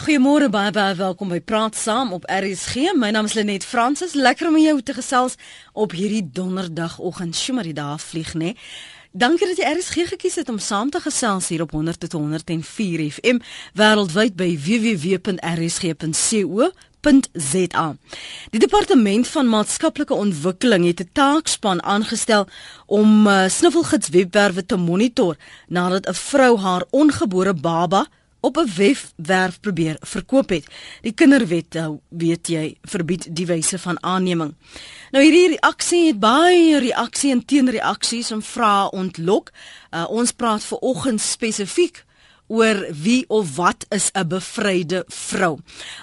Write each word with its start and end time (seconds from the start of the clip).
Goeiemôre 0.00 0.48
baie 0.48 0.70
baie 0.72 0.94
welkom 0.96 1.28
by 1.28 1.42
Praat 1.44 1.76
Saam 1.76 2.14
op 2.16 2.24
RSG. 2.24 2.94
My 2.96 3.10
naam 3.12 3.26
is 3.28 3.34
Lenet 3.36 3.66
Fransis. 3.68 4.14
Lekker 4.16 4.48
om 4.48 4.56
jou 4.56 4.80
te 4.80 4.94
gesels 4.96 5.34
op 5.76 5.92
hierdie 5.92 6.24
donderdagoggend. 6.24 7.36
Sjoe, 7.36 7.54
maar 7.58 7.68
die 7.68 7.76
dae 7.76 7.98
vlieg, 8.00 8.32
né? 8.32 8.56
Dankie 9.12 9.44
dat 9.50 9.60
jy 9.60 9.68
RSG 9.68 10.08
gekies 10.14 10.40
het 10.40 10.48
om 10.48 10.56
saam 10.56 10.88
te 10.88 11.04
gesels 11.04 11.52
hier 11.52 11.60
op 11.66 11.76
100 11.76 12.00
tot 12.00 12.12
104 12.16 13.12
FM 13.12 13.44
wêreldwyd 13.76 14.40
by 14.40 14.56
www.rsg.co.za. 14.56 15.36
Die 18.54 18.62
departement 18.62 19.28
van 19.28 19.52
maatskaplike 19.52 20.14
ontwikkeling 20.14 20.86
het 20.88 21.00
'n 21.04 21.10
taakspan 21.12 21.82
aangestel 21.82 22.48
om 22.86 23.26
uh, 23.26 23.48
snuffelgids 23.48 24.08
webwerwe 24.08 24.66
te 24.66 24.76
monitor 24.76 25.36
nadat 25.68 26.08
'n 26.08 26.14
vrou 26.14 26.58
haar 26.58 26.84
ongebore 26.90 27.54
baba 27.54 28.08
op 28.40 28.56
'n 28.56 28.70
webwerf 28.76 29.60
probeer 29.60 29.96
verkoop 30.00 30.48
het. 30.48 30.66
Die 31.02 31.12
kinderwet, 31.12 31.72
nou, 31.72 31.98
weet 32.08 32.48
jy, 32.48 32.76
verbied 32.82 33.26
die 33.36 33.46
wyse 33.46 33.78
van 33.78 34.02
aanneming. 34.02 34.54
Nou 35.10 35.24
hierdie 35.24 35.48
reaksie 35.48 36.06
het 36.06 36.18
baie 36.18 36.78
reaksie 36.78 37.30
en 37.30 37.44
teenreaksies 37.44 38.30
en 38.30 38.42
vrae 38.42 38.90
ontlok. 38.90 39.50
Uh, 39.90 40.06
ons 40.10 40.32
praat 40.32 40.64
ver 40.64 40.78
oggend 40.78 41.20
spesifiek 41.20 42.04
oor 42.50 42.86
wie 43.02 43.24
of 43.28 43.56
wat 43.56 43.86
is 43.88 44.10
'n 44.12 44.26
bevryde 44.26 45.04
vrou. 45.06 45.58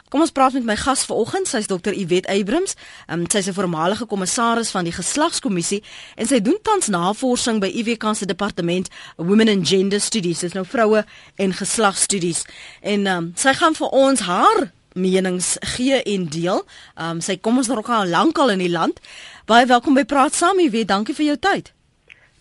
Kom 0.09 0.21
ons 0.21 0.31
praat 0.31 0.53
met 0.53 0.63
my 0.63 0.75
gas 0.75 1.05
vanoggend, 1.05 1.47
sy's 1.47 1.67
dokter 1.67 1.93
Iwet 1.93 2.25
Eybrims. 2.25 2.73
Um, 3.07 3.23
sy's 3.27 3.47
'n 3.47 3.53
voormalige 3.53 4.05
kommissaris 4.05 4.71
van 4.71 4.83
die 4.83 4.93
geslagskommissie 4.93 5.83
en 6.15 6.25
sy 6.25 6.41
doen 6.41 6.59
tans 6.61 6.87
navorsing 6.87 7.59
by 7.59 7.67
IWK 7.67 8.15
se 8.15 8.25
departement 8.25 8.89
Women 9.15 9.47
and 9.47 9.67
Gender 9.67 10.01
Studies. 10.01 10.39
Dis 10.39 10.53
nou 10.53 10.65
vroue 10.65 11.05
en 11.35 11.53
geslagstudies. 11.53 12.45
En 12.81 13.07
um, 13.07 13.31
sy 13.35 13.53
gaan 13.53 13.75
vir 13.75 13.87
ons 13.87 14.19
haar 14.19 14.71
menings 14.93 15.55
gee 15.59 16.03
en 16.03 16.25
deel. 16.25 16.65
Um, 16.95 17.21
sy 17.21 17.37
kom 17.37 17.57
ons 17.57 17.67
nog 17.67 17.89
al 17.89 18.07
lankal 18.07 18.49
in 18.49 18.59
die 18.59 18.71
land. 18.71 18.99
Baie 19.45 19.65
welkom 19.65 19.93
by 19.93 20.03
Praat 20.03 20.33
Saam, 20.33 20.59
Iwet. 20.59 20.87
Dankie 20.87 21.15
vir 21.15 21.25
jou 21.25 21.37
tyd. 21.37 21.73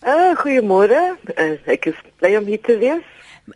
Uh, 0.01 0.33
goeiemôre. 0.37 1.17
Uh, 1.35 1.53
ek 1.65 1.85
is 1.85 2.01
bly 2.21 2.35
om 2.37 2.45
hier 2.45 2.61
te 2.61 2.77
wees. 2.81 3.05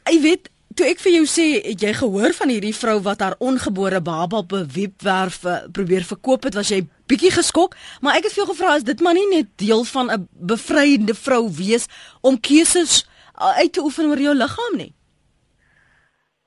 Jy 0.07 0.21
weet, 0.23 0.50
toe 0.75 0.85
ek 0.87 0.99
vir 1.03 1.11
jou 1.11 1.25
sê, 1.29 1.45
het 1.65 1.81
jy 1.83 1.93
gehoor 1.93 2.33
van 2.37 2.51
hierdie 2.53 2.75
vrou 2.75 2.99
wat 3.05 3.21
haar 3.23 3.35
ongebore 3.39 4.01
baba 4.01 4.37
op 4.37 4.53
'n 4.53 4.69
webwerf 4.73 5.43
uh, 5.45 5.57
probeer 5.71 6.03
verkoop 6.03 6.43
het, 6.43 6.53
was 6.53 6.69
jy 6.69 6.87
bietjie 7.07 7.31
geskok, 7.31 7.75
maar 8.01 8.15
ek 8.15 8.23
het 8.23 8.35
jou 8.35 8.47
gevra 8.47 8.75
is 8.75 8.83
dit 8.83 9.01
maar 9.01 9.13
nie 9.13 9.27
net 9.29 9.47
deel 9.55 9.83
van 9.83 10.11
'n 10.11 10.27
bevryende 10.31 11.13
vrou 11.13 11.49
wees 11.49 11.85
om 12.21 12.39
keuses 12.39 13.07
uh, 13.41 13.57
uit 13.57 13.73
te 13.73 13.81
oefen 13.81 14.09
oor 14.09 14.19
jou 14.19 14.35
liggaam 14.35 14.77
nie. 14.77 14.93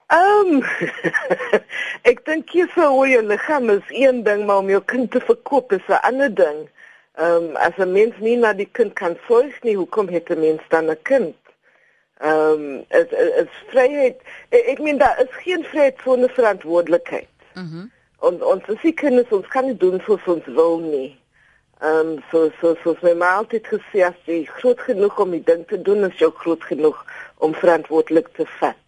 Ehm 0.06 0.55
um, 0.55 0.62
ek 2.11 2.25
dink 2.25 2.50
sou 2.75 2.91
oor 2.94 3.09
jou 3.09 3.22
liggaam 3.27 3.70
is 3.70 3.88
een 3.88 4.22
ding, 4.22 4.47
maar 4.47 4.61
om 4.62 4.69
jou 4.69 4.83
kind 4.83 5.11
te 5.11 5.20
verkoop 5.20 5.72
is 5.72 5.86
'n 5.88 6.00
ander 6.03 6.34
ding. 6.34 6.69
Ehm 7.16 7.50
um, 7.50 7.56
as 7.56 7.77
'n 7.78 7.92
mens 7.92 8.14
nie 8.19 8.36
na 8.36 8.53
die 8.53 8.69
kind 8.72 8.92
kan 8.94 9.16
sorg 9.27 9.62
nie, 9.62 9.77
hoekom 9.77 10.09
het 10.09 10.31
'n 10.31 10.41
mens 10.41 10.62
dan 10.69 10.91
'n 10.91 11.03
kind? 11.03 11.44
Ehm 12.20 12.53
um, 12.53 12.84
is 12.89 13.11
is 13.43 13.53
vryheid 13.73 14.20
ek, 14.48 14.79
meen 14.79 14.98
daar 14.98 15.20
is 15.20 15.34
geen 15.43 15.65
vryheid 15.65 15.98
sonder 16.05 16.31
verantwoordelikheid. 16.31 17.29
Mhm. 17.55 17.65
Mm 17.65 17.91
ons 18.25 18.41
ons 18.41 18.69
is 18.73 18.83
nie 18.87 18.95
kinders 18.97 19.33
ons 19.37 19.48
kan 19.53 19.67
nie 19.69 19.77
doen 19.77 20.01
soos 20.06 20.29
ons 20.33 20.47
wil 20.59 20.79
nie. 20.81 21.11
Ehm 21.84 22.15
um, 22.15 22.23
so 22.31 22.51
so 22.61 22.75
so 22.83 22.97
my 23.03 23.12
ma 23.21 23.33
het 23.51 23.69
gesê 23.69 24.05
as 24.06 24.17
jy 24.31 24.45
groot 24.61 24.81
genoeg 24.87 25.19
om 25.21 25.34
die 25.37 25.43
ding 25.45 25.67
te 25.69 25.81
doen, 25.89 26.06
is 26.09 26.21
jy 26.23 26.31
groot 26.41 26.65
genoeg 26.71 27.03
om 27.45 27.56
verantwoordelik 27.61 28.31
te 28.39 28.47
vat. 28.59 28.81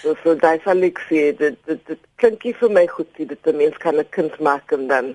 So 0.00 0.16
so 0.22 0.34
daai 0.34 0.58
sal 0.64 0.82
ek 0.82 0.98
sê 1.08 1.28
dit 1.38 1.58
dit 1.68 1.86
dit 1.86 2.08
klink 2.22 2.48
vir 2.62 2.72
my 2.78 2.86
goed 2.90 3.10
dit 3.16 3.28
dit 3.28 3.46
'n 3.46 3.56
mens 3.56 3.76
kan 3.78 3.98
'n 3.98 4.08
kind 4.10 4.40
maak 4.40 4.72
en 4.72 4.88
dan 4.88 5.14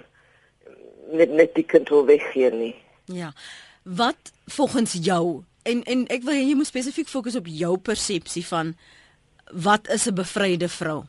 net 1.12 1.30
net 1.30 1.56
die 1.56 1.66
kind 1.66 1.90
wil 1.90 2.06
weggee 2.06 2.52
nie. 2.52 2.76
Ja. 3.06 3.34
Wat 3.84 4.32
volgens 4.46 4.94
jou 5.02 5.44
en 5.72 5.84
en 5.84 6.06
ek 6.08 6.24
wil 6.28 6.38
jy 6.38 6.56
moet 6.56 6.70
spesifiek 6.70 7.10
fokus 7.12 7.36
op 7.36 7.48
jou 7.48 7.78
persepsie 7.78 8.46
van 8.48 8.74
wat 9.68 9.88
is 9.90 10.08
'n 10.08 10.16
bevryde 10.16 10.70
vrou? 10.70 11.04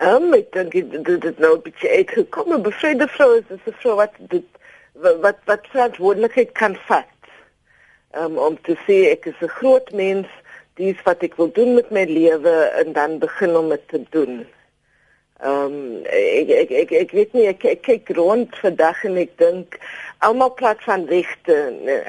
Ehm 0.00 0.22
um, 0.22 0.34
ek 0.34 0.52
dink 0.52 0.72
dit 0.72 1.20
dit 1.20 1.38
nou 1.38 1.56
'n 1.56 1.62
bietjie 1.62 1.90
uitgekom 1.90 2.52
'n 2.54 2.62
bevryde 2.62 3.08
vrou 3.08 3.36
is 3.38 3.44
'n 3.50 3.76
vrou 3.80 3.96
wat 3.96 4.14
dit 4.18 4.46
wat 5.26 5.38
wat 5.44 5.66
verantwoordelikheid 5.72 6.52
kan 6.52 6.76
vat. 6.88 7.06
Um, 8.16 8.38
om 8.38 8.56
te 8.62 8.74
sê 8.86 9.10
ek 9.10 9.26
is 9.26 9.40
'n 9.40 9.56
groot 9.60 9.92
mens, 9.92 10.26
dis 10.74 11.02
wat 11.04 11.22
ek 11.22 11.36
wil 11.36 11.52
doen 11.52 11.74
met 11.74 11.90
my 11.90 12.04
lewe 12.04 12.54
en 12.80 12.92
dan 12.92 13.18
begin 13.18 13.56
om 13.56 13.68
dit 13.68 13.88
te 13.88 14.02
doen. 14.10 14.46
Ehm 15.42 15.64
um, 15.64 16.04
ek, 16.04 16.50
ek 16.52 16.70
ek 16.70 16.90
ek 16.92 17.12
weet 17.16 17.32
nie 17.32 17.46
ek, 17.48 17.64
ek 17.64 17.82
kyk 17.86 18.10
rond 18.18 18.56
vandag 18.60 18.98
en 19.08 19.14
ek 19.16 19.30
dink 19.40 19.78
almal 20.26 20.50
praat 20.52 20.82
van 20.84 21.06
regte 21.08 21.54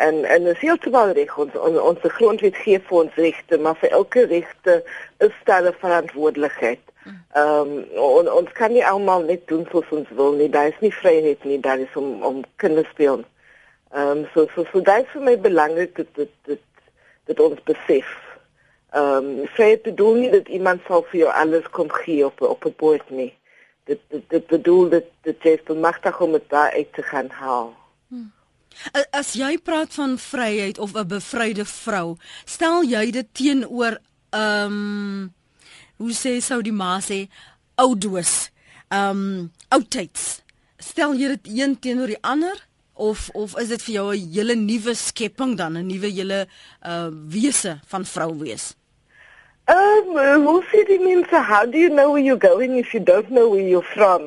en 0.08 0.18
en 0.28 0.50
is 0.52 0.60
heeltemal 0.60 1.14
reg 1.16 1.32
ons 1.40 1.56
on, 1.56 1.78
ons 1.80 2.10
grondwet 2.18 2.58
gee 2.60 2.82
vir 2.90 2.98
ons 3.04 3.20
regte 3.24 3.60
maar 3.64 3.78
vir 3.80 3.96
elke 4.00 4.26
regte 4.34 4.82
is 5.28 5.38
daar 5.48 5.64
'n 5.70 5.80
verantwoordelikheid. 5.84 6.84
Ehm 7.06 7.72
um, 7.72 7.72
on, 7.96 8.28
ons 8.32 8.52
kan 8.60 8.72
nie 8.76 8.84
almal 8.86 9.24
net 9.24 9.48
doen 9.48 9.64
soos 9.72 9.88
ons 9.96 10.10
wil 10.20 10.36
nie. 10.36 10.50
Daar 10.50 10.68
is 10.74 10.82
nie 10.84 10.94
vryheid 10.94 11.44
nie, 11.44 11.60
daar 11.60 11.80
is 11.80 11.96
om 11.96 12.24
om 12.24 12.44
kinders 12.56 12.92
speel. 12.92 13.24
Ehm 13.96 14.12
um, 14.18 14.28
so 14.34 14.48
so 14.56 14.66
so 14.72 14.82
dit 14.82 15.08
is 15.08 15.16
vir 15.16 15.24
my 15.30 15.38
belangrik 15.48 15.96
dat 15.96 16.12
dit 16.20 16.36
dit 16.52 16.68
dit 17.32 17.40
ons 17.40 17.64
besef. 17.64 18.12
Ehm 18.92 19.40
um, 19.40 19.48
vryheid 19.56 19.82
bedoel 19.82 20.14
nie 20.14 20.30
dat 20.32 20.48
iemand 20.48 20.82
sal 20.88 21.06
vir 21.12 21.20
jou 21.20 21.30
alles 21.32 21.68
kom 21.72 21.92
gee 21.92 22.26
op 22.26 22.42
op 22.42 22.66
'n 22.66 22.74
bord 22.78 23.10
nie. 23.10 23.34
Dit 23.84 24.00
dit 24.10 24.24
dit 24.30 24.48
bedoel 24.48 24.90
dat 24.90 25.04
dit 25.22 25.44
jy 25.44 25.60
bemagtig 25.66 26.20
om 26.22 26.32
dit 26.32 26.50
daar 26.50 26.72
uit 26.72 26.94
te 26.94 27.04
gaan 27.04 27.30
haal. 27.30 27.76
As 29.12 29.34
jy 29.34 29.58
praat 29.58 29.94
van 29.94 30.18
vryheid 30.18 30.78
of 30.78 30.94
'n 30.94 31.08
bevryde 31.08 31.66
vrou, 31.66 32.18
stel 32.46 32.84
jy 32.84 33.12
dit 33.12 33.28
teenoor 33.32 34.00
ehm 34.30 34.66
um, 34.66 35.34
hoe 35.98 36.12
sê 36.12 36.42
sou 36.42 36.62
die 36.62 36.74
ma 36.74 37.00
sê 37.00 37.30
oudos, 37.76 38.52
ehm 38.90 39.10
um, 39.10 39.52
oudtyds. 39.68 40.42
Stel 40.78 41.14
jy 41.14 41.28
dit 41.28 41.48
een 41.48 41.80
teenoor 41.80 42.08
die 42.08 42.22
ander 42.22 42.68
of 42.94 43.30
of 43.34 43.58
is 43.58 43.68
dit 43.68 43.82
vir 43.82 43.94
jou 43.94 44.16
'n 44.16 44.32
hele 44.34 44.56
nuwe 44.56 44.94
skepping 44.94 45.58
dan, 45.58 45.78
'n 45.78 45.88
nuwe 45.88 46.08
hele 46.08 46.48
uh 46.86 47.10
wese 47.28 47.80
van 47.86 48.06
vrou 48.06 48.38
wees? 48.38 48.76
Um, 49.72 50.18
hoe 50.44 50.62
sê 50.68 50.84
die 50.84 51.00
mense 51.00 51.40
how 51.48 51.66
do 51.66 51.78
you 51.78 51.90
know 51.90 52.12
where 52.12 52.22
you're 52.22 52.36
going 52.36 52.76
if 52.78 52.94
you 52.94 53.00
don't 53.00 53.32
know 53.32 53.48
where 53.50 53.68
you're 53.74 53.90
from? 53.96 54.24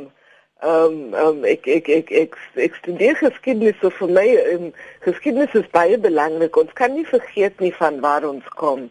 Um, 0.62 1.12
um, 1.12 1.44
ek 1.44 1.66
ek 1.68 1.88
ek 1.96 2.12
ek 2.20 2.36
ek 2.66 2.76
studeer 2.80 3.18
geskiedenis 3.18 3.76
so 3.82 3.90
vir 3.98 4.12
my 4.18 4.24
um, 4.54 4.70
geskiedenis 5.04 5.52
is 5.60 5.66
baie 5.74 5.98
belangrik. 6.00 6.56
Ons 6.56 6.72
kan 6.78 6.94
nie 6.96 7.04
vergeet 7.04 7.60
nie 7.60 7.74
van 7.76 7.98
waar 8.04 8.24
ons 8.24 8.46
kom. 8.60 8.86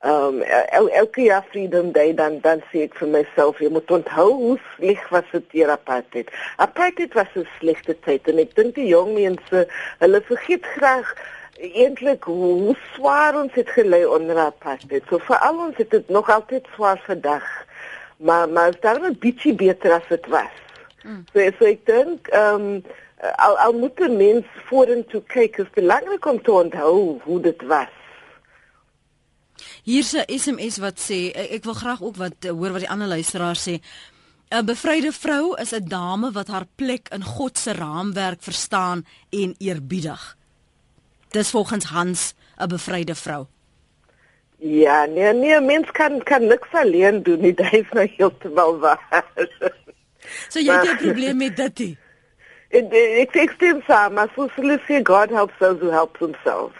Ehm 0.00 0.38
um, 0.38 0.44
el, 0.78 0.88
elke 1.02 1.26
jaar 1.26 1.44
Freedom 1.50 1.90
Day 1.92 2.14
dan 2.16 2.38
dan 2.46 2.62
sê 2.70 2.86
ek 2.86 2.96
vir 3.02 3.10
myself 3.18 3.60
jy 3.60 3.68
moet 3.74 3.92
onthou 3.98 4.30
hoe 4.38 4.54
sleg 4.76 5.02
was 5.12 5.28
dit 5.34 5.58
hier 5.58 5.74
apartheid. 5.74 6.32
Apartheid 6.56 7.12
was 7.18 7.36
'n 7.36 7.44
slegte 7.58 7.98
tyd 8.08 8.32
en 8.32 8.40
ek 8.46 8.56
dink 8.56 8.72
die 8.80 8.88
jong 8.88 9.12
mense 9.18 9.66
hulle 10.00 10.22
vergeet 10.32 10.64
graag 10.78 11.12
eintlik 11.60 12.24
hoe, 12.24 12.76
swaar 12.94 13.36
ons 13.36 13.52
het 13.54 13.68
gelei 13.70 14.04
onder 14.06 14.38
apartheid. 14.38 15.04
So 15.08 15.18
vir 15.18 15.38
al 15.44 15.58
ons 15.66 15.76
het 15.76 15.90
dit 15.90 16.08
nog 16.08 16.30
altyd 16.30 16.66
swaar 16.74 17.00
vandag. 17.06 17.46
Maar 18.16 18.48
maar 18.48 18.68
is 18.68 18.80
'n 18.82 19.18
bietjie 19.18 19.54
beter 19.54 19.92
as 19.92 20.08
dit 20.08 20.26
was. 20.26 20.56
Mm. 21.02 21.24
So, 21.32 21.50
so 21.58 21.64
ek 21.64 21.86
dink 21.86 22.28
ehm 22.28 22.54
um, 22.54 22.84
al 23.36 23.58
al 23.58 23.72
moet 23.72 24.00
'n 24.00 24.16
mens 24.16 24.46
vorentoe 24.68 25.22
kyk, 25.22 25.58
is 25.58 25.70
belangrik 25.74 26.26
om 26.26 26.42
te 26.42 26.52
onthou 26.52 27.20
hoe 27.22 27.40
dit 27.40 27.62
was. 27.62 27.94
Hier's 29.82 30.12
'n 30.12 30.38
SMS 30.38 30.78
wat 30.78 30.98
sê 30.98 31.32
ek, 31.32 31.50
ek 31.50 31.64
wil 31.64 31.74
graag 31.74 32.02
ook 32.02 32.16
wat 32.16 32.34
hoor 32.40 32.72
wat 32.72 32.80
die 32.80 32.90
ander 32.90 33.08
luisteraar 33.08 33.56
sê. 33.56 33.80
'n 34.50 34.64
Bevryde 34.64 35.12
vrou 35.12 35.54
is 35.54 35.72
'n 35.72 35.88
dame 35.88 36.30
wat 36.32 36.48
haar 36.48 36.66
plek 36.74 37.08
in 37.08 37.24
God 37.24 37.58
se 37.58 37.72
raamwerk 37.72 38.42
verstaan 38.42 39.06
en 39.30 39.54
eerbiedig. 39.58 40.36
Dis 41.30 41.50
volgens 41.50 41.84
Hans 41.84 42.34
'n 42.56 42.68
bevryde 42.68 43.14
vrou. 43.14 43.46
Ja, 44.58 45.04
nee, 45.04 45.32
nee, 45.32 45.60
mens 45.60 45.90
kan 45.90 46.22
kan 46.22 46.46
niks 46.46 46.68
alleen 46.70 47.22
doen 47.22 47.40
nie, 47.40 47.54
dit 47.60 47.72
is 47.72 47.90
nou 47.92 48.06
heeltemal 48.16 48.78
waar. 48.78 49.24
So 50.48 50.58
jy 50.58 50.72
het 50.72 50.90
'n 50.90 50.96
probleem 50.96 51.36
met 51.36 51.56
dit? 51.56 51.96
Ek 52.70 53.34
ek 53.34 53.50
stem 53.56 53.82
saam, 53.86 54.12
maar 54.14 54.30
soos 54.34 54.54
hulle 54.54 54.78
sê 54.86 55.00
God 55.02 55.30
helps 55.30 55.58
those 55.58 55.78
who 55.80 55.90
help 55.90 56.18
themselves. 56.18 56.79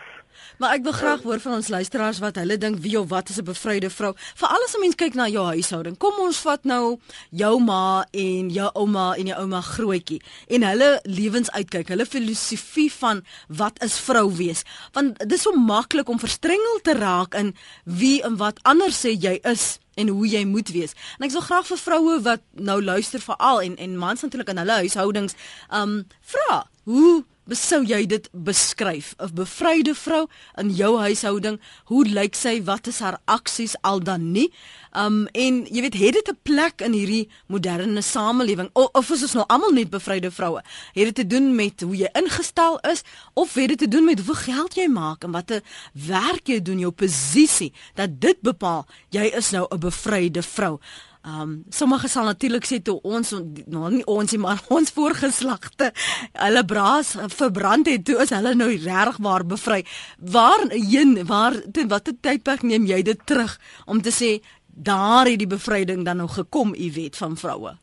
Maar 0.59 0.75
ek 0.79 0.83
wil 0.83 0.93
graag 0.93 1.23
hoor 1.23 1.41
van 1.41 1.53
ons 1.59 1.69
luisteraars 1.69 2.19
wat 2.19 2.37
hulle 2.37 2.59
dink 2.61 2.79
wie 2.85 2.99
of 3.01 3.09
wat 3.09 3.29
is 3.29 3.39
'n 3.39 3.45
bevryde 3.45 3.91
vrou. 3.91 4.15
Veral 4.35 4.65
as 4.65 4.75
'n 4.75 4.81
mens 4.81 4.95
kyk 4.95 5.15
na 5.15 5.29
jou 5.29 5.45
huishouding. 5.47 5.97
Kom 5.99 6.15
ons 6.21 6.39
vat 6.39 6.65
nou 6.65 6.99
jou 7.31 7.61
ma 7.61 8.07
en 8.11 8.51
jou 8.51 8.71
ouma 8.75 9.15
en 9.17 9.27
jou 9.27 9.39
ouma 9.39 9.61
grootjie 9.61 10.23
en 10.49 10.63
hulle 10.63 11.01
lewensuitkyk, 11.03 11.89
hulle 11.89 12.07
filosofie 12.07 12.93
van 12.93 13.25
wat 13.49 13.83
is 13.83 13.99
vrou 13.99 14.37
wees. 14.37 14.63
Want 14.93 15.19
dit 15.19 15.33
is 15.33 15.43
so 15.43 15.53
maklik 15.53 16.09
om 16.09 16.19
verstrengel 16.19 16.81
te 16.83 16.95
raak 16.95 17.35
in 17.35 17.55
wie 17.85 18.23
en 18.23 18.37
wat 18.37 18.59
anders 18.63 19.01
sê 19.07 19.17
jy 19.19 19.39
is 19.43 19.79
en 19.95 20.09
hoe 20.09 20.29
jy 20.29 20.45
moet 20.45 20.69
wees. 20.69 20.95
En 21.19 21.27
ek 21.27 21.35
sal 21.35 21.45
graag 21.45 21.67
vir 21.67 21.81
vroue 21.81 22.21
wat 22.27 22.45
nou 22.53 22.79
luister 22.83 23.23
veral 23.25 23.63
en 23.67 23.77
en 23.77 23.99
mans 23.99 24.23
natuurlik 24.23 24.53
in 24.53 24.63
hulle 24.63 24.81
huishoudings 24.85 25.37
um 25.81 26.01
vra, 26.33 26.65
hoe 26.85 27.25
sou 27.59 27.83
jy 27.85 28.07
dit 28.07 28.29
beskryf? 28.33 29.15
'n 29.19 29.35
Bevryde 29.35 29.95
vrou 29.95 30.27
in 30.57 30.71
jou 30.71 30.99
huishouding, 30.99 31.61
hoe 31.85 32.05
lyk 32.05 32.35
sy? 32.35 32.63
Wat 32.65 32.87
is 32.87 33.01
haar 33.01 33.19
aksies 33.25 33.75
al 33.83 34.01
dan 34.01 34.33
nie? 34.33 34.53
Um 34.93 35.27
en 35.33 35.67
jy 35.67 35.81
weet, 35.81 35.95
het 35.95 36.13
dit 36.13 36.29
'n 36.29 36.39
plek 36.43 36.81
in 36.81 36.93
hierdie 36.93 37.29
moderne 37.47 38.03
samelewing 38.03 38.71
of, 38.73 38.89
of 38.93 39.11
is 39.11 39.23
ons 39.23 39.33
nou 39.33 39.45
almal 39.47 39.73
net 39.73 39.91
bevryde 39.91 40.31
vroue? 40.31 40.63
Het 40.95 41.05
dit 41.05 41.15
te 41.15 41.27
doen 41.27 41.55
met 41.55 41.81
hoe 41.81 41.97
jy 41.97 42.09
ingestel 42.13 42.79
is 42.79 43.03
of 43.35 43.55
het 43.55 43.69
dit 43.69 43.79
te 43.79 43.89
doen 43.89 44.05
met 44.05 44.19
hoeveel 44.19 44.55
geld 44.55 44.75
jy 44.75 44.89
maak 44.89 45.25
en 45.25 45.31
watter 45.31 45.63
werk 45.93 46.47
jy 46.47 46.63
doen, 46.63 46.79
jou 46.79 46.93
posisie 46.93 47.73
dat 47.95 48.21
dit 48.21 48.41
bepaal 48.41 48.87
jy 49.11 49.31
is 49.35 49.51
nou 49.51 49.67
'n 49.71 49.79
bevryde 49.79 50.43
vrou? 50.43 50.79
Um 51.21 51.65
sommige 51.69 52.09
sal 52.09 52.25
natuurlik 52.25 52.65
sê 52.65 52.79
toe 52.81 52.97
ons 53.05 53.35
nou 53.69 53.91
nie 53.93 54.05
ons 54.09 54.33
nie 54.33 54.41
maar 54.41 54.63
ons 54.77 54.93
voorgeslagte 54.97 55.91
hulle 56.33 56.63
braas 56.65 57.11
verbrand 57.35 57.91
het 57.93 58.07
toe 58.09 58.17
is 58.25 58.33
hulle 58.33 58.55
nou 58.57 58.71
regtig 58.71 59.19
waar 59.21 59.45
bevry. 59.45 59.83
Waar 60.17 60.65
heen 60.73 61.19
waar 61.29 61.59
ten 61.73 61.93
watter 61.93 62.17
tydperk 62.21 62.65
neem 62.65 62.89
jy 62.89 63.03
dit 63.03 63.21
terug 63.29 63.59
om 63.85 64.01
te 64.01 64.15
sê 64.17 64.39
daar 64.73 65.29
het 65.29 65.39
die 65.43 65.51
bevryding 65.51 66.07
dan 66.09 66.23
nou 66.25 66.29
gekom, 66.29 66.73
u 66.73 66.93
weet 66.95 67.17
van 67.17 67.37
vroue? 67.37 67.77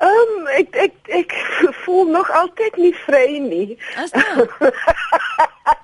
Ehm 0.00 0.38
um, 0.38 0.46
ek 0.54 0.76
ek 0.86 0.94
ek 1.18 1.34
voel 1.82 2.14
nog 2.14 2.30
altyd 2.30 2.76
nie 2.76 2.94
vry 3.04 3.38
nie. 3.42 3.78
Is 4.04 4.14
dit? 4.14 4.58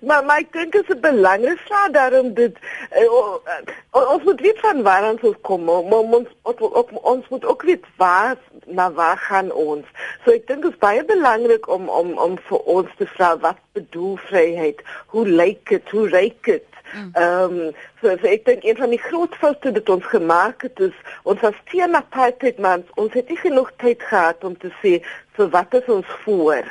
maar 0.00 0.24
maar 0.24 0.42
ek 0.44 0.52
dink 0.52 0.72
dit 0.72 0.90
is 0.94 1.00
belangrik 1.00 1.60
slaat 1.66 1.92
daarom 1.92 2.32
dit 2.34 2.56
uh, 2.96 3.04
uh, 3.04 4.12
ons 4.14 4.22
moet 4.22 4.40
weet 4.40 4.60
van 4.60 4.82
waar 4.82 5.10
ons 5.10 5.36
kom. 5.40 5.64
Maar 5.64 5.82
ons 6.20 6.28
ook 6.42 6.90
ons 7.02 7.28
moet 7.28 7.44
ook 7.44 7.62
weet 7.62 7.84
waar 7.96 8.36
na 8.66 8.92
waar 8.92 9.16
gaan 9.16 9.52
ons. 9.52 9.86
So 10.24 10.32
ek 10.32 10.46
dink 10.46 10.62
dit 10.62 10.72
is 10.72 10.82
baie 10.82 11.04
belangrik 11.04 11.68
om 11.68 11.88
om 11.88 12.16
om 12.18 12.38
vir 12.48 12.64
ons 12.78 12.96
te 12.96 13.06
vra 13.16 13.34
wat 13.44 13.60
bedoel 13.72 14.16
vryheid? 14.28 14.82
Hoe 15.14 15.26
lyk 15.28 15.68
dit? 15.68 15.90
Hoe 15.90 16.08
ryk 16.08 16.42
dit? 16.44 16.66
Mm. 16.94 17.10
Ehm 17.12 17.56
um, 17.60 17.72
so, 18.00 18.16
so 18.16 18.26
ek 18.30 18.44
dink 18.48 18.64
een 18.64 18.76
van 18.76 18.92
die 18.94 19.02
groot 19.02 19.34
foute 19.36 19.72
wat 19.76 19.88
ons 19.92 20.06
gemaak 20.08 20.62
het 20.64 20.80
is 20.80 20.96
ons 21.28 21.40
was 21.44 21.58
teen 21.68 21.96
apartheid 21.98 22.58
man 22.64 22.84
ons 22.96 23.12
het 23.12 23.28
nie 23.28 23.36
genoeg 23.36 23.72
tyd 23.82 24.02
gehad 24.08 24.44
om 24.44 24.56
te 24.56 24.70
sê 24.80 24.94
so 25.36 25.50
wat 25.52 25.74
is 25.76 25.90
ons 25.92 26.14
voor 26.24 26.64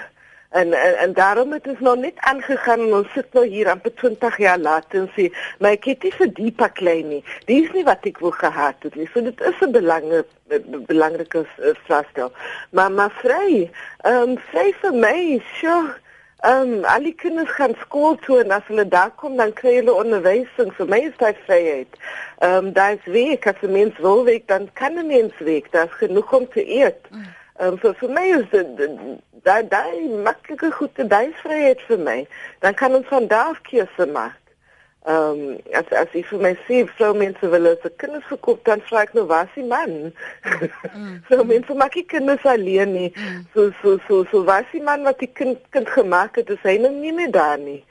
En, 0.49 0.73
en 0.73 0.97
en 0.97 1.13
daarom 1.13 1.51
het 1.51 1.67
ons 1.67 1.79
nog 1.79 1.95
net 1.95 2.13
aangegaan 2.15 2.79
en 2.79 2.93
ons 2.93 3.11
sit 3.13 3.33
nou 3.33 3.45
hier 3.45 3.69
amper 3.69 3.93
20 3.93 4.37
jaar 4.37 4.57
later 4.57 4.99
en 4.99 5.09
sê, 5.15 5.33
"Maar 5.59 5.71
ek 5.71 5.83
het 5.83 6.03
nie 6.03 6.13
vir 6.13 6.33
die 6.33 6.51
pak 6.51 6.73
klein 6.73 7.07
nie. 7.07 7.23
Dis 7.45 7.71
nie 7.71 7.83
wat 7.83 8.05
ek 8.05 8.19
wou 8.19 8.31
gehad 8.31 8.75
het 8.79 8.95
nie." 8.95 9.09
So 9.13 9.21
dit 9.21 9.41
is 9.41 9.61
'n 9.61 9.71
belangrike 9.71 10.25
belangrike 10.85 11.45
vraestel. 11.85 12.31
Maar 12.69 12.91
maar 12.91 13.11
vry, 13.11 13.71
ehm 14.01 14.29
um, 14.29 14.37
vry 14.51 14.73
vir 14.81 14.93
my, 14.93 15.43
sjoe. 15.53 15.95
Ehm 16.37 16.73
um, 16.73 16.83
al 16.85 17.03
die 17.03 17.15
kinders 17.15 17.49
gaan 17.49 17.73
skool 17.79 18.15
toe 18.15 18.43
en 18.43 18.51
as 18.51 18.67
hulle 18.67 18.87
daar 18.87 19.11
kom 19.15 19.37
dan 19.37 19.53
kry 19.53 19.75
hulle 19.75 19.93
onderwysing. 19.93 20.73
So 20.77 20.85
my 20.85 20.99
is 20.99 21.17
dit 21.17 21.37
vryheid. 21.45 21.97
Ehm 22.37 22.65
um, 22.65 22.73
daar 22.73 22.93
is 22.93 23.05
week 23.05 23.47
as 23.47 23.61
'n 23.61 23.71
mens 23.71 23.97
wil 23.97 24.23
week, 24.23 24.47
dan 24.47 24.69
kan 24.73 24.93
'n 24.93 25.07
mens 25.07 25.33
week. 25.37 25.71
Daar's 25.71 25.97
genoeg 25.97 26.33
om 26.33 26.49
te 26.49 26.69
eet. 26.69 27.09
Mm. 27.09 27.25
Ehm 27.59 27.73
um, 27.73 27.79
so 27.81 27.93
vir 27.99 28.09
my 28.13 28.25
is 28.39 28.49
dit 28.51 28.81
daai 29.45 29.63
daai 29.69 30.01
maklike 30.25 30.69
goede 30.79 31.07
daai 31.13 31.31
vryheid 31.41 31.79
vir 31.87 32.03
my. 32.09 32.19
Dan 32.61 32.73
kan 32.73 32.95
ons 32.95 33.07
van 33.09 33.25
daar 33.27 33.57
keuse 33.69 34.05
maak. 34.13 34.37
Ehm 35.07 35.39
um, 35.47 35.57
as 35.79 35.89
as 36.01 36.13
ek 36.19 36.27
vir 36.29 36.43
my 36.43 36.51
sê 36.67 36.83
vrou 36.91 37.13
mense 37.17 37.49
wil 37.53 37.69
as 37.71 37.85
'n 37.89 37.95
kinders 38.03 38.27
verkoop 38.29 38.59
dan 38.69 38.81
vra 38.89 39.01
ek 39.07 39.13
nou 39.17 39.23
waar 39.31 39.47
is 39.49 39.55
die 39.55 39.63
man? 39.63 40.13
Mm. 40.93 41.15
so 41.29 41.43
mense 41.43 41.73
maak 41.81 41.97
ek 41.97 42.09
kinders 42.13 42.45
alleen 42.45 42.91
nie. 42.93 43.11
Mm. 43.15 43.45
So 43.53 43.71
so 43.81 43.97
so 44.07 44.25
so 44.31 44.43
waar 44.43 44.61
is 44.61 44.73
die 44.75 44.83
man 44.89 45.07
wat 45.07 45.17
die 45.23 45.31
kind 45.39 45.57
kind 45.71 45.89
gemaak 45.89 46.35
het? 46.35 46.47
Dis 46.47 46.61
hy 46.61 46.77
nou 46.77 46.91
nie 46.91 47.13
meer 47.13 47.31
daar 47.31 47.57
nie. 47.57 47.81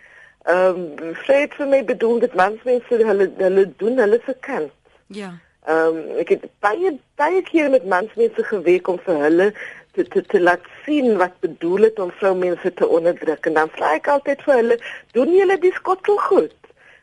Ehm 0.45 0.79
um, 0.79 1.15
vryheid 1.25 1.59
vir 1.59 1.73
my 1.75 1.83
bedoel 1.91 2.23
dit 2.27 2.35
mans 2.43 2.63
mense 2.71 3.03
hulle 3.11 3.27
hulle 3.43 3.67
doen 3.83 3.99
hulle 4.05 4.21
se 4.27 4.37
kant. 4.41 4.71
Ja. 5.09 5.33
Ehm 5.67 5.97
um, 6.01 6.19
ek 6.23 6.35
het 6.35 6.45
baie 6.65 6.93
baie 7.21 7.43
keer 7.47 7.71
met 7.71 7.87
mans 7.95 8.13
mense 8.15 8.45
gewerk 8.51 8.89
om 8.89 8.99
vir 9.07 9.23
hulle 9.27 9.49
te 9.93 10.05
te 10.13 10.23
te 10.33 10.41
laat 10.41 10.67
sien 10.85 11.17
wat 11.23 11.41
bedoel 11.47 11.89
het 11.89 11.99
om 11.99 12.13
vroumense 12.21 12.75
te 12.75 12.89
onderdruk. 12.99 13.47
En 13.47 13.59
dan 13.61 13.73
vra 13.79 13.95
ek 14.01 14.13
altyd 14.15 14.45
vir 14.49 14.61
hulle 14.61 14.79
doen 15.19 15.33
julle 15.39 15.59
die 15.65 15.75
skottel 15.79 16.21
goed? 16.29 16.55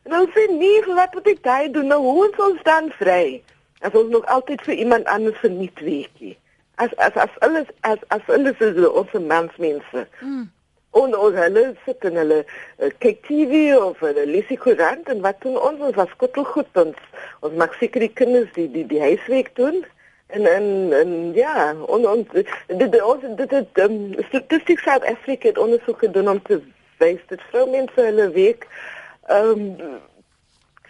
En 0.03 0.15
dan 0.17 0.29
sê 0.35 0.47
nee 0.51 0.85
wat 0.85 1.13
moet 1.13 1.27
ek 1.35 1.43
daai 1.43 1.71
doen. 1.71 1.87
Nou 1.91 1.99
hoe 2.05 2.21
ons 2.27 2.45
ons 2.47 2.63
dan 2.63 2.91
vry? 2.99 3.41
As 3.79 3.91
ons 3.99 4.09
nog 4.15 4.25
altyd 4.25 4.63
vir 4.63 4.79
iemand 4.85 5.11
anders 5.11 5.39
verniet 5.43 5.79
weekie 5.83 6.37
as 6.75 6.89
as 6.97 7.15
as 7.15 7.29
alles 7.41 7.67
as 7.81 7.99
as 8.09 8.21
alles 8.27 8.57
is 8.59 8.77
ons 8.87 9.11
mensmense 9.13 10.07
mm. 10.21 10.45
En 10.93 11.15
ons 11.17 11.35
hulle 11.35 11.63
sit 11.85 12.05
in 12.05 12.19
hulle 12.21 12.43
uh, 12.43 12.89
kyk 13.01 13.23
TV 13.25 13.63
of 13.77 14.01
hulle 14.05 14.27
lees 14.29 14.45
die 14.51 14.59
koerant 14.61 15.09
en 15.09 15.23
wat 15.25 15.41
doen 15.41 15.57
ons 15.57 15.81
ons 15.89 15.97
was 15.97 16.13
goed 16.19 16.37
ons 16.83 17.01
ons 17.41 17.57
maak 17.57 17.73
seker 17.79 18.05
die 18.05 18.13
kinders 18.21 18.51
die 18.57 18.69
die 18.71 18.85
die 18.91 19.01
huiswerk 19.01 19.55
doen 19.57 19.81
en 20.33 20.45
en 20.45 20.93
en 20.93 21.33
ja, 21.33 21.75
on 21.87 22.07
on 22.07 22.27
dit 22.31 22.47
dit 22.67 22.91
dit 23.37 23.49
dit 23.49 23.83
um, 23.85 24.13
statistiek 24.29 24.79
South 24.79 25.05
Africa 25.05 25.47
het 25.47 25.57
ondersoek 25.57 25.99
gedoen 25.99 26.29
om 26.29 26.41
te 26.41 26.61
wys 26.97 27.19
dat 27.27 27.41
vroumense 27.49 28.01
hulle 28.01 28.29
week 28.29 28.67
ehm 29.27 29.67
um, 29.81 29.99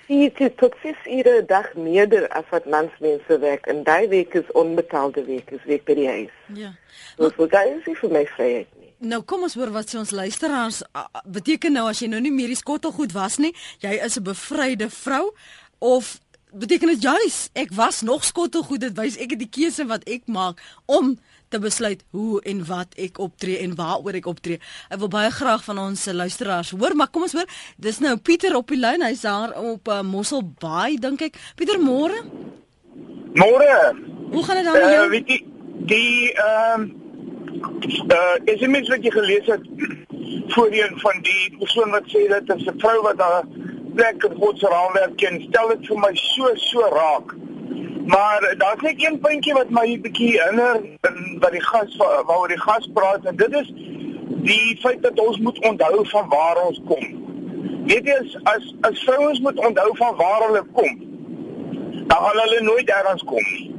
sien 0.06 0.56
tot 0.56 0.76
sis 0.82 1.06
iedere 1.08 1.46
dag 1.46 1.74
meerder 1.74 2.28
as 2.28 2.48
wat 2.52 2.66
mansmense 2.66 3.40
werk 3.40 3.68
en 3.68 3.84
daai 3.84 4.08
week 4.08 4.34
is 4.34 4.52
onbetaalde 4.52 5.24
week 5.24 5.52
is 5.52 5.64
week 5.64 5.86
by 5.86 5.96
die 5.96 6.08
huis. 6.08 6.40
Ja. 6.48 6.76
So 7.18 7.30
so 7.36 7.48
daai 7.48 7.80
is 7.80 8.00
vir 8.00 8.12
my 8.12 8.26
vryheid. 8.36 8.83
Nou 9.04 9.20
kom 9.28 9.44
ons 9.44 9.56
hoor 9.60 9.74
wat 9.76 9.92
sê 9.92 9.98
ons 10.00 10.14
luisteraars 10.16 10.82
beteken 11.28 11.76
nou 11.76 11.90
as 11.90 12.00
jy 12.00 12.08
nou 12.08 12.22
nie 12.24 12.32
meer 12.32 12.54
die 12.54 12.60
skottelgoed 12.60 13.12
was 13.16 13.36
nie, 13.38 13.52
jy 13.84 14.00
is 14.00 14.18
'n 14.18 14.24
bevryde 14.24 14.90
vrou 14.90 15.34
of 15.80 16.20
beteken 16.54 16.88
dit 16.88 17.02
juis 17.04 17.50
ek 17.54 17.74
was 17.74 18.02
nog 18.02 18.24
skottelgoed 18.24 18.80
dit 18.80 18.98
wys 18.98 19.18
ek 19.18 19.32
het 19.32 19.40
die 19.40 19.50
keuse 19.50 19.86
wat 19.86 20.08
ek 20.08 20.28
maak 20.28 20.62
om 20.86 21.18
te 21.50 21.60
besluit 21.60 22.04
hoe 22.12 22.42
en 22.42 22.66
wat 22.66 22.96
ek 22.98 23.20
optree 23.20 23.60
en 23.62 23.76
waaroor 23.76 24.16
ek 24.18 24.26
optree. 24.26 24.60
Ek 24.90 25.00
wil 25.00 25.12
baie 25.14 25.30
graag 25.32 25.64
van 25.64 25.78
ons 25.78 26.06
luisteraars 26.06 26.72
hoor, 26.72 26.96
maar 26.96 27.12
kom 27.14 27.28
ons 27.28 27.36
hoor. 27.38 27.46
Dis 27.78 28.00
nou 28.00 28.18
Pieter 28.18 28.56
op 28.56 28.68
die 28.74 28.80
lyn. 28.80 29.06
Hy's 29.06 29.22
daar 29.22 29.54
op 29.60 29.88
uh, 29.88 30.02
Mossel 30.02 30.42
Bay 30.60 30.98
dink 30.98 31.22
ek. 31.22 31.38
Pieter 31.56 31.78
môre? 31.78 32.24
Môre. 33.38 33.78
Hoe 34.32 34.44
gaan 34.44 34.56
dit 34.56 34.66
dan 34.66 34.74
met 34.74 34.94
jou? 34.96 35.06
Uh, 35.06 35.10
weet 35.14 35.28
jy 35.28 35.40
die 35.94 36.34
ehm 36.34 36.82
uh, 36.82 37.03
uh, 37.86 38.36
is 38.46 38.60
dit 38.60 38.70
mens 38.70 38.90
wat 38.90 39.04
jy 39.04 39.12
gelees 39.12 39.46
het 39.46 39.62
voorheen 40.54 41.00
van 41.02 41.22
die 41.22 41.56
persoon 41.60 41.92
wat 41.92 42.08
sê 42.12 42.28
dat 42.28 42.48
'n 42.48 42.80
vrou 42.80 43.02
wat 43.02 43.18
daar 43.18 43.44
plek 43.96 44.24
in 44.24 44.36
God 44.42 44.60
se 44.60 44.68
raamwerk 44.68 45.16
ken, 45.18 45.42
stel 45.48 45.68
dit 45.68 45.88
vir 45.88 46.00
my 46.00 46.12
so 46.14 46.52
so 46.56 46.88
raak. 46.94 47.36
Maar 48.06 48.56
daar's 48.58 48.82
net 48.82 49.04
een 49.06 49.20
puntjie 49.20 49.54
wat 49.54 49.70
my 49.70 50.00
bietjie 50.02 50.32
herinner 50.40 50.82
in 51.10 51.40
by 51.40 51.50
die 51.54 51.64
gas 51.64 51.96
waaroor 51.98 52.48
die 52.52 52.62
gas 52.62 52.90
praat 52.94 53.26
en 53.26 53.36
dit 53.36 53.54
is 53.62 53.70
die 54.48 54.78
feit 54.82 55.02
dat 55.04 55.20
ons 55.20 55.38
moet 55.40 55.60
onthou 55.60 56.08
van 56.08 56.28
waar 56.30 56.62
ons 56.66 56.82
kom. 56.88 57.06
Weet 57.88 58.08
jy 58.08 58.18
as 58.20 58.36
as, 58.56 58.74
as 58.82 59.04
vrouens 59.04 59.40
moet 59.40 59.60
onthou 59.68 59.92
van 59.98 60.16
waar 60.16 60.48
hulle 60.48 60.64
kom, 60.74 60.98
dan 62.08 62.28
hulle 62.32 62.62
nooit 62.62 62.90
ergens 62.90 63.24
kom 63.24 63.52
nie. 63.52 63.70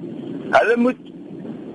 Hulle 0.50 0.76
moet 0.76 1.13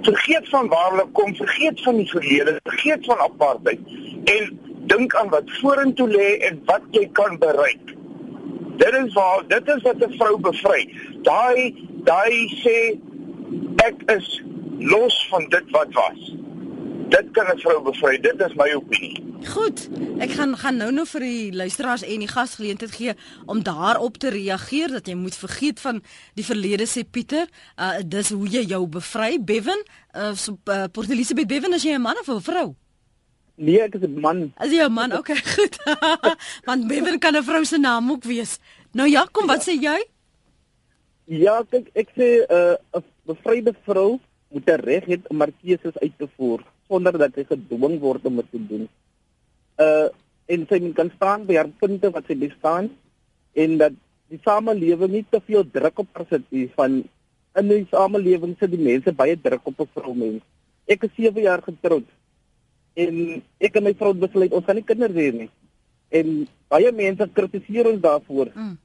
vergeet 0.01 0.49
van 0.49 0.67
waar 0.67 0.89
hulle 0.89 1.07
kom, 1.11 1.35
vergeet 1.35 1.81
van 1.83 1.95
die 1.95 2.09
verlede, 2.09 2.59
vergeet 2.63 3.05
van 3.05 3.17
apartheid 3.17 3.79
en 4.23 4.59
dink 4.89 5.15
aan 5.15 5.29
wat 5.29 5.51
vorentoe 5.61 6.07
lê 6.09 6.29
en 6.49 6.61
wat 6.65 6.85
jy 6.91 7.05
kan 7.11 7.37
bereik. 7.37 7.95
Dit 8.79 8.95
is 8.95 9.13
waar 9.13 9.43
dit 9.47 9.67
is 9.75 9.81
wat 9.81 10.03
'n 10.05 10.17
vrou 10.17 10.39
bevry. 10.39 10.89
Daai 11.21 11.75
daai 12.03 12.47
sê 12.63 12.77
ek 13.85 14.11
is 14.15 14.43
los 14.79 15.27
van 15.29 15.45
dit 15.49 15.69
wat 15.71 15.93
was. 15.93 16.38
Dit 17.09 17.31
kan 17.31 17.45
'n 17.49 17.59
vrou 17.59 17.81
bevry. 17.83 18.19
Dit 18.21 18.39
is 18.39 18.53
my 18.53 18.73
opinie. 18.73 19.23
Goed. 19.53 19.89
Ek 20.19 20.31
gaan 20.31 20.57
gaan 20.57 20.77
nou 20.77 20.91
nou 20.91 21.05
vir 21.07 21.19
die 21.19 21.53
luisteraars 21.53 22.03
en 22.03 22.19
die 22.19 22.27
gas 22.27 22.55
geleentheid 22.55 22.91
gee 22.91 23.13
om 23.45 23.63
daarop 23.63 24.17
te 24.17 24.29
reageer 24.29 24.91
dat 24.91 25.07
jy 25.07 25.15
moet 25.15 25.35
vergeet 25.35 25.79
van 25.79 26.01
die 26.33 26.45
verlede 26.45 26.85
sê 26.87 27.03
Pieter. 27.11 27.47
Uh 27.77 27.99
dis 28.05 28.29
hoe 28.29 28.47
jy 28.47 28.63
jou 28.65 28.87
bevry. 28.87 29.39
Bevan, 29.43 29.81
uh, 30.15 30.33
so, 30.33 30.57
uh 30.65 30.85
Port 30.91 31.09
Elizabeth 31.09 31.47
Bevan, 31.47 31.73
as 31.73 31.83
jy 31.83 31.93
'n 31.93 32.01
man 32.01 32.19
of 32.19 32.27
'n 32.27 32.41
vrou? 32.41 32.75
Nee, 33.55 33.81
ek 33.81 33.95
is 33.95 34.01
'n 34.01 34.19
man. 34.19 34.53
As 34.57 34.69
jy 34.69 34.83
'n 34.83 34.93
man, 34.93 35.17
okay, 35.17 35.37
goed. 35.55 35.77
Want 36.67 36.87
Bevan 36.87 37.19
kan 37.19 37.35
'n 37.35 37.43
vrou 37.43 37.65
se 37.65 37.77
naam 37.77 38.11
ook 38.11 38.23
wees. 38.23 38.59
Nou 38.91 39.09
ja, 39.09 39.25
kom, 39.31 39.47
wat 39.47 39.63
sê 39.67 39.81
jy? 39.81 40.05
Ja, 41.25 41.63
kyk, 41.69 41.89
ek 41.93 42.09
sê 42.15 42.45
'n 42.45 42.53
uh, 42.53 42.99
'n 42.99 43.03
bevryde 43.25 43.73
vrou 43.85 44.19
moet 44.49 44.69
'n 44.69 44.81
reg 44.83 45.05
hê 45.05 45.17
om 45.27 45.39
haar 45.39 45.51
keuses 45.61 45.97
uit 45.97 46.13
te 46.17 46.27
voer 46.37 46.61
sonder 46.89 47.17
dat 47.21 47.37
sy 47.37 47.45
gedwing 47.47 47.99
word 48.01 48.25
om 48.25 48.41
dit 48.41 48.51
te 48.51 48.63
doen. 48.71 48.89
Uh 49.77 50.09
en 50.49 50.63
sy 50.65 50.79
kan 50.97 51.11
staan 51.13 51.43
by 51.45 51.59
haar 51.59 51.67
punte 51.77 52.09
wat 52.09 52.25
sy 52.25 52.33
bestaan 52.41 52.87
en 53.53 53.75
dat 53.77 53.93
die 54.33 54.39
samelewing 54.41 55.11
nie 55.13 55.25
te 55.29 55.37
veel 55.45 55.61
druk 55.75 56.01
op 56.01 56.09
haar 56.17 56.25
sit 56.29 56.47
nie 56.53 56.65
van 56.73 57.03
in 57.59 57.69
die 57.69 57.85
samelewing 57.91 58.55
sit 58.57 58.73
die 58.73 58.81
mense 58.81 59.13
baie 59.19 59.37
druk 59.37 59.69
op 59.69 59.81
'n 59.85 59.89
vrou 59.93 60.15
mens. 60.15 60.41
Ek 60.87 61.03
is 61.05 61.13
7 61.15 61.41
jaar 61.41 61.61
getroud 61.61 62.07
en 62.95 63.41
ek 63.59 63.75
en 63.75 63.83
my 63.83 63.93
vrou 63.93 64.13
besluit 64.13 64.53
ons 64.53 64.65
gaan 64.65 64.75
nie 64.75 64.89
kinders 64.91 65.13
hê 65.13 65.31
nie. 65.33 65.49
En 66.09 66.47
baie 66.69 66.91
mense 66.91 67.29
kritiseer 67.33 67.87
ons 67.93 68.01
daarvoor. 68.01 68.49
Mm. 68.55 68.77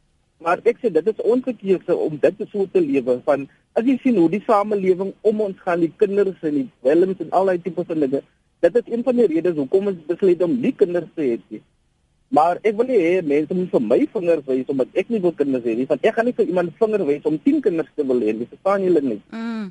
Maar 0.44 0.60
ek 0.64 0.78
sê 0.82 0.92
dit 0.92 1.06
is 1.06 1.24
ons 1.24 1.44
keuse 1.44 1.96
om 1.96 2.18
dit 2.20 2.48
so 2.52 2.66
te 2.66 2.80
lewe 2.80 3.20
van 3.24 3.48
as 3.74 3.84
jy 3.86 3.98
sien 4.02 4.18
hoe 4.20 4.30
die 4.30 4.42
samelewing 4.46 5.12
om 5.26 5.44
ons 5.48 5.60
gaan 5.66 5.82
die 5.82 5.92
kinders 5.98 6.42
en 6.46 6.58
die 6.60 6.66
welms 6.86 7.22
en 7.24 7.30
al 7.38 7.50
daai 7.50 7.62
tipe 7.62 7.84
van 7.86 8.04
dinge. 8.06 8.20
Dit 8.64 8.76
is 8.80 8.90
een 8.92 9.02
van 9.06 9.16
die 9.18 9.26
redes 9.30 9.56
hoekom 9.58 9.90
ons 9.90 10.04
besluit 10.08 10.42
om 10.46 10.54
nie 10.60 10.72
kinders 10.82 11.10
te 11.14 11.26
hê 11.26 11.38
nie. 11.50 11.62
Maar 12.34 12.58
ek 12.66 12.78
wil 12.78 12.88
nie 12.88 13.00
hê 13.02 13.16
mense 13.22 13.54
moet 13.54 13.72
vir 13.74 13.82
my 13.88 13.98
vinger 14.14 14.44
wys 14.46 14.70
omdat 14.74 15.00
ek 15.02 15.10
nie 15.12 15.20
wil 15.26 15.34
kinders 15.40 15.66
hê 15.66 15.74
nie. 15.80 15.88
Want 15.90 16.06
ek 16.06 16.16
gaan 16.16 16.30
nie 16.30 16.36
vir 16.38 16.52
iemand 16.52 16.78
vinger 16.80 17.04
wys 17.10 17.26
om 17.30 17.40
10 17.48 17.60
kinders 17.66 17.90
te 17.94 18.06
wil 18.06 18.22
hê 18.24 18.36
nie. 18.38 18.48
Verstaan 18.52 18.86
julle 18.86 19.02
nie? 19.04 19.20
Mm. 19.34 19.66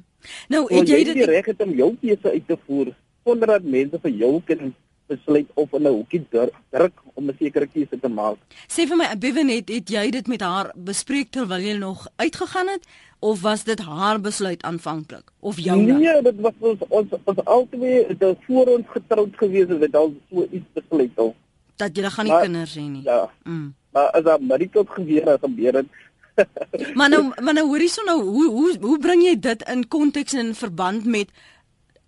Nou, 0.52 0.62
het 0.70 0.92
jy 0.94 1.02
dit 1.10 1.24
reg 1.28 1.50
het 1.52 1.64
om 1.64 1.74
jou 1.80 1.90
keuse 2.02 2.36
uit 2.36 2.48
te 2.48 2.60
voer 2.68 2.94
sonder 3.24 3.56
dat 3.56 3.68
mense 3.76 4.00
vir 4.04 4.16
jou 4.20 4.34
kan 4.48 4.74
besluit 5.08 5.50
of 5.54 5.72
hulle 5.72 5.90
hoekie 5.90 6.26
druk 6.30 6.94
om 7.14 7.30
'n 7.30 7.36
sekere 7.40 7.68
keuse 7.68 8.00
te 8.00 8.10
maak. 8.10 8.38
Sê 8.68 8.88
vir 8.88 8.98
my, 8.98 9.18
Bevan, 9.18 9.50
het, 9.50 9.70
het 9.70 9.90
jy 9.90 10.10
dit 10.12 10.28
met 10.28 10.42
haar 10.42 10.72
bespreek 10.76 11.32
terwyl 11.32 11.60
jy 11.60 11.78
nog 11.78 12.08
uitgegaan 12.16 12.68
het 12.68 12.88
of 13.20 13.42
was 13.42 13.64
dit 13.64 13.80
haar 13.80 14.20
besluit 14.22 14.64
aanvanklik 14.64 15.32
of 15.40 15.60
jou? 15.60 15.82
Nee, 15.82 16.22
dit 16.22 16.40
was 16.40 16.54
ons 16.60 16.80
ons, 16.90 17.10
ons 17.24 17.46
albei 17.46 18.06
het 18.08 18.38
voor 18.48 18.68
ons 18.68 18.88
getroud 18.88 19.34
gewees 19.36 19.68
het, 19.68 19.82
het 19.82 19.96
al 19.96 20.14
so 20.30 20.48
iets 20.52 20.68
besluit 20.74 21.12
al 21.16 21.36
dat 21.76 21.98
jy 21.98 22.10
gaan 22.10 22.28
nie 22.28 22.34
maar, 22.34 22.46
kinders 22.48 22.76
hê 22.78 22.86
nie. 22.88 23.04
Ja. 23.04 23.30
Mm. 23.44 23.74
Maar 23.94 24.10
as 24.18 24.24
daar 24.24 24.42
maar 24.42 24.62
iets 24.62 24.78
gebeur 24.86 25.30
het, 25.32 25.40
gebeur 25.42 25.74
het. 25.74 25.88
maar 26.98 27.10
nou 27.10 27.24
maar 27.42 27.54
nou 27.54 27.68
hoorie 27.68 27.90
so 27.90 28.04
nou 28.06 28.22
hoe 28.24 28.50
hoe 28.50 28.78
hoe 28.82 29.00
bring 29.00 29.22
jy 29.24 29.36
dit 29.40 29.66
in 29.70 29.88
konteks 29.88 30.34
en 30.34 30.48
in 30.48 30.56
verband 30.56 31.06
met 31.06 31.30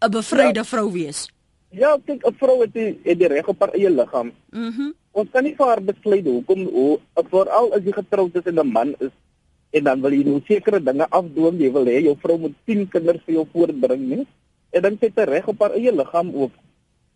'n 0.01 0.11
bevryde 0.11 0.63
ja. 0.63 0.65
vrou 0.65 0.91
wees? 0.91 1.29
Ja, 1.75 1.97
kyk 2.05 2.23
'n 2.23 2.35
vrou 2.39 2.61
het 2.61 2.73
die, 2.73 2.99
het 3.03 3.19
die 3.19 3.27
reg 3.27 3.47
op 3.47 3.59
haar 3.59 3.73
eie 3.73 3.89
liggaam. 3.89 4.31
Mhm. 4.51 4.81
Mm 4.81 4.93
Ons 5.15 5.29
kan 5.31 5.45
nie 5.47 5.55
vir 5.55 5.67
haar 5.67 5.79
besluit 5.79 6.25
hoekom 6.27 6.65
hoe 6.75 6.99
veral 7.31 7.69
as 7.73 7.83
jy 7.87 7.93
getroud 7.95 8.35
is 8.35 8.47
en 8.51 8.59
'n 8.59 8.67
man 8.67 8.89
is 8.99 9.13
en 9.71 9.83
dan 9.83 10.01
wil 10.01 10.11
jy 10.11 10.23
nou 10.23 10.41
sekere 10.47 10.79
dinge 10.83 11.07
afdoen, 11.09 11.59
jy 11.59 11.71
wil 11.71 11.85
hê 11.85 12.01
jou 12.03 12.15
vrou 12.19 12.37
moet 12.37 12.55
10 12.65 12.87
kinders 12.91 13.23
vir 13.25 13.35
jou 13.35 13.45
voortbring, 13.53 14.03
nie? 14.09 14.27
En 14.71 14.81
dan 14.81 14.97
sê 14.99 15.11
sy 15.15 15.23
reg 15.23 15.47
op 15.47 15.59
haar 15.59 15.71
eie 15.71 15.91
liggaam 15.91 16.35
ook. 16.35 16.51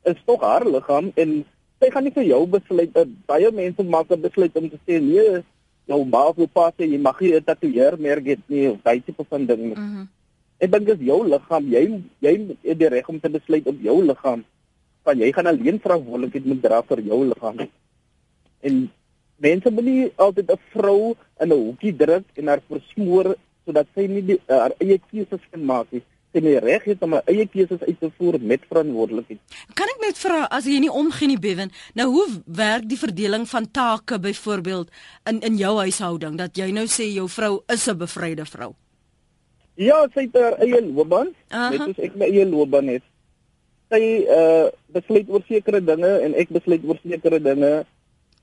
Is 0.04 0.20
tog 0.26 0.42
haar 0.42 0.66
liggaam 0.66 1.12
en 1.16 1.46
sy 1.80 1.90
gaan 1.92 2.04
nie 2.04 2.16
vir 2.16 2.24
jou 2.24 2.48
besluit 2.48 2.94
dat 2.94 3.08
baie 3.28 3.52
mense 3.52 3.84
maak 3.84 4.12
'n 4.12 4.22
besluit 4.22 4.56
om 4.56 4.70
te 4.70 4.80
sê 4.88 5.02
nee, 5.02 5.44
jou 5.88 6.06
ma 6.06 6.28
of 6.30 6.38
jou 6.38 6.48
pa 6.48 6.72
sê 6.72 6.88
jy 6.88 7.00
mag 7.00 7.20
nie 7.22 7.34
'n 7.36 7.44
tatoeëer 7.44 8.00
meer 8.00 8.22
gee 8.22 8.38
nie 8.48 8.68
of 8.70 8.80
daai 8.84 9.02
tipe 9.02 9.24
van 9.30 9.46
ding 9.46 9.60
nie. 9.60 9.76
Mm 9.76 9.92
-hmm. 9.96 10.08
Ek 10.60 10.72
dink 10.72 10.88
dis 10.88 11.04
jou 11.08 11.20
liggaam, 11.28 11.68
jy 11.72 11.84
jy 12.26 12.34
het 12.68 12.80
die 12.80 12.92
reg 12.92 13.10
om 13.10 13.20
te 13.20 13.32
besluit 13.32 13.68
op 13.68 13.82
jou 13.82 13.98
liggaam 14.04 14.44
van 15.08 15.22
jy 15.24 15.32
gaan 15.34 15.48
alleen 15.48 15.80
verantwoordelikheid 15.80 16.46
moet 16.46 16.62
dra 16.62 16.82
vir 16.90 17.02
jou 17.12 17.20
liggaam. 17.26 17.62
En 18.68 18.80
mense 19.40 19.72
moet 19.72 19.86
nie 19.86 20.12
altyd 20.16 20.52
'n 20.52 20.60
vrou 20.74 21.16
in 21.40 21.52
'n 21.52 21.60
hoekie 21.66 21.96
druk 21.96 22.26
en 22.36 22.48
haar 22.48 22.62
versmoor 22.68 23.36
sodat 23.66 23.88
sy 23.96 24.08
nie 24.08 24.22
die, 24.22 24.40
uh, 24.50 24.60
haar 24.64 24.74
eie 24.80 25.00
keuses 25.12 25.44
kan 25.52 25.64
maak 25.66 25.88
nie 25.92 26.04
sy 26.34 26.42
nie 26.46 26.58
reg 26.62 26.84
het 26.86 27.02
om 27.06 27.16
haar 27.18 27.32
eie 27.32 27.46
keuses 27.50 27.82
uit 27.82 27.98
te 28.00 28.10
voer 28.18 28.38
met 28.42 28.66
verantwoordelikheid. 28.70 29.40
Kan 29.78 29.90
ek 29.96 30.04
net 30.04 30.20
vra 30.22 30.44
as 30.54 30.68
jy 30.70 30.78
nie 30.84 30.92
omgee 30.92 31.32
nie 31.32 31.40
Bevan, 31.42 31.72
nou 31.98 32.08
hoe 32.14 32.28
werk 32.46 32.86
die 32.90 33.00
verdeling 33.00 33.48
van 33.50 33.70
take 33.72 34.20
byvoorbeeld 34.20 34.92
in 35.30 35.42
in 35.42 35.58
jou 35.58 35.78
huishouding 35.80 36.38
dat 36.38 36.58
jy 36.58 36.70
nou 36.76 36.86
sê 36.86 37.10
jou 37.10 37.28
vrou 37.28 37.64
is 37.68 37.88
'n 37.88 37.98
bevryde 37.98 38.46
vrou? 38.46 38.76
Ja, 39.80 40.02
sy 40.14 40.26
het 40.28 40.36
haar 40.36 40.58
eie 40.64 40.82
loopbaan, 40.84 41.32
net 41.54 41.80
soos 41.80 42.02
ek 42.04 42.18
my 42.20 42.28
eie 42.28 42.44
loopbaan 42.48 42.92
het. 42.92 43.06
Sy 43.94 44.02
uh 44.28 44.68
besluit 44.94 45.30
oor 45.30 45.46
sekere 45.48 45.80
dinge 45.86 46.10
en 46.26 46.36
ek 46.42 46.52
besluit 46.52 46.84
oor 46.84 47.00
sekere 47.04 47.40
dinge. 47.40 47.72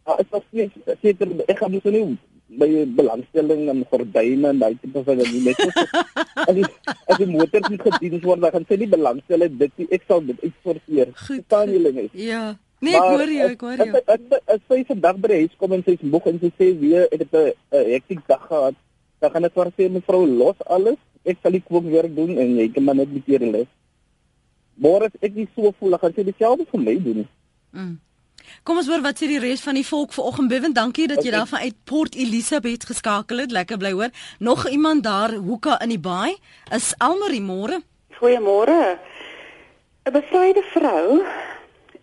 Daar 0.07 0.23
is 0.23 0.33
nog 0.33 0.47
nie 0.57 0.71
seker 1.02 1.35
ek 1.45 1.61
gaan 1.61 1.75
dus 1.75 1.88
nie 1.90 2.07
by 2.47 2.69
belangstelling 2.95 3.66
en 3.73 3.83
gordyne 3.90 4.52
en 4.52 4.61
daai 4.62 4.76
tipe 4.81 5.02
van 5.07 5.19
dinge 5.19 5.40
net 5.43 5.61
as 6.49 6.55
die 6.55 6.66
as 7.11 7.19
die 7.19 7.26
motor 7.26 7.66
nie 7.66 7.81
gedien 7.83 8.21
word 8.23 8.45
dan 8.45 8.55
gaan 8.55 8.69
sy 8.69 8.78
nie 8.83 8.90
belangstel 8.93 9.47
dit 9.62 9.83
nie 9.83 9.88
ek 9.99 10.07
sal 10.07 10.23
dit 10.28 10.45
uitsorteer 10.45 11.11
staan 11.19 11.75
julle 11.75 11.93
net? 11.97 12.14
Ja. 12.14 12.55
Nee 12.85 12.95
ek 12.95 13.09
hoor 13.11 13.33
jou 13.35 13.50
ek 13.50 13.66
hoor 13.66 13.83
jou. 13.83 14.40
as 14.55 14.62
sy 14.71 14.81
vandag 14.93 15.19
by 15.19 15.33
die 15.33 15.40
huis 15.43 15.59
kom 15.59 15.75
en 15.75 15.83
sy 15.85 15.97
is 15.99 16.07
moeg 16.14 16.31
en 16.31 16.40
sy 16.45 16.52
sê 16.55 16.71
weer 16.81 17.11
het 17.11 17.25
dit 17.25 17.37
'n 17.40 17.85
hektiek 17.93 18.23
dag 18.31 18.47
gehad 18.47 18.78
dan 19.21 19.31
gaan 19.35 19.49
ek 19.50 19.59
vir 19.59 19.73
sy 19.76 19.90
mevrou 19.90 20.23
los 20.25 20.62
alles 20.78 21.00
ek 21.26 21.42
sal 21.42 21.56
die 21.59 21.64
kwong 21.68 21.90
werk 21.92 22.16
doen 22.16 22.38
en 22.38 22.56
jy 22.61 22.71
kan 22.73 22.87
maar 22.87 22.99
net 23.02 23.12
met 23.12 23.26
hier 23.26 23.45
les 23.45 23.71
môre 24.87 25.11
ek 25.21 25.35
nie 25.35 25.49
so 25.54 25.73
voel 25.78 25.99
gaan 26.02 26.16
sy 26.16 26.26
dieselfde 26.26 26.68
vir 26.73 26.85
my 26.88 26.99
doen 27.06 27.23
mm. 27.73 27.95
Kom 28.62 28.78
ons 28.78 28.87
hoor 28.90 29.02
wat 29.02 29.18
sê 29.18 29.26
die 29.30 29.40
res 29.42 29.62
van 29.64 29.75
die 29.78 29.87
volk 29.87 30.12
vanoggend. 30.14 30.50
Bewen, 30.52 30.75
dankie 30.75 31.09
dat 31.11 31.18
okay. 31.18 31.28
jy 31.28 31.35
daar 31.35 31.49
van 31.50 31.64
uit 31.66 31.76
Port 31.85 32.14
Elizabeth 32.14 32.87
geskakel 32.87 33.42
het. 33.42 33.54
Lekker 33.54 33.78
bly 33.78 33.92
hoor. 33.92 34.12
Nog 34.38 34.68
iemand 34.71 35.02
daar 35.02 35.35
hoeka 35.35 35.80
in 35.83 35.95
die 35.95 35.99
baai? 35.99 36.37
Is 36.75 36.92
Almarie 37.02 37.42
môre? 37.42 37.80
Goeiemôre. 38.21 38.99
'n 40.06 40.12
Bevryde 40.12 40.62
vrou 40.71 41.25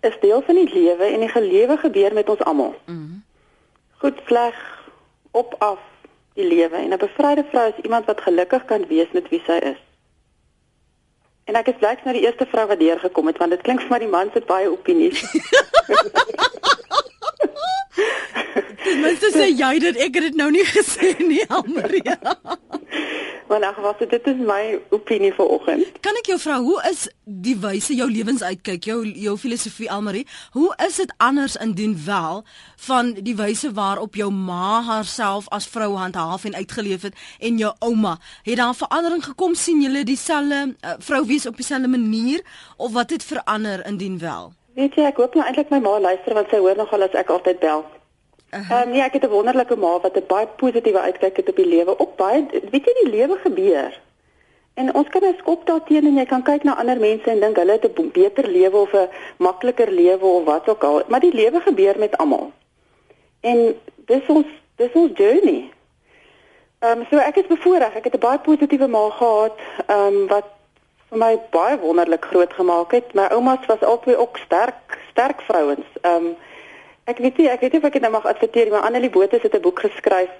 is 0.01 0.15
deel 0.19 0.41
van 0.41 0.55
die 0.55 0.73
lewe 0.73 1.05
en 1.05 1.19
die 1.19 1.31
gelewe 1.31 1.77
gebeur 1.77 2.13
met 2.13 2.29
ons 2.29 2.43
almal. 2.43 2.75
Mhm. 2.85 2.97
Mm 2.97 3.21
Goed 4.03 4.19
sleg 4.27 4.55
op 5.31 5.55
af 5.59 5.79
die 6.33 6.47
lewe 6.47 6.77
en 6.77 6.93
'n 6.93 6.97
bevryde 6.97 7.45
vrou 7.49 7.67
is 7.69 7.83
iemand 7.83 8.05
wat 8.05 8.21
gelukkig 8.21 8.65
kan 8.65 8.87
wees 8.87 9.11
met 9.11 9.29
wie 9.29 9.41
sy 9.45 9.57
is. 9.71 9.81
En 11.43 11.55
ek 11.55 11.67
is 11.67 11.79
bly 11.79 11.89
ek 11.89 12.03
nou 12.03 12.15
die 12.15 12.25
eerste 12.25 12.45
vrou 12.45 12.67
wat 12.67 12.79
deurgekom 12.79 13.27
het 13.27 13.37
want 13.37 13.51
dit 13.51 13.61
klink 13.61 13.81
vir 13.81 13.89
my 13.89 13.99
die 13.99 14.07
man 14.07 14.29
se 14.33 14.41
baie 14.47 14.71
opinies. 14.71 15.23
Mens 19.03 19.23
sê 19.33 19.49
jy 19.49 19.75
dit 19.81 19.99
ek 20.05 20.17
het 20.17 20.29
dit 20.29 20.37
nou 20.37 20.49
nie 20.53 20.65
gesê 20.67 21.13
nie, 21.23 21.43
Almaria. 21.55 22.17
Maar 23.47 23.59
nou 23.59 23.73
was 23.83 23.99
dit 23.99 24.27
is 24.27 24.39
my 24.47 24.79
opinie 24.95 25.33
vir 25.35 25.49
oggend. 25.55 25.99
Kan 26.05 26.17
ek 26.21 26.29
jou 26.31 26.37
vra 26.41 26.57
hoe 26.63 26.77
is 26.89 27.03
die 27.23 27.55
wyse 27.59 27.95
jou 27.95 28.07
lewens 28.09 28.41
uitkyk, 28.41 28.87
jou 28.89 29.03
jou 29.05 29.35
filosofie 29.37 29.89
Almarie? 29.91 30.23
Hoe 30.55 30.71
is 30.85 30.97
dit 31.01 31.13
anders 31.17 31.57
indien 31.61 31.93
wel 32.05 32.43
van 32.87 33.13
die 33.19 33.35
wyse 33.37 33.73
waarop 33.75 34.15
jou 34.17 34.31
ma 34.31 34.81
haarself 34.87 35.49
as 35.53 35.67
vrou 35.69 35.91
handhaaf 35.99 36.47
en 36.49 36.55
uitgeleef 36.55 37.05
het 37.09 37.19
en 37.39 37.61
jou 37.61 37.73
ouma? 37.79 38.17
Het 38.47 38.57
daar 38.61 38.75
verandering 38.75 39.23
gekom 39.25 39.55
sien 39.55 39.83
julle 39.83 40.03
dieselfde 40.07 40.73
uh, 40.73 40.97
vrou 40.99 41.25
wees 41.27 41.45
op 41.45 41.57
dieselfde 41.59 41.87
manier 41.87 42.41
of 42.77 42.91
wat 42.91 43.09
het 43.09 43.23
verander 43.23 43.85
indien 43.85 44.19
wel? 44.19 44.53
Weet 44.73 44.95
jy, 44.95 45.03
ek 45.05 45.19
hoop 45.21 45.35
nou 45.35 45.43
eintlik 45.45 45.69
my 45.69 45.79
ma 45.79 45.99
luister 45.99 46.33
want 46.33 46.49
sy 46.49 46.57
hoor 46.57 46.77
nogal 46.77 47.05
as 47.05 47.13
ek 47.13 47.29
altyd 47.29 47.59
bel. 47.61 47.83
Ehm 48.53 48.71
uh, 48.71 48.85
nee, 48.89 49.01
ek 49.01 49.13
het 49.17 49.25
'n 49.25 49.33
wonderlike 49.33 49.75
ma 49.75 49.99
wat 50.01 50.17
'n 50.17 50.25
baie 50.27 50.47
positiewe 50.47 50.99
uitkyk 50.99 51.37
het 51.37 51.49
op 51.49 51.55
die 51.55 51.69
lewe. 51.75 51.99
Ook 51.99 52.15
baie 52.15 52.45
weet 52.71 52.85
jy 52.85 52.93
die 53.03 53.13
lewe 53.17 53.37
gebeur. 53.45 53.99
En 54.73 54.93
ons 54.93 55.09
kan 55.09 55.21
nou 55.21 55.33
skop 55.37 55.65
daarteen 55.65 56.05
en 56.05 56.17
jy 56.17 56.25
kan 56.25 56.43
kyk 56.43 56.63
na 56.63 56.75
ander 56.75 56.99
mense 56.99 57.29
en 57.29 57.39
dink 57.39 57.57
hulle 57.57 57.71
het 57.71 57.99
'n 57.99 58.11
beter 58.11 58.47
lewe 58.47 58.77
of 58.77 58.93
'n 58.93 59.09
makliker 59.37 59.91
lewe 59.91 60.25
of 60.25 60.43
wat 60.43 60.69
ook 60.69 60.83
al, 60.83 61.01
maar 61.07 61.19
die 61.19 61.33
lewe 61.33 61.59
gebeur 61.61 61.99
met 61.99 62.17
almal. 62.17 62.51
En 63.41 63.75
dis 64.05 64.25
ons 64.27 64.45
dis 64.75 64.93
ons 64.93 65.11
journey. 65.13 65.69
Ehm 66.79 66.99
um, 66.99 67.05
so 67.09 67.17
ek 67.17 67.35
is 67.35 67.47
bevoorreg. 67.47 67.95
Ek 67.95 68.03
het 68.03 68.15
'n 68.15 68.19
baie 68.19 68.39
positiewe 68.39 68.87
ma 68.87 69.09
gehad, 69.09 69.57
ehm 69.85 70.13
um, 70.13 70.27
wat 70.27 70.45
vir 71.13 71.21
my 71.21 71.33
baie 71.53 71.77
wonderlik 71.79 72.25
groot 72.33 72.53
gemaak 72.53 72.97
het. 72.97 73.13
My 73.13 73.29
oumas 73.31 73.65
was 73.69 73.85
albei 73.85 74.17
ook 74.17 74.41
sterk, 74.45 74.97
sterk 75.11 75.45
vrouens. 75.49 75.87
Ehm 76.01 76.33
um, 76.33 76.33
Ek 77.03 77.17
weet 77.19 77.35
nie, 77.37 77.49
ek 77.51 77.59
weet 77.59 77.73
nie 77.75 77.79
of 77.81 77.85
ek 77.89 77.95
dit 77.97 78.03
nou 78.05 78.13
mag 78.13 78.27
adverteer, 78.31 78.69
maar 78.71 78.85
Annelie 78.87 79.09
Botha 79.11 79.35
het 79.35 79.55
'n 79.55 79.61
boek 79.61 79.79
geskryf 79.83 80.31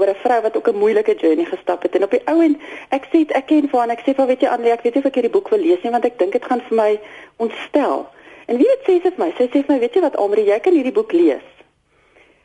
oor 0.00 0.08
'n 0.08 0.20
vrou 0.24 0.40
wat 0.42 0.56
ook 0.56 0.68
'n 0.68 0.80
moeilike 0.80 1.14
journey 1.14 1.44
gestap 1.44 1.82
het 1.82 1.94
en 1.94 2.04
op 2.04 2.10
die 2.10 2.22
ou 2.24 2.40
en 2.40 2.56
ek 2.88 3.04
sê 3.12 3.28
ek 3.28 3.46
ken 3.46 3.68
vir 3.68 3.78
haar 3.78 3.88
en 3.88 3.96
ek 3.96 4.04
sê 4.06 4.14
vir 4.14 4.26
weet 4.26 4.40
jy 4.40 4.48
Annelie, 4.48 4.72
ek 4.72 4.82
weet 4.82 4.94
nie 4.94 5.02
of 5.02 5.08
ek 5.10 5.14
hierdie 5.14 5.36
boek 5.36 5.48
wil 5.48 5.60
lees 5.60 5.82
nie 5.82 5.90
want 5.90 6.04
ek 6.04 6.18
dink 6.18 6.32
dit 6.32 6.44
gaan 6.44 6.60
vir 6.60 6.76
my 6.76 7.00
ontstel. 7.36 8.06
En 8.46 8.56
wie 8.56 8.64
dit 8.64 8.82
sê 8.86 9.02
sy 9.02 9.10
vir 9.10 9.24
my, 9.24 9.30
sy 9.36 9.44
sê 9.44 9.60
vir 9.60 9.74
my, 9.74 9.78
weet 9.78 9.94
jy 9.94 10.00
wat 10.00 10.16
Amri, 10.16 10.46
jy 10.46 10.58
kan 10.58 10.72
hierdie 10.72 10.92
boek 10.92 11.12
lees. 11.12 11.48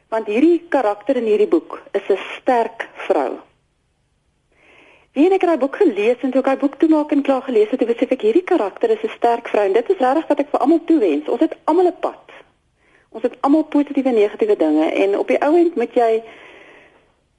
Want 0.09 0.27
hierdie 0.27 0.67
karakter 0.69 1.15
in 1.15 1.25
hierdie 1.25 1.47
boek 1.47 1.81
is 1.93 2.09
'n 2.09 2.19
sterk 2.41 2.89
vrou. 3.07 3.39
Wie 5.13 5.27
ek 5.29 5.43
het 5.43 5.49
daai 5.51 5.61
boek 5.61 5.75
gelees 5.77 6.21
en 6.25 6.31
toe 6.33 6.41
ek 6.41 6.47
daai 6.47 6.61
boek 6.63 6.75
toemaak 6.81 7.11
en 7.13 7.21
klaar 7.21 7.43
gelees 7.45 7.69
het, 7.69 7.79
het 7.79 7.89
ek 7.89 7.91
besef 7.93 8.13
ek 8.15 8.23
hierdie 8.25 8.47
karakter 8.49 8.89
is 8.89 9.03
'n 9.05 9.13
sterk 9.13 9.47
vrou 9.47 9.65
en 9.65 9.73
dit 9.73 9.89
is 9.89 10.01
regtig 10.01 10.27
wat 10.27 10.39
ek 10.39 10.49
vir 10.49 10.59
almal 10.59 10.81
toewens. 10.85 11.29
Ons 11.29 11.43
het 11.45 11.53
almal 11.65 11.87
'n 11.87 11.99
pad. 11.99 12.25
Ons 13.09 13.23
het 13.23 13.35
almal 13.41 13.63
positiewe 13.63 14.09
en 14.09 14.15
negatiewe 14.15 14.57
dinge 14.57 14.87
en 14.91 15.17
op 15.17 15.27
die 15.27 15.41
ou 15.41 15.53
end 15.57 15.75
moet 15.75 15.93
jy 15.93 16.23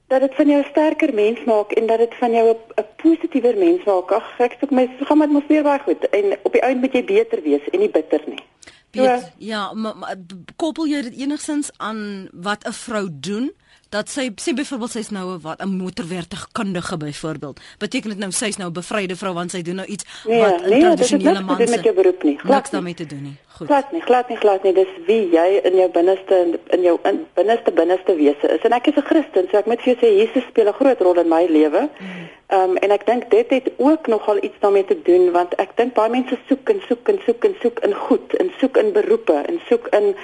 dat 0.06 0.20
dit 0.20 0.34
van 0.34 0.48
jou 0.48 0.60
'n 0.60 0.70
sterker 0.70 1.14
mens 1.14 1.44
maak 1.44 1.72
en 1.72 1.86
dat 1.86 1.98
dit 1.98 2.14
van 2.14 2.32
jou 2.32 2.46
'n 2.54 2.86
positiewer 2.96 3.56
mens 3.56 3.84
maak. 3.84 4.12
Ag, 4.12 4.38
ek 4.38 4.56
sê 4.60 4.70
my 4.70 4.88
gaan 5.00 5.18
met 5.18 5.30
mos 5.30 5.46
weer 5.48 5.62
baie 5.62 5.78
goed 5.78 6.08
en 6.08 6.38
op 6.42 6.52
die 6.52 6.62
ou 6.62 6.70
end 6.70 6.80
moet 6.80 6.92
jy 6.92 7.04
beter 7.04 7.42
wees 7.42 7.68
en 7.72 7.78
nie 7.78 7.90
bitter 7.90 8.22
nie. 8.26 8.42
Piet, 8.90 9.32
ja, 9.38 9.72
maar 9.72 9.96
ma, 9.96 10.14
koppel 10.56 10.86
jy 10.86 11.02
dit 11.02 11.16
enigstens 11.18 11.70
aan 11.76 12.28
wat 12.32 12.66
'n 12.66 12.72
vrou 12.72 13.08
doen? 13.10 13.52
Dat 13.94 14.10
sy 14.10 14.24
sê 14.42 14.54
byvoorbeeld 14.58 14.90
sy's 14.90 15.10
nou 15.14 15.26
'n 15.34 15.40
wat 15.46 15.62
'n 15.62 15.76
motorwerktuigkundige 15.82 16.96
byvoorbeeld. 16.96 17.60
Beteken 17.78 18.10
dit 18.10 18.18
nou 18.18 18.30
sy's 18.30 18.56
nou 18.56 18.68
'n 18.68 18.72
bevryde 18.72 19.16
vrou 19.16 19.34
want 19.34 19.50
sy 19.50 19.62
doen 19.62 19.74
nou 19.74 19.88
iets 19.88 20.04
nee, 20.26 20.40
wat 20.40 20.62
'n 20.62 20.68
nee, 20.68 20.80
tradisionele 20.80 21.40
man 21.40 21.56
se 21.56 21.70
met 21.70 21.82
jou 21.82 21.94
beroep 21.94 22.22
nie. 22.22 22.38
Glad 22.38 22.70
daarmee 22.70 22.94
te 22.94 23.06
doen 23.06 23.22
nie. 23.22 23.36
Goed. 23.56 23.66
Glad 23.66 23.92
nie, 23.92 24.00
glad 24.00 24.28
nie, 24.28 24.36
glad 24.36 24.62
nie. 24.62 24.72
Dis 24.72 24.92
wie 25.06 25.30
jy 25.30 25.60
in 25.62 25.76
jou 25.76 25.90
binneste 25.90 26.58
in 26.66 26.82
jou 26.82 26.98
in 27.02 27.26
binneste 27.34 27.72
binneste 27.72 28.16
wese 28.16 28.46
is. 28.54 28.60
En 28.60 28.72
ek 28.72 28.86
is 28.86 28.96
'n 28.96 29.06
Christen, 29.10 29.46
so 29.50 29.56
ek 29.56 29.66
moet 29.66 29.82
vir 29.82 29.94
jou 29.94 29.98
sê 30.02 30.18
Jesus 30.18 30.44
speel 30.48 30.68
'n 30.68 30.72
groot 30.80 31.00
rol 31.00 31.18
in 31.18 31.28
my 31.28 31.46
lewe. 31.48 31.88
Ehm 32.46 32.70
um, 32.70 32.76
en 32.76 32.90
ek 32.90 33.06
dink 33.06 33.30
dit 33.30 33.50
het 33.50 33.70
ook 33.76 34.06
nogal 34.06 34.36
iets 34.42 34.58
daarmee 34.60 34.84
te 34.84 35.02
doen 35.02 35.30
want 35.30 35.54
ek 35.54 35.70
dink 35.76 35.94
baie 35.94 36.10
mense 36.10 36.38
soek 36.48 36.68
en 36.68 36.82
soek 36.88 37.08
en 37.08 37.18
soek 37.26 37.44
en 37.44 37.54
soek 37.60 37.78
in 37.78 37.94
goed 37.94 38.34
en 38.36 38.50
soek 38.60 38.76
in 38.76 38.92
beroepe 38.92 39.42
en 39.46 39.60
soek 39.68 39.86
in 39.86 40.14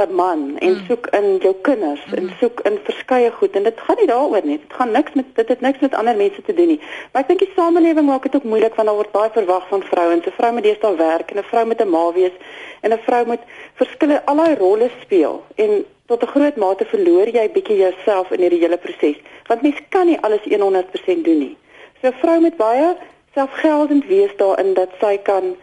'n 0.00 0.14
man 0.14 0.58
en 0.58 0.72
mm. 0.72 0.84
soek 0.88 1.06
in 1.06 1.36
jou 1.44 1.54
kinders 1.62 2.04
mm. 2.06 2.14
en 2.14 2.30
soek 2.40 2.60
in 2.60 2.78
verskeie 2.84 3.30
goed 3.30 3.56
en 3.56 3.62
dit 3.62 3.80
gaan 3.80 3.96
nie 3.98 4.06
daaroor 4.06 4.44
nie. 4.44 4.58
Dit 4.58 4.72
gaan 4.78 4.90
niks 4.90 5.12
met 5.12 5.26
dit 5.34 5.48
het 5.48 5.60
niks 5.60 5.78
met 5.78 5.94
ander 5.94 6.16
mense 6.16 6.42
te 6.42 6.54
doen 6.54 6.66
nie. 6.66 6.80
Maar 7.12 7.22
ek 7.22 7.28
dink 7.28 7.40
die 7.44 7.52
samelewing 7.56 8.06
maak 8.06 8.22
dit 8.22 8.34
ook 8.34 8.48
moeilik 8.52 8.74
want 8.74 8.88
daar 8.88 9.00
word 9.00 9.12
baie 9.12 9.30
verwag 9.30 9.68
van 9.68 9.82
vrouens. 9.82 10.26
'n 10.26 10.36
Vrou 10.38 10.52
moet 10.52 10.62
deesdae 10.62 10.96
werk 10.96 11.30
en 11.30 11.38
'n 11.38 11.50
vrou 11.50 11.66
moet 11.66 11.80
'n 11.82 11.90
ma 11.90 12.12
wees 12.12 12.36
en 12.80 12.92
'n 12.92 13.04
vrou 13.06 13.26
moet 13.26 13.44
verskillende 13.74 14.24
allerlei 14.24 14.54
rolle 14.54 14.90
speel 15.02 15.44
en 15.54 15.84
tot 16.06 16.22
'n 16.22 16.32
groot 16.34 16.56
mate 16.56 16.84
verloor 16.84 17.28
jy 17.28 17.50
bietjie 17.50 17.76
jouself 17.76 18.30
in 18.30 18.40
hierdie 18.40 18.60
hele 18.60 18.78
proses. 18.78 19.16
Want 19.46 19.62
mens 19.62 19.80
kan 19.88 20.06
nie 20.06 20.20
alles 20.20 20.40
100% 20.44 21.24
doen 21.24 21.38
nie. 21.38 21.56
So 22.00 22.08
'n 22.08 22.20
vrou 22.22 22.40
moet 22.40 22.56
baie 22.56 22.96
selfgeldend 23.34 24.06
wees 24.06 24.36
daarin 24.36 24.74
dat 24.74 24.88
sy 25.00 25.16
kan 25.22 25.56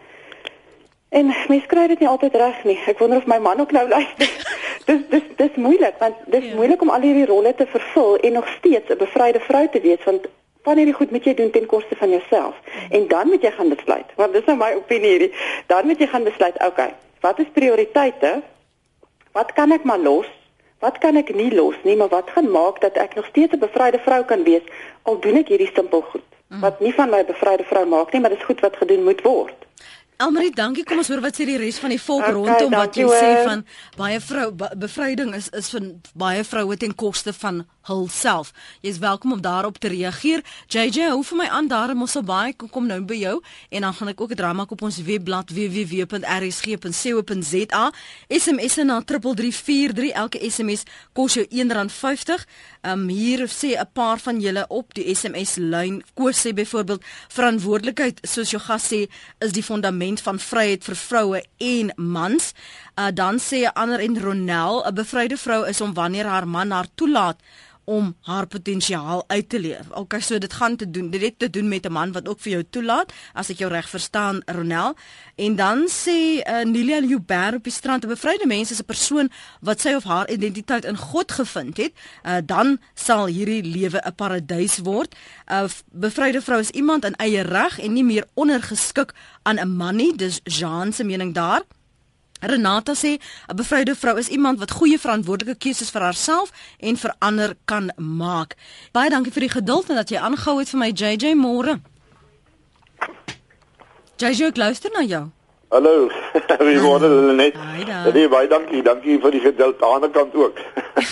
En 1.08 1.34
mens 1.48 1.66
kry 1.66 1.86
dit 1.86 1.98
nie 1.98 2.08
altyd 2.08 2.34
reg 2.34 2.64
nie. 2.64 2.78
Ek 2.86 2.98
wonder 2.98 3.18
of 3.18 3.26
my 3.26 3.38
man 3.38 3.60
ook 3.60 3.72
nou 3.72 3.88
luister. 3.94 4.30
dis 4.86 5.02
dis 5.10 5.22
dis 5.36 5.54
moeilik 5.54 5.98
want 5.98 6.14
dis 6.30 6.44
ja. 6.44 6.54
moeilik 6.54 6.82
om 6.82 6.90
al 6.94 7.02
hierdie 7.02 7.26
rolle 7.26 7.54
te 7.54 7.66
vervul 7.66 8.16
en 8.16 8.32
nog 8.32 8.48
steeds 8.58 8.90
'n 8.90 8.98
bevryde 8.98 9.40
vrou 9.40 9.68
te 9.68 9.80
wees 9.80 10.04
want 10.04 10.28
van 10.66 10.76
hierdie 10.76 10.94
goed 10.94 11.10
moet 11.10 11.24
jy 11.24 11.34
doen 11.34 11.50
ten 11.50 11.66
koste 11.66 11.96
van 11.96 12.10
jouself. 12.10 12.54
En 12.90 13.08
dan 13.08 13.28
moet 13.30 13.42
jy 13.42 13.50
gaan 13.50 13.68
besluit. 13.68 14.08
Want 14.14 14.32
dis 14.32 14.44
nou 14.44 14.56
my 14.58 14.72
opinie 14.74 15.10
hierdie. 15.10 15.32
Dan 15.66 15.86
moet 15.86 16.00
jy 16.02 16.06
gaan 16.06 16.26
besluit, 16.26 16.58
okay, 16.66 16.94
wat 17.20 17.38
is 17.38 17.52
prioriteite? 17.52 18.42
Wat 19.32 19.52
kan 19.52 19.72
ek 19.72 19.84
maar 19.84 20.02
los? 20.02 20.26
Wat 20.82 20.98
kan 20.98 21.16
ek 21.16 21.30
nie 21.34 21.52
los 21.54 21.76
nie, 21.82 21.96
maar 21.96 22.10
wat 22.12 22.30
gaan 22.34 22.50
maak 22.50 22.80
dat 22.80 22.98
ek 23.00 23.14
nog 23.14 23.26
steeds 23.30 23.54
'n 23.54 23.62
bevryde 23.62 23.98
vrou 23.98 24.24
kan 24.24 24.42
wees 24.42 24.66
al 25.02 25.20
doen 25.20 25.36
ek 25.36 25.48
hierdie 25.48 25.70
simpel 25.74 26.02
goed? 26.02 26.26
Mm. 26.48 26.60
Wat 26.60 26.80
nie 26.80 26.94
van 26.94 27.10
my 27.10 27.24
bevryde 27.24 27.64
vrou 27.64 27.86
maak 27.86 28.12
nie, 28.12 28.20
maar 28.20 28.30
dis 28.30 28.44
goed 28.44 28.60
wat 28.60 28.76
gedoen 28.76 29.04
moet 29.04 29.22
word. 29.22 29.66
Elmarie, 30.16 30.52
dankie. 30.56 30.84
Kom 30.88 31.02
ons 31.02 31.10
hoor 31.12 31.20
wat 31.24 31.36
sê 31.36 31.44
die 31.48 31.58
res 31.60 31.78
van 31.82 31.92
die 31.92 32.00
volk 32.00 32.24
okay, 32.24 32.34
rondom 32.36 32.72
wat 32.72 32.96
jy 32.96 33.04
sê 33.10 33.32
van 33.44 33.64
baie 33.98 34.20
vrou 34.24 34.46
bevryding 34.56 35.34
is 35.36 35.50
is 35.56 35.68
van 35.74 35.90
baie 36.16 36.44
vroue 36.46 36.78
ten 36.80 36.94
koste 36.96 37.34
van 37.36 37.66
hulself. 37.86 38.52
Jy's 38.80 38.98
welkom 38.98 39.32
om 39.32 39.40
daarop 39.40 39.78
te 39.78 39.88
reageer. 39.88 40.44
JJ, 40.66 41.00
hou 41.10 41.24
vir 41.24 41.36
my 41.36 41.48
aan 41.48 41.68
daar 41.68 41.90
in 41.90 41.96
Mosselbaai 41.96 42.56
kom, 42.56 42.68
kom 42.70 42.86
nou 42.86 43.00
by 43.06 43.14
jou 43.20 43.42
en 43.70 43.80
dan 43.86 43.94
gaan 43.94 44.08
ek 44.08 44.20
ook 44.20 44.30
'n 44.30 44.36
drama 44.36 44.66
op 44.68 44.82
ons 44.82 45.02
webblad 45.02 45.50
www.rsg.co.za. 45.50 46.14
SMS 48.28 48.74
na 48.76 49.02
3343. 49.02 50.10
Elke 50.12 50.50
SMS 50.50 50.82
kos 51.12 51.34
jou 51.34 51.46
R1.50. 51.46 52.44
Um 52.82 53.08
hier 53.08 53.48
sê 53.48 53.78
'n 53.78 53.88
paar 53.92 54.18
van 54.18 54.40
julle 54.40 54.64
op 54.68 54.94
die 54.94 55.14
SMS 55.14 55.56
lyn 55.56 56.02
koos 56.14 56.46
sê 56.46 56.52
byvoorbeeld 56.54 57.02
verantwoordelikheid 57.28 58.18
soos 58.22 58.50
jou 58.50 58.62
gas 58.62 58.92
sê 58.92 59.08
is 59.38 59.52
die 59.52 59.62
fundament 59.62 60.20
van 60.20 60.38
vryheid 60.38 60.84
vir 60.84 60.96
vroue 60.96 61.42
en 61.58 61.92
mans. 61.96 62.52
Uh, 62.96 63.08
dan 63.12 63.38
sê 63.38 63.58
'n 63.64 63.74
ander 63.74 64.00
en 64.00 64.20
Ronel 64.20 64.84
'n 64.86 64.94
bevryde 64.94 65.36
vrou 65.36 65.66
is 65.66 65.80
om 65.80 65.94
wanneer 65.94 66.26
haar 66.26 66.48
man 66.48 66.70
haar 66.70 66.86
toelaat 66.94 67.38
om 67.86 68.16
haar 68.26 68.46
potensiaal 68.50 69.24
uit 69.26 69.48
te 69.48 69.60
leef. 69.60 69.90
Okay, 69.94 70.20
so 70.20 70.38
dit 70.38 70.52
gaan 70.52 70.76
te 70.76 70.90
doen, 70.90 71.10
dit 71.10 71.22
het 71.22 71.38
te 71.38 71.50
doen 71.50 71.68
met 71.68 71.86
'n 71.86 71.92
man 71.92 72.12
wat 72.12 72.28
ook 72.28 72.40
vir 72.40 72.52
jou 72.52 72.64
toelaat, 72.70 73.12
as 73.32 73.50
ek 73.50 73.58
jou 73.58 73.70
reg 73.70 73.88
verstaan, 73.88 74.42
Ronel. 74.44 74.94
En 75.34 75.56
dan 75.56 75.88
sê 75.88 76.42
uh, 76.42 76.64
Nelia 76.64 77.00
Luber 77.00 77.54
op 77.54 77.62
die 77.64 77.72
strand, 77.72 78.04
'n 78.04 78.08
bevryde 78.08 78.46
mens 78.46 78.70
is 78.70 78.80
'n 78.80 78.84
persoon 78.84 79.30
wat 79.60 79.80
sy 79.80 79.94
of 79.94 80.04
haar 80.04 80.30
identiteit 80.30 80.84
in 80.84 80.96
God 80.96 81.32
gevind 81.32 81.76
het, 81.76 81.92
uh, 82.24 82.36
dan 82.44 82.78
sal 82.94 83.26
hierdie 83.26 83.62
lewe 83.62 84.02
'n 84.04 84.14
paradys 84.14 84.78
word. 84.78 85.14
'n 85.46 85.54
uh, 85.54 85.70
Bevryde 85.92 86.42
vrou 86.42 86.60
is 86.60 86.70
iemand 86.70 87.04
in 87.04 87.14
eie 87.14 87.42
reg 87.42 87.78
en 87.78 87.92
nie 87.92 88.04
meer 88.04 88.26
ondergeskik 88.34 89.14
aan 89.42 89.58
'n 89.60 89.76
man 89.76 89.96
nie, 89.96 90.16
dis 90.16 90.40
Jean 90.44 90.92
se 90.92 91.04
mening 91.04 91.34
daar. 91.34 91.62
Renata 92.40 92.92
sê 92.92 93.18
'n 93.48 93.56
bevryde 93.56 93.94
vrou 93.94 94.16
is 94.16 94.28
iemand 94.28 94.58
wat 94.58 94.70
goeie 94.70 94.98
verantwoordelike 94.98 95.58
keuses 95.58 95.90
vir 95.90 96.02
haarself 96.02 96.52
en 96.80 96.96
vir 96.96 97.14
ander 97.18 97.56
kan 97.64 97.90
maak. 97.96 98.56
Baie 98.92 99.10
dankie 99.10 99.32
vir 99.32 99.40
die 99.40 99.54
geduld 99.60 99.90
en 99.90 99.96
dat 99.96 100.10
jy 100.10 100.18
aangehou 100.18 100.58
het 100.58 100.68
vir 100.68 100.78
my 100.78 100.90
JJ 100.90 101.34
môre. 101.34 101.80
JJ, 104.16 104.46
ek 104.48 104.56
luister 104.56 104.90
na 104.92 105.02
jou. 105.02 105.35
Hallo. 105.68 106.08
Wie 106.58 106.80
word 106.80 107.02
hulle 107.02 107.32
net? 107.34 107.56
Nee, 108.14 108.28
baie 108.30 108.46
dankie. 108.46 108.84
Dankie 108.86 109.16
vir 109.18 109.32
die 109.34 109.40
geduld 109.42 109.82
aan 109.82 110.04
die 110.04 110.10
kant 110.14 110.34
ook. 110.38 110.60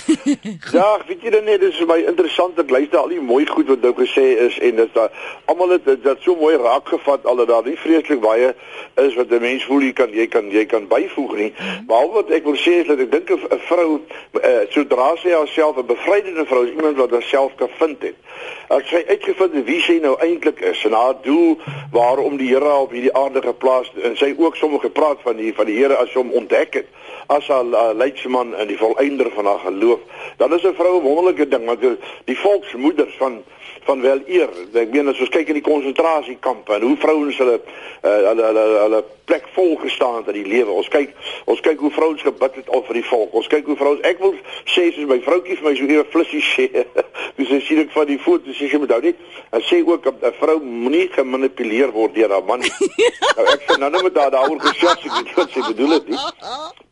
ja, 0.79 0.87
weet 1.09 1.25
jy 1.27 1.33
dan 1.35 1.49
net 1.49 1.59
dis 1.61 1.81
vir 1.81 1.89
my 1.91 1.97
interessant 2.07 2.61
ek 2.63 2.71
luister 2.71 3.01
al 3.01 3.11
die 3.11 3.19
mooi 3.19 3.43
goed 3.51 3.67
wat 3.73 3.83
nou 3.83 3.91
gesê 3.99 4.25
is 4.47 4.55
en 4.63 4.79
dit 4.79 4.95
daar 4.95 5.11
almal 5.51 5.75
het 5.75 5.89
dit 5.91 6.23
so 6.23 6.39
mooi 6.39 6.55
raak 6.57 6.87
gevat 6.89 7.27
al 7.27 7.43
dat 7.43 7.51
daar 7.51 7.67
nie 7.67 7.75
vreeslik 7.83 8.23
baie 8.23 8.53
is 9.03 9.17
wat 9.19 9.35
'n 9.35 9.43
mens 9.43 9.67
voel 9.67 9.83
jy 9.89 9.93
kan 9.93 10.15
jy 10.15 10.27
kan 10.31 10.47
jy 10.51 10.65
kan 10.71 10.87
byvoeg 10.89 11.35
nie. 11.37 11.51
Mhm. 11.51 11.87
Behalwe 11.91 12.15
wat 12.23 12.31
ek 12.31 12.45
wil 12.45 12.57
sê 12.57 12.79
is 12.83 12.87
dat 12.87 13.03
ek 13.03 13.11
dink 13.11 13.31
'n 13.31 13.61
vrou 13.67 13.99
uh, 13.99 14.65
sodra 14.71 15.17
sy 15.17 15.35
haarself 15.35 15.83
'n 15.83 15.87
bevrydende 15.87 16.47
vrou 16.47 16.65
is 16.65 16.71
iemand 16.71 16.97
wat 16.97 17.11
haarself 17.11 17.55
kan 17.57 17.71
vind 17.79 18.03
het. 18.03 18.17
As 18.69 18.89
sy 18.89 19.05
uitgevind 19.09 19.55
het 19.55 19.65
wie 19.65 19.81
sy 19.81 19.99
nou 20.03 20.17
eintlik 20.21 20.61
is 20.61 20.85
en 20.85 20.93
haar 20.93 21.17
doel 21.23 21.59
waarom 21.93 22.37
die 22.37 22.49
Here 22.55 22.75
op 22.75 22.91
hierdie 22.91 23.15
aarde 23.15 23.43
geplaas 23.43 23.91
en 24.03 24.17
sy 24.17 24.35
ook 24.45 24.57
sommige 24.57 24.87
gepraat 24.87 25.19
van 25.23 25.37
die 25.37 25.55
van 25.55 25.67
die 25.67 25.79
Here 25.79 25.97
as 25.97 26.13
hom 26.13 26.31
ontdek 26.31 26.75
het 26.75 26.87
as 27.27 27.49
'n 27.49 27.73
uh, 27.73 27.91
leidsman 27.95 28.57
in 28.57 28.67
die 28.67 28.79
volëinder 28.79 29.31
van 29.31 29.47
haar 29.47 29.59
geloof. 29.59 30.01
Dan 30.37 30.55
is 30.55 30.63
'n 30.63 30.75
vrou 30.75 30.99
'n 30.99 31.03
wonderlike 31.03 31.49
ding 31.49 31.65
want 31.65 31.81
die 32.25 32.39
volksmoeders 32.39 33.17
van 33.17 33.45
van 33.85 34.01
wel 34.01 34.21
eer. 34.27 34.51
Ek 34.73 34.93
meen 34.93 35.09
as 35.09 35.21
ons 35.21 35.33
kyk 35.33 35.51
in 35.53 35.59
die 35.61 35.65
konsentrasiekampe 35.65 36.79
en 36.79 36.87
hoe 36.89 36.97
vrouens 37.03 37.39
hulle 37.43 37.59
uh, 37.61 38.15
hulle 38.29 38.47
hulle 38.49 38.65
hulle 38.85 39.03
plek 39.25 39.47
vol 39.57 39.77
gestaan 39.81 40.17
het 40.17 40.29
in 40.33 40.43
die 40.43 40.53
lewe. 40.53 40.71
Ons 40.71 40.89
kyk 40.93 41.15
ons 41.51 41.61
kyk 41.65 41.81
hoe 41.81 41.91
vrouens 41.95 42.23
gebid 42.23 42.59
het 42.61 42.69
al 42.69 42.85
vir 42.89 43.01
die 43.01 43.07
volk. 43.09 43.33
Ons 43.41 43.49
kyk 43.53 43.69
hoe 43.71 43.77
vrouens 43.81 44.05
ek 44.09 44.21
wil 44.25 44.35
sê 44.65 44.91
soos 44.91 45.09
my 45.11 45.21
vroutjie 45.25 45.59
vir 45.61 45.69
my 45.69 45.75
so 45.79 45.89
ewe 45.89 46.05
flissie 46.13 46.45
sê. 46.55 46.69
Dis 47.39 47.51
sy 47.51 47.61
sien 47.69 47.83
ek 47.85 47.93
van 47.97 48.09
die 48.11 48.21
foto's 48.21 48.59
sê 48.59 48.71
sy 48.71 48.81
moet 48.81 48.93
onthou 48.93 49.11
net. 49.11 49.25
En 49.55 49.65
sê 49.69 49.81
ook 49.87 50.09
'n 50.13 50.33
vrou 50.41 50.59
moenie 50.61 51.09
gemanipuleer 51.13 51.93
word 51.93 52.15
deur 52.15 52.31
haar 52.31 52.45
man. 52.45 52.65
nou, 53.37 53.47
ek 53.53 53.69
sê 53.69 53.79
nou 53.79 53.91
net 53.91 54.03
met 54.03 54.15
daaroor 54.15 54.61
gesels 54.61 55.05
ek 55.05 55.13
weet 55.13 55.37
wat 55.37 55.51
sy 55.51 55.63
bedoel 55.69 55.93
het 55.99 56.09
nie. 56.09 56.21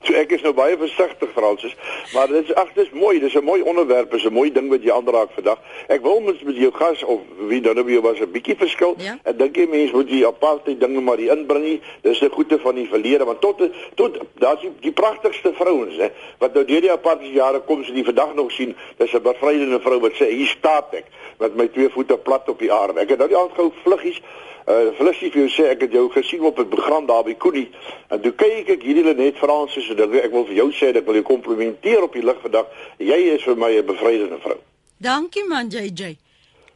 So 0.02 0.14
ek 0.18 0.32
is 0.34 0.42
nou 0.42 0.52
baie 0.52 0.76
versigtig 0.76 1.30
Fransis, 1.34 1.74
maar 2.14 2.26
dit 2.26 2.48
is 2.48 2.54
ag 2.58 2.72
dis 2.74 2.90
mooi, 2.90 3.20
dis 3.20 3.34
'n 3.34 3.44
mooi 3.44 3.62
onderwerp, 3.62 4.14
is 4.14 4.24
'n 4.24 4.32
mooi 4.32 4.50
ding 4.52 4.68
wat 4.68 4.82
jy 4.82 4.90
aanraak 4.90 5.30
vandag. 5.34 5.58
Ek 5.88 6.02
wil 6.02 6.20
met 6.20 6.42
met 6.42 6.56
jou 6.56 6.70
gas 6.82 7.04
of 7.04 7.20
wie 7.48 7.60
dan 7.60 7.78
ook 7.78 7.90
was 8.02 8.20
'n 8.20 8.30
bietjie 8.30 8.56
verskil. 8.56 8.94
Ja? 8.98 9.18
Ek 9.22 9.38
dink 9.38 9.56
jy 9.56 9.66
mense 9.68 9.94
moet 9.94 10.08
die 10.08 10.26
aparte 10.26 10.78
dinge 10.78 11.00
maar 11.00 11.16
die 11.16 11.30
inbring 11.30 11.64
nie. 11.64 11.80
Dis 12.00 12.18
die 12.18 12.28
goeie 12.28 12.58
van 12.58 12.74
die 12.74 12.88
verlede, 12.88 13.24
want 13.24 13.40
tot 13.40 13.62
tot 13.94 14.18
daar's 14.34 14.60
die, 14.60 14.70
die 14.80 14.92
pragtigste 14.92 15.52
vrouens 15.54 15.96
hè 15.96 16.08
wat 16.38 16.54
nou 16.54 16.64
deur 16.64 16.80
die 16.80 16.92
aparte 16.92 17.32
jare 17.32 17.60
kom 17.60 17.84
se 17.84 17.92
die 17.92 18.04
vandag 18.04 18.34
nog 18.34 18.52
sien. 18.52 18.76
Dis 18.96 19.12
'n 19.12 19.22
bevrydende 19.22 19.80
vrou 19.80 20.00
wat 20.00 20.12
sê 20.12 20.30
hier 20.30 20.46
staan 20.46 20.84
ek 20.90 21.04
met 21.38 21.56
my 21.56 21.68
twee 21.68 21.88
voete 21.88 22.18
plat 22.18 22.48
op 22.48 22.58
die 22.58 22.72
aarde. 22.72 23.00
Ek 23.00 23.08
het 23.08 23.18
nou 23.18 23.28
die 23.28 23.38
aand 23.38 23.54
gehou 23.54 23.72
vluggies 23.82 24.20
Uh 24.66 24.92
Felicity 24.94 25.30
vir 25.34 25.40
jou 25.40 25.50
sê 25.50 25.64
ek 25.72 25.80
het 25.86 25.94
jou 25.96 26.08
gesien 26.14 26.42
op 26.46 26.58
'n 26.58 26.68
program 26.68 27.06
daar 27.06 27.24
by 27.24 27.34
Koenie. 27.34 27.70
En 28.08 28.20
toe 28.20 28.32
kyk 28.32 28.68
ek 28.68 28.82
hierdie 28.82 29.04
Lenet 29.04 29.36
Fransis 29.36 29.88
en 29.90 29.98
ek 29.98 30.30
wil 30.30 30.46
vir 30.46 30.54
jou 30.54 30.70
sê 30.70 30.94
ek 30.96 31.04
wil 31.04 31.14
jou 31.14 31.24
komplimenteer 31.24 32.02
op 32.02 32.12
die 32.12 32.22
lig 32.22 32.40
vandag. 32.40 32.66
Jy 32.98 33.34
is 33.34 33.42
vir 33.42 33.56
my 33.56 33.70
'n 33.78 33.86
bevrydende 33.86 34.38
vrou. 34.38 34.58
Dankie 34.98 35.44
man 35.48 35.68
JJ. 35.68 36.16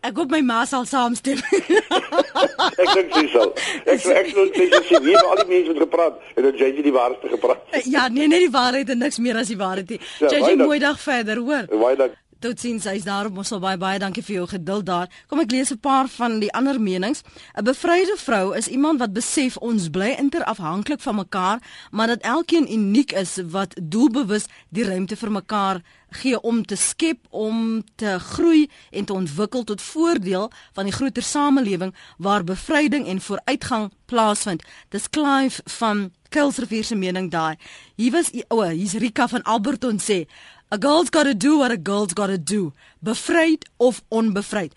Ek 0.06 0.18
hoop 0.20 0.30
my 0.30 0.42
ma 0.46 0.60
sal 0.68 0.84
saamstem. 0.86 1.40
ek 2.82 2.90
dink 2.94 3.14
sy 3.16 3.24
sal. 3.32 3.50
Ek 3.86 4.04
ek 4.20 4.28
wil 4.36 4.52
net 4.54 4.76
sê 4.90 5.00
wie 5.02 5.16
al 5.18 5.40
die 5.40 5.48
mense 5.50 5.72
het 5.72 5.80
gepraat 5.82 6.20
en 6.36 6.46
dat 6.46 6.60
JJ 6.60 6.84
die 6.86 6.94
waarheid 6.94 7.26
gepraat. 7.36 7.64
ja, 7.96 8.06
nee, 8.08 8.28
nee 8.30 8.44
die 8.46 8.52
waarheid 8.54 8.92
en 8.94 9.02
niks 9.02 9.18
meer 9.18 9.40
as 9.42 9.50
die 9.50 9.58
waarheid 9.58 9.96
nie. 9.96 10.00
Ja, 10.22 10.30
JJ 10.36 10.60
mooi 10.62 10.78
dag 10.82 11.00
verder, 11.02 11.42
hoor. 11.42 11.66
Baie 11.72 11.98
dankie. 11.98 12.25
Totsiens, 12.38 12.84
hy's 12.84 13.06
daar 13.06 13.30
ons 13.32 13.52
al 13.52 13.62
baie 13.62 13.78
baie 13.80 13.98
dankie 13.98 14.22
vir 14.22 14.34
jou 14.34 14.46
geduld 14.50 14.84
daar. 14.84 15.08
Kom 15.30 15.40
ek 15.40 15.50
lees 15.54 15.72
'n 15.72 15.78
paar 15.80 16.08
van 16.08 16.38
die 16.40 16.52
ander 16.52 16.80
menings. 16.80 17.22
'n 17.56 17.64
Bevryde 17.64 18.16
vrou 18.16 18.54
is 18.54 18.68
iemand 18.68 18.98
wat 18.98 19.12
besef 19.12 19.56
ons 19.56 19.88
bly 19.88 20.14
interafhanklik 20.18 21.00
van 21.00 21.16
mekaar, 21.16 21.58
maar 21.90 22.06
dat 22.06 22.20
elkeen 22.20 22.72
uniek 22.72 23.12
is 23.12 23.40
wat 23.50 23.74
doelbewus 23.82 24.44
die 24.68 24.84
ruimte 24.84 25.16
vir 25.16 25.30
mekaar 25.30 25.82
gee 26.10 26.40
om 26.40 26.64
te 26.64 26.76
skep, 26.76 27.18
om 27.30 27.84
te 27.94 28.18
groei 28.18 28.70
en 28.90 29.04
te 29.04 29.12
ontwikkel 29.12 29.64
tot 29.64 29.82
voordeel 29.82 30.50
van 30.72 30.84
die 30.84 30.92
groter 30.92 31.22
samelewing 31.22 31.94
waar 32.18 32.44
bevryding 32.44 33.06
en 33.06 33.20
vooruitgang 33.20 33.90
plaasvind. 34.06 34.62
Dis 34.88 35.10
Clive 35.10 35.62
van 35.78 36.10
Kelsrivier 36.28 36.84
se 36.84 36.94
mening 36.94 37.30
daai. 37.30 37.56
Hier 37.96 38.12
was 38.12 38.30
o, 38.48 38.60
oh, 38.60 38.68
hier's 38.68 38.96
Rika 39.00 39.28
van 39.28 39.42
Alberton 39.42 39.98
sê 40.02 40.26
A 40.70 40.78
girl's 40.78 41.10
got 41.10 41.24
to 41.24 41.34
do 41.34 41.58
what 41.58 41.70
a 41.70 41.76
girl's 41.76 42.12
got 42.12 42.26
to 42.26 42.38
do. 42.38 42.72
Bevryd 43.04 43.66
of 43.78 44.02
onbevryd. 44.10 44.72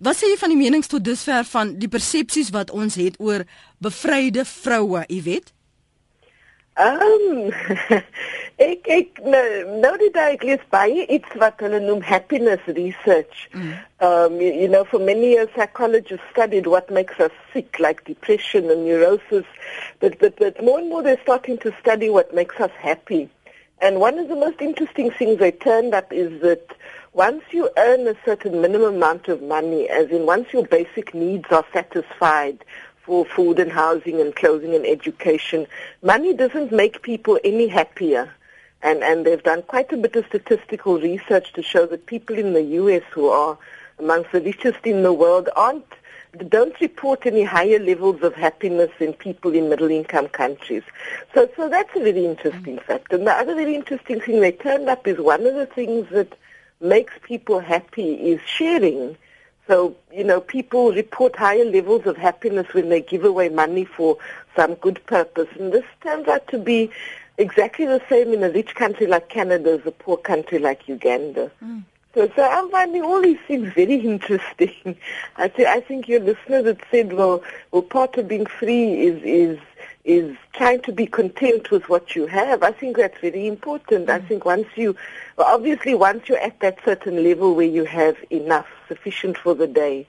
Wat 0.00 0.16
sê 0.16 0.30
jy 0.32 0.38
van 0.40 0.50
die 0.50 0.58
menings 0.58 0.88
tot 0.90 1.04
dusver 1.04 1.44
van 1.46 1.74
die 1.78 1.88
persepsies 1.88 2.48
wat 2.54 2.72
ons 2.74 2.96
het 2.98 3.18
oor 3.22 3.44
bevryde 3.84 4.42
vroue, 4.48 5.04
jy 5.08 5.20
weet? 5.28 5.52
Ehm 6.74 7.12
um, 7.30 7.52
ek 8.70 8.88
ek 8.90 9.20
nou, 9.22 9.44
nou 9.84 9.92
dit 10.00 10.16
ek 10.18 10.42
lees 10.48 10.64
baie 10.74 11.04
iets 11.06 11.36
wat 11.38 11.60
hulle 11.62 11.78
noem 11.84 12.02
happiness 12.02 12.64
research. 12.66 13.44
Mm. 13.52 13.76
Um 14.02 14.40
you, 14.40 14.50
you 14.64 14.68
know 14.72 14.82
for 14.88 14.98
many 14.98 15.36
years 15.36 15.52
psychologists 15.54 16.26
studied 16.32 16.66
what 16.66 16.90
makes 16.90 17.20
us 17.20 17.36
sick 17.52 17.78
like 17.78 18.02
depression 18.08 18.72
and 18.74 18.88
neurosis 18.88 19.46
but 20.00 20.18
but 20.18 20.34
but 20.40 20.58
more 20.64 20.80
and 20.80 20.88
more 20.88 21.04
they're 21.04 21.22
starting 21.22 21.58
to 21.58 21.70
study 21.80 22.10
what 22.10 22.34
makes 22.34 22.58
us 22.58 22.74
happy. 22.80 23.28
And 23.84 24.00
one 24.00 24.18
of 24.18 24.28
the 24.28 24.34
most 24.34 24.62
interesting 24.62 25.10
things 25.10 25.38
they 25.38 25.50
turned 25.52 25.92
up 25.92 26.10
is 26.10 26.40
that 26.40 26.74
once 27.12 27.42
you 27.50 27.68
earn 27.76 28.08
a 28.08 28.16
certain 28.24 28.62
minimum 28.62 28.94
amount 28.94 29.28
of 29.28 29.42
money, 29.42 29.90
as 29.90 30.08
in 30.08 30.24
once 30.24 30.54
your 30.54 30.64
basic 30.66 31.12
needs 31.12 31.44
are 31.50 31.66
satisfied 31.70 32.64
for 33.02 33.26
food 33.26 33.58
and 33.58 33.70
housing 33.70 34.22
and 34.22 34.34
clothing 34.34 34.74
and 34.74 34.86
education, 34.86 35.66
money 36.02 36.32
doesn't 36.32 36.72
make 36.72 37.02
people 37.02 37.38
any 37.44 37.68
happier. 37.68 38.32
And, 38.80 39.04
and 39.04 39.26
they've 39.26 39.42
done 39.42 39.60
quite 39.60 39.92
a 39.92 39.98
bit 39.98 40.16
of 40.16 40.24
statistical 40.28 40.98
research 40.98 41.52
to 41.52 41.62
show 41.62 41.84
that 41.84 42.06
people 42.06 42.38
in 42.38 42.54
the 42.54 42.62
U.S. 42.62 43.02
who 43.10 43.28
are 43.28 43.58
amongst 43.98 44.32
the 44.32 44.40
richest 44.40 44.86
in 44.86 45.02
the 45.02 45.12
world 45.12 45.50
aren't 45.56 45.92
don't 46.38 46.78
report 46.80 47.26
any 47.26 47.44
higher 47.44 47.78
levels 47.78 48.22
of 48.22 48.34
happiness 48.34 48.90
than 48.98 49.12
people 49.12 49.54
in 49.54 49.68
middle 49.68 49.90
income 49.90 50.28
countries. 50.28 50.82
So 51.34 51.48
so 51.56 51.68
that's 51.68 51.94
a 51.94 52.00
very 52.00 52.24
interesting 52.24 52.76
mm. 52.76 52.82
fact. 52.82 53.12
And 53.12 53.26
the 53.26 53.32
other 53.32 53.54
very 53.54 53.74
interesting 53.74 54.20
thing 54.20 54.40
they 54.40 54.52
turned 54.52 54.88
up 54.88 55.06
is 55.06 55.18
one 55.18 55.46
of 55.46 55.54
the 55.54 55.66
things 55.66 56.08
that 56.10 56.36
makes 56.80 57.12
people 57.22 57.60
happy 57.60 58.14
is 58.14 58.40
sharing. 58.46 59.16
So, 59.66 59.96
you 60.12 60.24
know, 60.24 60.40
people 60.40 60.92
report 60.92 61.36
higher 61.36 61.64
levels 61.64 62.04
of 62.04 62.18
happiness 62.18 62.66
when 62.72 62.90
they 62.90 63.00
give 63.00 63.24
away 63.24 63.48
money 63.48 63.86
for 63.86 64.18
some 64.54 64.74
good 64.74 65.04
purpose. 65.06 65.48
And 65.58 65.72
this 65.72 65.84
turns 66.02 66.28
out 66.28 66.46
to 66.48 66.58
be 66.58 66.90
exactly 67.38 67.86
the 67.86 68.02
same 68.08 68.34
in 68.34 68.44
a 68.44 68.50
rich 68.50 68.74
country 68.74 69.06
like 69.06 69.30
Canada 69.30 69.78
as 69.80 69.86
a 69.86 69.90
poor 69.90 70.18
country 70.18 70.58
like 70.58 70.86
Uganda. 70.86 71.50
Mm. 71.64 71.84
So, 72.14 72.30
so 72.36 72.48
I'm 72.48 72.70
finding 72.70 73.02
all 73.02 73.20
these 73.20 73.40
things 73.46 73.72
very 73.74 73.94
interesting. 74.14 74.96
I, 75.36 75.48
th- 75.48 75.68
I 75.68 75.80
think 75.80 76.08
your 76.08 76.20
listener 76.20 76.62
that 76.62 76.80
said, 76.90 77.12
well, 77.12 77.42
well, 77.72 77.82
part 77.82 78.16
of 78.16 78.28
being 78.28 78.46
free 78.46 79.00
is, 79.00 79.20
is, 79.24 79.58
is 80.04 80.36
trying 80.52 80.80
to 80.82 80.92
be 80.92 81.06
content 81.06 81.72
with 81.72 81.88
what 81.88 82.14
you 82.14 82.26
have. 82.26 82.62
I 82.62 82.70
think 82.70 82.96
that's 82.96 83.18
very 83.20 83.48
important. 83.48 84.06
Mm. 84.06 84.14
I 84.14 84.20
think 84.20 84.44
once 84.44 84.68
you, 84.76 84.94
well, 85.36 85.52
obviously 85.52 85.94
once 85.94 86.28
you're 86.28 86.38
at 86.38 86.60
that 86.60 86.78
certain 86.84 87.24
level 87.24 87.54
where 87.56 87.66
you 87.66 87.84
have 87.84 88.16
enough, 88.30 88.68
sufficient 88.86 89.36
for 89.36 89.54
the 89.54 89.66
day, 89.66 90.06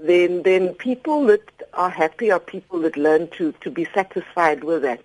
then, 0.00 0.42
then 0.42 0.74
people 0.74 1.24
that 1.26 1.48
are 1.74 1.90
happy 1.90 2.32
are 2.32 2.40
people 2.40 2.80
that 2.80 2.96
learn 2.96 3.28
to, 3.28 3.52
to 3.60 3.70
be 3.70 3.86
satisfied 3.94 4.64
with 4.64 4.82
that. 4.82 5.04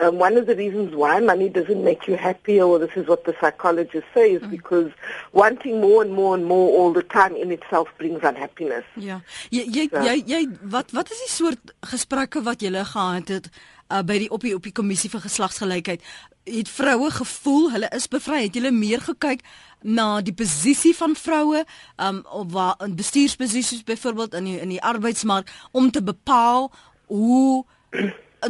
Um, 0.00 0.18
one 0.18 0.36
of 0.36 0.46
the 0.46 0.56
reasons 0.56 0.92
why 0.96 1.20
money 1.20 1.48
doesn't 1.48 1.84
make 1.84 2.08
you 2.08 2.16
happier, 2.16 2.64
or 2.64 2.80
this 2.80 2.96
is 2.96 3.06
what 3.06 3.24
the 3.24 3.34
psychologists 3.40 4.08
say, 4.12 4.32
is 4.32 4.42
mm. 4.42 4.50
because 4.50 4.90
wanting 5.32 5.80
more 5.80 6.02
and 6.02 6.12
more 6.12 6.34
and 6.34 6.46
more 6.46 6.68
all 6.76 6.92
the 6.92 7.04
time 7.04 7.36
in 7.36 7.52
itself 7.52 7.88
brings 7.96 8.24
unhappiness. 8.24 8.84
Ja. 8.96 9.20
Jy 9.50 9.62
jy 9.70 9.84
so. 9.92 10.02
jy, 10.02 10.16
jy 10.26 10.40
wat 10.72 10.90
wat 10.90 11.12
is 11.14 11.20
die 11.22 11.30
soort 11.30 11.74
gesprekke 11.86 12.42
wat 12.42 12.64
julle 12.66 12.82
gehad 12.84 13.30
het 13.36 13.46
uh, 13.52 14.02
by 14.02 14.18
die 14.24 14.30
op 14.34 14.42
die 14.42 14.54
op 14.56 14.66
die 14.66 14.74
kommissie 14.74 15.12
vir 15.12 15.22
geslagsgelykheid? 15.28 16.02
Het 16.50 16.68
vroue 16.68 17.12
gevoel 17.14 17.70
hulle 17.76 17.92
is 17.94 18.10
bevry? 18.10 18.42
Het 18.48 18.58
julle 18.58 18.74
meer 18.74 19.04
gekyk 19.04 19.46
na 19.84 20.18
die 20.26 20.34
posisie 20.34 20.96
van 20.96 21.14
vroue 21.14 21.62
um 22.02 22.24
of 22.34 22.50
waar 22.50 22.82
in 22.82 22.98
bestuursposisies 22.98 23.86
byvoorbeeld 23.86 24.34
in 24.34 24.50
die, 24.50 24.58
in 24.58 24.74
die 24.74 24.82
arbeidsmark 24.82 25.54
om 25.70 25.90
te 25.94 26.02
bepaal 26.02 26.72
hoe 27.06 27.64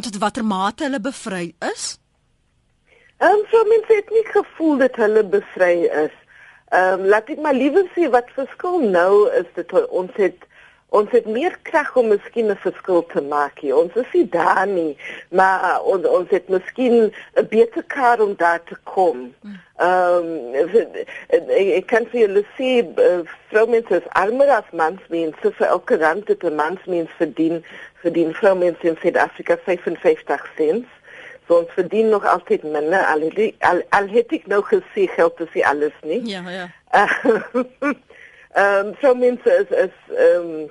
tot 0.01 0.17
watter 0.19 0.43
mate 0.43 0.83
hulle 0.83 0.99
bevry 0.99 1.53
is? 1.71 1.95
Ehm 3.17 3.31
um, 3.31 3.45
so 3.51 3.63
mense 3.69 3.93
het 3.95 4.09
nie 4.09 4.25
gevoel 4.31 4.77
dat 4.77 4.95
hulle 4.95 5.23
bevry 5.23 5.85
is. 6.03 6.15
Ehm 6.69 6.99
um, 6.99 7.05
laat 7.13 7.29
ek 7.29 7.39
maar 7.39 7.55
liewer 7.55 7.87
sê 7.95 8.09
wat 8.11 8.33
verskil 8.35 8.81
nou 8.97 9.29
is 9.39 9.47
dit 9.55 9.71
ons 9.87 10.11
het 10.19 10.47
ons 10.95 11.11
het 11.11 11.25
meer 11.27 11.55
krag 11.67 11.95
om 11.99 12.07
miskien 12.13 12.51
'n 12.51 12.63
verskil 12.63 13.05
te 13.13 13.21
maak 13.21 13.59
hier. 13.59 13.75
Ons 13.77 13.95
is 13.95 14.11
nie 14.13 14.29
daar 14.29 14.67
nie, 14.67 14.97
maar 15.29 15.59
uh, 15.69 15.79
ons 15.93 16.07
ons 16.07 16.29
het 16.29 16.47
miskien 16.49 17.13
'n 17.35 17.47
beter 17.49 17.83
kar 17.83 18.19
om 18.19 18.35
daar 18.37 18.63
te 18.63 18.77
kom. 18.83 19.33
Ehm 19.77 20.29
um, 20.55 20.87
ek 21.79 21.87
kan 21.87 22.05
vir 22.11 22.19
julle 22.19 22.43
sê 22.57 22.69
uh, 23.07 23.19
vroumense 23.51 23.95
is 23.95 24.09
armer 24.09 24.49
as 24.49 24.69
mansmense 24.71 25.51
vir 25.57 25.67
elke 25.67 25.97
rand 25.97 26.27
wat 26.27 26.43
'n 26.43 26.55
mansmens 26.55 27.11
verdien 27.17 27.63
verdien 28.03 28.33
vroumense 28.33 28.87
in 28.87 28.97
Suid-Afrika 29.01 29.57
55 29.63 30.47
cents. 30.57 30.87
So 31.47 31.57
ons 31.57 31.71
verdien 31.73 32.09
nog 32.09 32.25
altyd 32.25 32.63
minder. 32.63 33.03
Al, 33.05 33.21
al, 33.59 33.81
al 33.89 34.07
het 34.07 34.31
ek 34.31 34.47
nou 34.47 34.61
gesê 34.65 35.05
geld 35.17 35.39
is 35.39 35.53
nie 35.53 35.65
alles 35.65 35.97
nie. 36.01 36.21
Ja, 36.29 36.41
ja. 36.49 36.67
Ehm 38.55 38.87
um, 38.87 38.95
vroumense 38.95 39.51
is 39.61 39.77
is 39.77 39.95
ehm 40.15 40.49
um, 40.49 40.69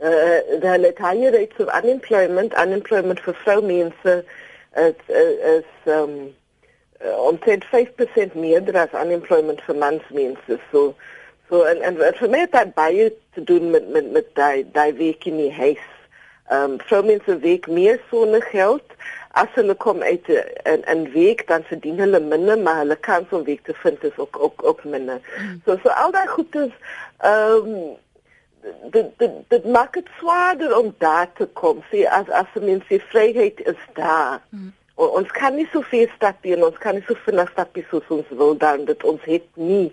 uh, 0.00 0.40
the 0.60 0.94
higher 0.98 1.30
rates 1.32 1.58
of 1.58 1.68
unemployment, 1.68 2.54
unemployment 2.54 3.20
for 3.20 3.32
vroumense 3.32 4.24
is 4.76 4.94
is 5.08 5.64
um 5.86 6.34
omtrent 7.00 7.64
5% 7.64 8.34
meer 8.34 8.76
as 8.76 8.92
unemployment 8.92 9.60
vir 9.66 9.74
mansmense. 9.74 10.60
So 10.72 10.94
so 11.48 11.62
en 11.62 11.82
en 11.82 11.96
vir 11.96 12.30
my 12.30 12.44
het 12.46 12.52
dit 12.52 12.74
baie 12.74 13.10
te 13.34 13.44
doen 13.44 13.70
met 13.70 13.88
met 13.88 14.10
met 14.12 14.30
daai 14.34 14.64
daai 14.72 14.92
week 14.94 15.26
in 15.26 15.36
die 15.36 15.52
huis 15.52 15.84
um, 16.50 16.78
vroumense 16.88 17.38
week 17.38 17.66
meer 17.68 18.00
sonder 18.10 18.42
geld 18.42 18.96
as 19.34 19.50
hulle 19.58 19.74
kom 19.74 20.02
uit 20.02 20.28
'n 20.28 20.82
'n 20.86 21.10
week 21.12 21.46
dan 21.46 21.62
verdien 21.64 21.98
hulle 21.98 22.20
minder 22.20 22.58
maar 22.58 22.76
hulle 22.76 22.96
kans 22.96 23.28
om 23.30 23.44
week 23.44 23.64
te 23.64 23.74
vind 23.74 24.04
is 24.04 24.16
ook 24.16 24.38
ook 24.40 24.64
ook 24.64 24.84
minder. 24.84 25.20
Mm. 25.38 25.60
So 25.64 25.78
so 25.82 25.88
al 25.88 26.10
daai 26.10 26.26
goedes 26.26 26.72
ehm 27.18 27.68
um, 27.68 27.96
dit 28.90 29.10
dit 29.18 29.30
dit 29.48 29.64
maak 29.64 29.92
dit 29.92 30.08
swaarder 30.18 30.76
om 30.78 30.94
daar 30.98 31.32
te 31.32 31.46
kom. 31.52 31.82
Sien 31.90 32.08
as 32.08 32.28
as 32.28 32.58
mense 32.60 33.00
vryheid 33.10 33.60
is 33.60 33.80
daar. 33.98 34.40
Mm. 34.48 34.72
Ons 34.94 35.30
kan 35.34 35.56
nie 35.58 35.66
so 35.72 35.82
veel 35.82 36.06
stap 36.14 36.44
hier, 36.46 36.60
ons 36.64 36.78
kan 36.78 36.94
nie 36.94 37.02
so 37.08 37.18
vinnig 37.26 37.50
stap 37.50 37.74
hier 37.74 37.86
soos 37.90 38.12
ons 38.14 38.28
wil 38.38 38.54
dan 38.56 38.84
dat 38.86 39.02
ons 39.02 39.22
het 39.26 39.46
nie 39.58 39.88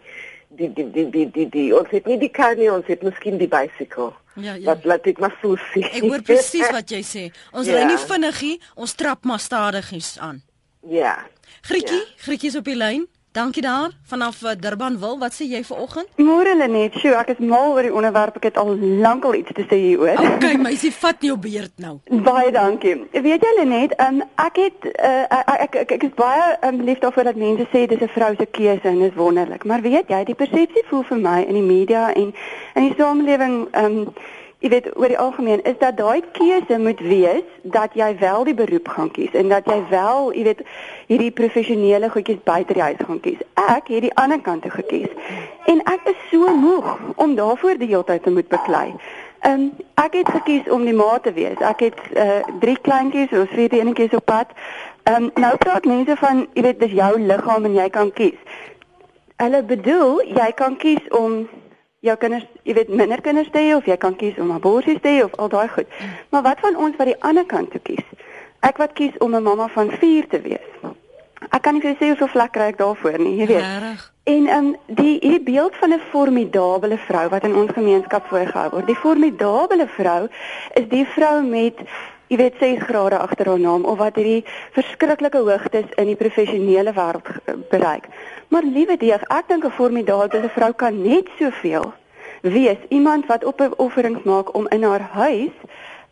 die 0.57 0.69
die 0.73 0.91
die 0.91 1.07
die 1.09 1.27
die 1.31 1.47
die 1.49 1.69
ons 1.77 1.89
het 1.89 2.05
nie 2.05 2.19
die 2.21 2.29
kar 2.29 2.55
nie, 2.59 2.69
ons 2.71 2.87
het 2.91 3.03
miskien 3.05 3.39
die 3.41 3.49
bicycle. 3.49 4.11
Ja, 4.35 4.53
ja. 4.53 4.65
Wat 4.69 4.85
laat 4.87 5.07
ek 5.11 5.19
maar 5.19 5.33
so 5.41 5.57
sê. 5.71 5.83
Ek 5.89 6.05
hoor 6.05 6.23
presies 6.23 6.69
wat 6.71 6.91
jy 6.93 7.01
sê. 7.03 7.23
Ons 7.51 7.67
ja. 7.67 7.79
ry 7.79 7.87
nie 7.89 7.99
vinnig 7.99 8.43
nie, 8.45 8.57
ons 8.79 8.93
trap 8.99 9.27
maar 9.27 9.41
stadigies 9.43 10.15
aan. 10.23 10.39
Ja. 10.87 11.17
Grietjie, 11.67 11.99
ja. 11.99 12.21
Grietjie 12.27 12.53
is 12.53 12.59
op 12.61 12.69
die 12.69 12.77
lyn. 12.77 13.07
Dankie 13.31 13.61
daar 13.61 13.91
vanaf 14.03 14.43
eh, 14.43 14.51
Durban 14.59 14.99
wil. 14.99 15.19
Wat 15.19 15.33
sê 15.33 15.45
jy 15.47 15.63
vanoggend? 15.63 16.07
Môre 16.19 16.51
Lenet, 16.55 16.97
sjoe, 16.99 17.13
ek 17.15 17.29
is 17.31 17.37
mal 17.39 17.71
oor 17.71 17.85
die 17.87 17.93
onderwerp. 17.95 18.35
Ek 18.41 18.49
het 18.49 18.57
al 18.59 18.73
lankal 18.75 19.37
iets 19.39 19.53
te 19.55 19.63
sê 19.69 19.77
hieroor. 19.79 20.19
Okay, 20.33 20.57
meisie, 20.65 20.91
vat 20.91 21.23
nie 21.23 21.31
op 21.31 21.39
beurt 21.45 21.71
nou. 21.79 21.93
Baie 22.25 22.51
dankie. 22.51 22.97
Weet 23.15 23.45
jy 23.47 23.53
Lenet, 23.61 23.95
um, 24.03 24.19
ek 24.35 24.59
het 24.59 24.89
uh, 24.91 25.39
ek, 25.55 25.79
ek 25.85 25.95
ek 25.95 26.03
is 26.09 26.13
baie 26.19 26.49
um, 26.67 26.83
lief 26.83 26.99
daarvoor 26.99 27.31
dat 27.31 27.39
mense 27.39 27.69
sê 27.71 27.85
dis 27.87 28.03
'n 28.03 28.11
vrou 28.17 28.33
se 28.35 28.49
keuse 28.51 28.91
en 28.91 28.99
dit 28.99 29.07
is 29.07 29.15
wonderlik. 29.15 29.63
Maar 29.63 29.87
weet 29.87 30.11
jy, 30.11 30.23
die 30.27 30.35
persepsie 30.35 30.83
voel 30.91 31.07
vir 31.07 31.23
my 31.23 31.39
in 31.47 31.55
die 31.55 31.67
media 31.71 32.11
en 32.11 32.35
in 32.75 32.89
die 32.89 32.95
samelewing 32.99 33.55
um, 33.79 34.11
jy 34.61 34.69
weet 34.69 34.89
oor 34.93 35.09
die 35.09 35.17
algemeen 35.17 35.63
is 35.65 35.77
dat 35.81 35.97
daai 35.97 36.21
keuse 36.37 36.77
moet 36.77 36.99
wees 36.99 37.47
dat 37.63 37.95
jy 37.97 38.11
wel 38.19 38.43
die 38.45 38.53
beroep 38.53 38.87
gaan 38.93 39.09
kies 39.11 39.33
en 39.33 39.49
dat 39.49 39.65
jy 39.65 39.79
wel 39.89 40.29
jy 40.37 40.43
weet 40.51 40.61
hierdie 41.09 41.31
professionele 41.39 42.09
goedjies 42.13 42.43
buite 42.45 42.77
die 42.77 42.85
huis 42.85 43.01
gaan 43.07 43.19
kies. 43.25 43.41
Ek 43.57 43.89
het 43.89 44.05
die 44.05 44.13
ander 44.21 44.41
kant 44.41 44.61
toe 44.61 44.71
gekies. 44.71 45.09
En 45.65 45.81
ek 45.89 46.05
is 46.13 46.21
so 46.29 46.53
moeg 46.53 46.93
om 47.15 47.35
daarvoor 47.35 47.81
die 47.81 47.89
hele 47.89 48.05
tyd 48.05 48.23
te 48.23 48.33
moet 48.37 48.49
beklei. 48.53 48.93
Ehm 49.41 49.53
um, 49.53 49.69
ek 49.97 50.13
het 50.19 50.29
gekies 50.29 50.69
om 50.69 50.85
die 50.85 50.93
ma 50.93 51.17
te 51.19 51.33
wees. 51.33 51.57
Ek 51.57 51.79
het 51.87 51.97
uh 52.13 52.41
drie 52.61 52.77
kleintjies, 52.77 53.33
ons 53.33 53.55
vier 53.57 53.73
enetjies 53.81 54.13
op 54.13 54.25
pad. 54.25 54.53
Ehm 55.09 55.23
um, 55.23 55.31
nou 55.41 55.55
praat 55.57 55.85
mense 55.89 56.15
van 56.21 56.45
jy 56.53 56.67
weet 56.69 56.79
dis 56.79 56.93
jou 57.01 57.15
liggaam 57.19 57.65
en 57.65 57.73
jy 57.73 57.89
kan 57.89 58.13
kies. 58.13 58.37
hulle 59.41 59.63
bedoel 59.65 60.21
jy 60.37 60.51
kan 60.57 60.77
kies 60.77 61.01
om 61.17 61.47
jou 62.01 62.15
kinders, 62.17 62.45
jy 62.65 62.73
weet 62.77 62.89
minder 62.89 63.21
kinders 63.21 63.49
te 63.53 63.61
hê 63.61 63.75
of 63.77 63.85
jy 63.85 63.97
kan 64.01 64.15
kies 64.17 64.37
om 64.41 64.51
abortus 64.55 65.01
te 65.01 65.13
hê 65.15 65.23
of 65.25 65.35
al 65.37 65.51
daai 65.53 65.67
goed. 65.69 65.99
Maar 66.33 66.47
wat 66.49 66.63
van 66.65 66.75
ons 66.75 66.97
wat 66.97 67.11
die 67.11 67.19
ander 67.19 67.45
kant 67.45 67.71
toe 67.71 67.81
kies? 67.85 68.07
Ek 68.65 68.81
wat 68.81 68.93
kies 68.97 69.17
om 69.19 69.35
'n 69.35 69.43
mamma 69.43 69.67
van 69.67 69.91
4 69.91 70.27
te 70.27 70.41
wees. 70.41 70.69
Ek 71.51 71.61
kan 71.61 71.73
nie 71.73 71.81
vir 71.81 71.95
sê 71.99 72.07
hoeveel 72.07 72.27
vlek 72.27 72.51
kry 72.51 72.67
ek 72.71 72.77
daarvoor 72.77 73.17
nie, 73.19 73.37
jy 73.37 73.47
weet. 73.47 73.65
Regtig. 73.65 74.11
En 74.23 74.47
ehm 74.47 74.65
um, 74.65 74.75
die 74.87 75.17
hierdie 75.21 75.43
beeld 75.43 75.75
van 75.75 75.93
'n 75.93 75.99
formidable 76.11 76.97
vrou 76.97 77.29
wat 77.29 77.43
in 77.43 77.55
ons 77.55 77.71
gemeenskap 77.73 78.25
voorgehou 78.27 78.69
word. 78.69 78.87
Die 78.87 78.95
formidable 78.95 79.87
vrou 79.87 80.27
is 80.73 80.87
die 80.87 81.05
vrou 81.05 81.41
met 81.41 81.75
jy 82.31 82.37
weet 82.39 82.59
6 82.59 82.85
grade 82.87 83.17
agter 83.19 83.49
haar 83.51 83.59
naam 83.59 83.83
of 83.85 83.97
wat 83.99 84.15
hierdie 84.15 84.45
verskriklike 84.71 85.41
hoogtes 85.43 85.89
in 85.99 86.07
die 86.07 86.15
professionele 86.15 86.93
wêreld 86.95 87.27
bereik. 87.73 88.07
Maar 88.47 88.63
liewe 88.63 88.95
deeg, 88.97 89.23
ek 89.27 89.47
dink 89.47 89.65
'n 89.65 89.75
formidable 89.75 90.49
vrou 90.55 90.71
kan 90.73 91.01
net 91.01 91.27
soveel 91.39 91.91
wees 92.41 92.79
iemand 92.89 93.25
wat 93.25 93.43
op 93.43 93.61
'n 93.61 93.73
offerings 93.77 94.23
maak 94.23 94.55
om 94.55 94.67
in 94.67 94.83
haar 94.83 95.01
huis 95.11 95.55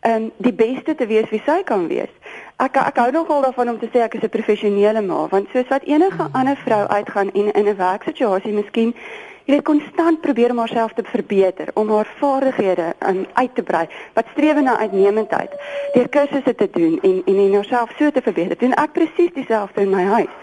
um 0.00 0.30
die 0.36 0.52
beste 0.52 0.94
te 0.94 1.06
wees 1.06 1.28
wie 1.30 1.42
sy 1.44 1.62
kan 1.62 1.88
wees. 1.88 2.12
Ek 2.56 2.76
ek 2.76 2.96
hou 2.96 3.10
nogal 3.10 3.42
daarvan 3.42 3.68
om 3.68 3.78
te 3.78 3.88
sê 3.92 4.00
ek 4.00 4.14
is 4.14 4.22
'n 4.22 4.28
professionele 4.28 5.02
ma, 5.02 5.26
want 5.28 5.48
soos 5.52 5.68
wat 5.68 5.82
enige 5.82 6.22
mm. 6.22 6.32
ander 6.32 6.56
vrou 6.56 6.86
uitgaan 6.86 7.32
en 7.32 7.52
in 7.52 7.68
'n 7.68 7.76
werksituasie 7.76 8.52
miskien 8.52 8.94
jy 9.44 9.54
weet 9.54 9.64
konstant 9.64 10.20
probeer 10.20 10.50
om 10.50 10.58
haarself 10.58 10.92
te 10.92 11.02
verbeter, 11.04 11.70
om 11.74 11.90
haar 11.90 12.08
vaardighede 12.18 12.92
um, 13.08 13.26
uit 13.32 13.54
te 13.54 13.62
brei, 13.62 13.86
wat 14.14 14.26
streef 14.32 14.60
na 14.60 14.78
uitnemendheid, 14.78 15.56
deur 15.94 16.08
kursusse 16.08 16.54
te 16.54 16.68
doen 16.72 16.98
en 17.02 17.22
en 17.24 17.40
en 17.46 17.54
haarself 17.54 17.90
so 17.98 18.10
te 18.10 18.22
verbeter. 18.22 18.58
Doen 18.58 18.76
ek 18.76 18.92
presies 18.92 19.34
dieselfde 19.34 19.80
in 19.80 19.90
my 19.90 20.04
huis. 20.04 20.36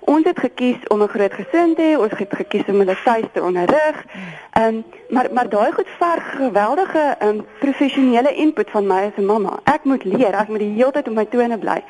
Ons 0.00 0.26
het 0.26 0.38
gekies 0.38 0.80
om 0.88 1.02
'n 1.02 1.08
groot 1.08 1.32
gesin 1.32 1.74
te 1.74 1.82
hê, 1.82 1.98
ons 1.98 2.12
het 2.18 2.34
gekies 2.34 2.66
om 2.68 2.78
hulle 2.78 2.96
tuis 3.04 3.28
te 3.32 3.42
onderrig. 3.42 4.04
Ehm 4.52 4.64
um, 4.64 4.84
maar 5.08 5.28
maar 5.32 5.48
daai 5.48 5.72
goed 5.72 5.88
verg 5.98 6.36
geweldige 6.36 7.16
ehm 7.18 7.28
um, 7.28 7.46
professionele 7.58 8.34
input 8.34 8.70
van 8.70 8.86
my 8.86 9.02
as 9.06 9.16
'n 9.16 9.24
mamma. 9.24 9.60
Ek 9.64 9.84
moet 9.84 10.04
leer, 10.04 10.34
ek 10.34 10.48
moet 10.48 10.58
die 10.58 10.74
hele 10.74 10.90
tyd 10.90 11.08
op 11.08 11.14
my 11.14 11.24
tone 11.24 11.58
bly. 11.58 11.82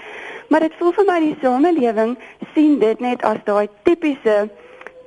Maar 0.48 0.60
dit 0.60 0.72
voel 0.78 0.92
vir 0.92 1.04
my 1.04 1.20
die 1.20 1.36
samelewing 1.40 2.18
sien 2.54 2.78
dit 2.78 3.00
net 3.00 3.22
as 3.22 3.38
daai 3.44 3.68
tipiese 3.82 4.50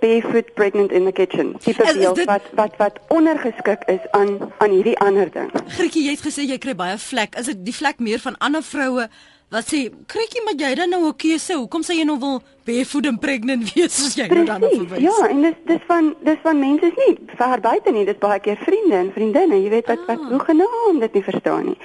barefoot 0.06 0.54
pregnant 0.54 0.92
in 0.92 1.06
the 1.10 1.12
kitchen. 1.12 1.54
Tipe 1.60 1.84
beeld 1.94 2.16
dit... 2.16 2.26
wat 2.30 2.50
wat 2.60 2.74
wat 2.82 3.00
ondergeskik 3.08 3.86
is 3.92 4.04
aan 4.12 4.38
aan 4.58 4.76
hierdie 4.78 4.98
ander 5.00 5.32
ding. 5.32 5.52
Grietjie, 5.78 6.06
jy 6.08 6.18
het 6.18 6.26
gesê 6.26 6.46
jy 6.46 6.60
kry 6.62 6.76
baie 6.78 6.98
vlek. 7.02 7.40
Is 7.42 7.50
dit 7.52 7.64
die 7.72 7.76
vlek 7.76 8.04
meer 8.04 8.22
van 8.24 8.38
ander 8.38 8.64
vroue 8.66 9.08
wat 9.54 9.70
sê, 9.72 9.80
"Krietjie, 10.12 10.44
maar 10.44 10.58
jy 10.58 10.76
dan 10.76 10.90
nou 10.90 11.08
'n 11.08 11.16
keuse. 11.16 11.54
Hoekom 11.54 11.84
sê 11.84 11.94
jy 11.96 12.04
nou 12.04 12.20
wil 12.20 12.42
barefoot 12.66 13.08
and 13.08 13.20
pregnant 13.20 13.74
wees 13.74 14.00
as 14.06 14.16
jy 14.16 14.28
nou 14.28 14.46
dan 14.46 14.62
nou 14.62 14.72
verwys?" 14.76 15.02
Ja, 15.02 15.28
en 15.30 15.42
dis 15.42 15.58
dis 15.66 15.84
van 15.88 16.16
dis 16.24 16.40
van 16.42 16.60
mense 16.60 16.86
is 16.86 16.98
nie 17.08 17.18
ver 17.38 17.60
buite 17.60 17.92
nie. 17.92 18.06
Dis 18.06 18.18
baie 18.18 18.40
keer 18.40 18.58
vriende 18.58 18.96
en 18.96 19.12
vriendinne, 19.14 19.62
jy 19.64 19.70
weet 19.70 19.88
wat 19.88 20.00
ah. 20.00 20.08
wat 20.08 20.30
hoe 20.30 20.40
genoem 20.40 21.00
dit 21.00 21.14
nie 21.14 21.24
verstaan 21.24 21.66
nie. 21.66 21.78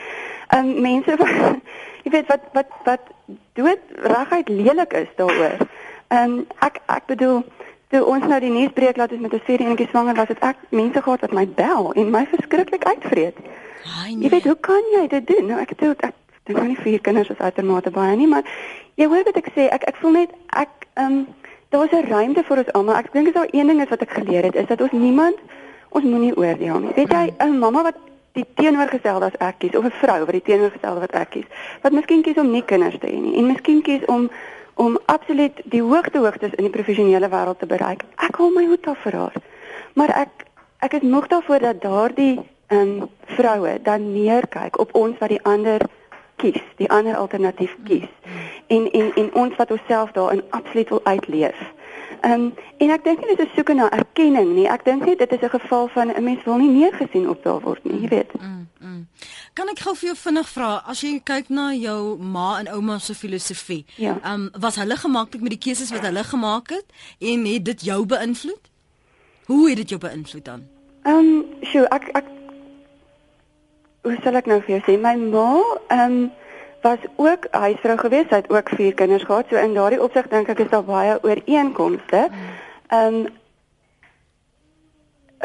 Ehm 0.49 0.67
um, 0.67 0.81
mense 0.81 1.17
wat 1.17 1.29
jy 2.05 2.11
weet 2.11 2.27
wat 2.27 2.43
wat 2.53 2.71
wat 2.85 3.01
dood 3.53 3.83
reguit 3.95 4.49
lelik 4.49 4.93
is 4.93 5.09
daaroor. 5.17 5.57
Ehm 6.09 6.33
um, 6.33 6.47
ek 6.59 6.81
ek 6.87 7.07
bedoel 7.07 7.45
toe 7.91 8.05
ons 8.07 8.27
nou 8.27 8.39
die 8.41 8.53
nuus 8.55 8.73
breek 8.75 8.97
laat 8.97 9.13
ons 9.13 9.21
met 9.21 9.35
'n 9.35 9.43
vier 9.47 9.61
enetjie 9.61 9.89
swanger 9.89 10.15
was, 10.15 10.29
het 10.29 10.39
ek 10.41 10.57
mense 10.69 11.03
gehad 11.03 11.21
wat 11.21 11.33
my 11.33 11.47
bel 11.49 11.93
en 11.93 12.11
my 12.11 12.27
verskriklik 12.27 12.85
uitvreet. 12.85 13.37
Ai 14.03 14.15
nee. 14.15 14.23
Jy 14.25 14.31
weet, 14.31 14.45
hoe 14.45 14.61
kan 14.61 14.83
jy 14.93 15.07
dit 15.09 15.27
doen? 15.27 15.47
Nou 15.47 15.61
ek 15.61 15.69
het 15.69 15.83
ek 16.05 16.15
dink 16.45 16.59
nou 16.59 16.69
nie 16.69 16.83
vier 16.83 17.01
kinders 17.01 17.29
is 17.29 17.39
uitermate 17.39 17.91
baie 17.91 18.17
nie, 18.17 18.27
maar 18.27 18.45
jy 18.95 19.07
hoor 19.07 19.25
wat 19.25 19.37
ek 19.37 19.51
sê, 19.55 19.69
ek 19.71 19.83
ek 19.89 19.97
voel 19.97 20.13
net 20.13 20.31
ek 20.49 20.69
ehm 20.95 21.07
um, 21.07 21.27
daar's 21.71 21.93
'n 21.93 22.09
ruimte 22.09 22.43
vir 22.43 22.59
ons 22.59 22.73
almal. 22.73 22.97
Ek 22.97 23.13
dink 23.13 23.27
is 23.27 23.35
daar 23.35 23.49
een 23.51 23.67
ding 23.67 23.83
is 23.83 23.89
wat 23.89 24.03
ek 24.03 24.11
geleer 24.11 24.43
het 24.43 24.55
is 24.55 24.67
dat 24.67 24.81
ons 24.81 24.93
niemand 24.93 25.37
ons 25.91 26.05
moenie 26.05 26.37
oordeel 26.37 26.79
nie. 26.79 26.93
Weet 26.95 27.13
jy, 27.13 27.35
'n 27.39 27.59
mamma 27.59 27.83
wat 27.83 27.97
die 28.33 28.47
teenoorgestelde 28.55 29.25
as 29.25 29.39
ek 29.39 29.59
kies 29.59 29.77
of 29.77 29.85
'n 29.85 29.99
vrou 30.03 30.19
wat 30.25 30.33
die 30.33 30.43
teenoorgestelde 30.43 31.01
wat 31.01 31.15
ek 31.15 31.31
kies, 31.31 31.49
wat 31.83 31.93
miskien 31.93 32.23
kies 32.23 32.37
om 32.37 32.51
nie 32.51 32.65
kinders 32.65 32.99
te 32.99 33.07
hê 33.07 33.19
nie 33.21 33.37
en 33.37 33.47
miskien 33.47 33.83
kies 33.83 34.05
om 34.07 34.31
om 34.81 34.99
absoluut 35.05 35.61
die 35.65 35.83
hoogte 35.83 36.19
hoogtes 36.19 36.55
in 36.57 36.65
die 36.65 36.73
professionele 36.73 37.29
wêreld 37.29 37.59
te 37.61 37.69
bereik. 37.69 38.05
Ek 38.17 38.39
hou 38.41 38.49
my 38.55 38.65
hoed 38.71 38.87
af 38.89 39.03
vir 39.05 39.17
haar. 39.21 39.37
Maar 39.99 40.13
ek 40.25 40.47
ek 40.81 40.95
is 40.97 41.05
moeg 41.05 41.27
daarvoor 41.29 41.67
dat 41.67 41.83
daardie 41.83 42.39
ehm 42.71 43.03
um, 43.03 43.09
vroue 43.37 43.75
dan 43.83 44.13
neerkyk 44.13 44.79
op 44.81 44.95
ons 44.95 45.19
wat 45.19 45.29
die 45.29 45.43
ander 45.43 45.85
kies, 46.41 46.63
die 46.77 46.89
ander 46.89 47.17
alternatief 47.17 47.77
kies. 47.85 48.09
En 48.67 48.89
en 48.91 49.13
en 49.23 49.29
ons 49.35 49.57
wat 49.57 49.71
onsself 49.77 50.17
daarin 50.17 50.43
absoluut 50.51 50.89
wil 50.89 51.05
uitleef. 51.05 51.61
Ehm 52.21 52.33
um, 52.33 52.55
en 52.79 52.91
ek 52.97 53.05
dink 53.05 53.21
nie 53.21 53.37
dit 53.37 53.47
is 53.47 53.55
soeke 53.55 53.77
na 53.77 53.91
erkenning 53.91 54.55
nie. 54.55 54.69
Ek 54.69 54.85
dink 54.85 55.05
net 55.05 55.19
dit 55.19 55.33
is 55.33 55.45
'n 55.45 55.59
geval 55.59 55.89
van 55.89 56.09
'n 56.15 56.25
mens 56.25 56.45
wil 56.45 56.57
nie 56.57 56.73
neergesien 56.79 57.29
op 57.29 57.43
daar 57.43 57.61
word 57.61 57.85
nie, 57.85 58.01
jy 58.01 58.09
weet. 58.09 58.33
Mm, 58.41 58.69
mm. 58.79 59.07
Kan 59.55 59.69
ek 59.73 59.81
gou 59.83 59.95
vir 59.99 60.13
jou 60.13 60.17
vinnig 60.17 60.49
vra 60.53 60.71
as 60.87 61.01
jy 61.03 61.17
kyk 61.27 61.49
na 61.51 61.71
jou 61.75 62.17
ma 62.19 62.61
en 62.61 62.69
ouma 62.71 62.99
se 63.03 63.15
filosofie? 63.19 63.85
Ja. 63.97 64.17
Ehm 64.23 64.47
um, 64.47 64.51
was 64.63 64.79
hulle 64.79 64.97
gemaklik 64.97 65.43
met 65.43 65.57
die 65.57 65.63
keuses 65.67 65.91
wat 65.91 66.07
hulle 66.07 66.25
gemaak 66.25 66.71
het 66.71 66.87
en 67.19 67.47
het 67.51 67.65
dit 67.65 67.83
jou 67.91 68.05
beïnvloed? 68.07 68.71
Hoe 69.51 69.69
het 69.69 69.83
dit 69.83 69.89
jou 69.89 70.01
beïnvloed 70.01 70.45
dan? 70.45 70.63
Ehm, 71.03 71.17
um, 71.17 71.67
sjoe, 71.67 71.89
ek 71.91 72.09
ek 72.15 72.31
hoe 74.03 74.17
sal 74.23 74.39
ek 74.39 74.47
nou 74.47 74.61
vir 74.63 74.77
jou 74.77 74.83
sê 74.87 74.97
my 75.01 75.17
ma 75.17 75.49
ehm 75.89 76.05
um, 76.07 76.31
was 76.81 77.03
ook 77.17 77.45
huisvrou 77.51 77.99
gewees, 77.99 78.29
sy 78.31 78.41
het 78.41 78.49
ook 78.51 78.71
vier 78.79 78.95
kinders 78.95 79.25
gehad. 79.29 79.51
So 79.51 79.57
in 79.61 79.75
daardie 79.75 80.01
opsig 80.01 80.31
dink 80.33 80.49
ek 80.49 80.63
is 80.65 80.71
daar 80.71 80.87
baie 80.87 81.19
ooreenkomste. 81.23 82.29
Ehm 82.89 83.15
um, 83.15 83.27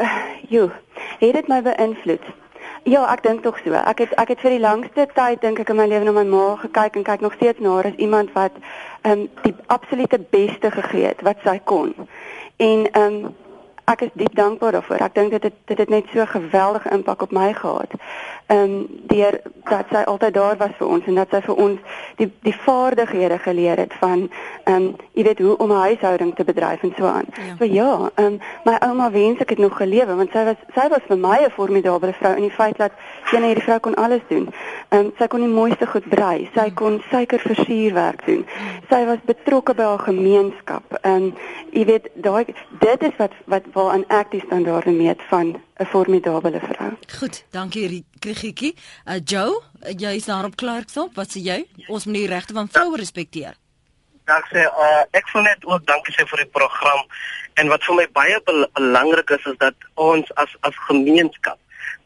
uh, 0.00 0.24
jo, 0.48 0.70
het 1.18 1.32
dit 1.42 1.48
my 1.48 1.62
beïnvloed? 1.62 2.34
Ja, 2.86 3.00
ek 3.10 3.24
dink 3.24 3.42
tog 3.42 3.56
so. 3.64 3.74
Ek 3.74 3.98
het 3.98 4.12
ek 4.14 4.28
het 4.30 4.42
vir 4.44 4.52
die 4.54 4.62
langste 4.62 5.08
tyd 5.10 5.40
dink 5.42 5.58
ek 5.58 5.72
in 5.72 5.78
my 5.80 5.88
lewe 5.90 6.06
na 6.06 6.12
my 6.14 6.22
ma 6.22 6.42
gekyk 6.60 6.94
en 7.00 7.06
kyk 7.08 7.24
nog 7.24 7.34
steeds 7.34 7.58
na 7.58 7.72
haar 7.74 7.88
as 7.88 7.96
iemand 7.98 8.30
wat 8.36 8.54
ehm 9.02 9.24
um, 9.24 9.24
die 9.42 9.54
absolute 9.74 10.20
beste 10.30 10.70
gegee 10.70 11.08
het 11.08 11.24
wat 11.26 11.42
sy 11.42 11.56
kon. 11.72 11.90
En 12.62 12.86
ehm 12.86 13.16
um, 13.24 13.34
ek 13.90 14.04
is 14.06 14.14
diep 14.14 14.38
dankbaar 14.38 14.78
daarvoor. 14.78 15.02
Ek 15.02 15.18
dink 15.18 15.34
dit 15.34 15.48
het 15.48 15.58
dit 15.72 15.82
het 15.82 15.90
net 15.90 16.06
so 16.12 16.22
'n 16.22 16.30
geweldige 16.36 16.94
impak 16.94 17.26
op 17.26 17.34
my 17.34 17.52
gehad. 17.54 17.90
Ehm 18.46 18.62
um, 18.62 18.86
deur 19.06 19.40
dat 19.64 19.86
sy 19.90 20.02
altyd 20.06 20.34
daar 20.34 20.56
was 20.56 20.74
vir 20.78 20.86
ons 20.86 21.06
en 21.06 21.14
dat 21.14 21.32
sy 21.34 21.40
vir 21.42 21.56
ons 21.62 22.02
die 22.16 22.28
die 22.46 22.54
vaardighede 22.54 23.38
geleer 23.42 23.80
het 23.82 23.94
van 23.98 24.28
ehm 24.64 24.74
um, 24.74 24.84
jy 25.18 25.24
weet 25.26 25.38
hoe 25.38 25.56
om 25.56 25.72
'n 25.72 25.80
huishouding 25.86 26.34
te 26.34 26.44
bedryf 26.44 26.82
en 26.82 26.92
so 26.98 27.06
aan. 27.06 27.26
Ja. 27.34 27.56
So 27.58 27.64
ja, 27.64 28.10
ehm 28.14 28.26
um, 28.26 28.38
my 28.64 28.76
ouma 28.78 29.10
wens 29.10 29.40
ek 29.40 29.50
het 29.50 29.58
nog 29.58 29.76
gelewe 29.76 30.14
want 30.14 30.30
sy 30.30 30.44
was 30.44 30.62
sy 30.74 30.88
was 30.88 31.02
vir 31.08 31.18
my 31.18 31.38
'n 31.42 31.50
formidable 31.50 32.12
vrou 32.12 32.34
in 32.36 32.42
die 32.42 32.56
feit 32.60 32.78
dat 32.78 32.92
sy 33.24 33.36
net 33.36 33.44
hierdie 33.46 33.64
vrou 33.64 33.78
kon 33.78 33.94
alles 33.94 34.22
doen. 34.28 34.48
Ehm 34.88 35.00
um, 35.00 35.12
sy 35.18 35.26
kon 35.26 35.40
die 35.40 35.54
mooiste 35.58 35.86
goed 35.86 36.08
brei. 36.08 36.48
Sy 36.54 36.68
mm. 36.68 36.74
kon 36.74 37.02
suikerversierwerk 37.10 38.26
doen. 38.26 38.46
Mm. 38.46 38.82
Sy 38.88 39.04
was 39.04 39.18
betrokke 39.24 39.74
by 39.74 39.82
haar 39.82 39.98
gemeenskap. 39.98 40.84
Ehm 41.02 41.14
um, 41.14 41.34
jy 41.70 41.84
weet 41.84 42.08
daai 42.14 42.44
dit 42.78 43.02
is 43.02 43.16
wat 43.16 43.32
wat 43.44 43.62
waaraan 43.72 44.04
ek 44.08 44.30
die 44.30 44.42
standaarde 44.46 44.90
meet 44.90 45.22
van 45.28 45.56
'n 45.78 45.86
formidable 45.86 46.60
vrou. 46.60 46.92
Goed, 47.18 47.44
dankie 47.50 48.04
Krigietjie. 48.18 48.74
Uh 49.04 49.14
Joe, 49.24 49.62
jy 49.96 50.14
is 50.14 50.24
daar 50.24 50.44
op 50.44 50.54
Clarksop. 50.54 51.14
Wat 51.14 51.28
sê 51.28 51.40
jy? 51.40 51.66
Ons 51.86 52.04
moet 52.04 52.14
die 52.14 52.26
regte 52.26 52.52
van 52.52 52.68
vroue 52.68 52.96
respekteer. 52.96 53.54
Dank 54.24 54.48
sê 54.52 54.64
uh 54.64 55.02
ek 55.10 55.28
wil 55.32 55.42
net 55.42 55.64
ook 55.64 55.86
dankie 55.86 56.14
sê 56.16 56.24
vir 56.26 56.44
die 56.44 56.52
program 56.58 57.04
en 57.54 57.68
wat 57.68 57.84
vir 57.84 57.94
my 57.94 58.08
baie 58.12 58.40
belangrik 58.44 59.30
is 59.30 59.44
is 59.52 59.58
dat 59.58 59.74
ons 59.94 60.32
as 60.34 60.56
as 60.60 60.84
gemeenskap 60.88 61.58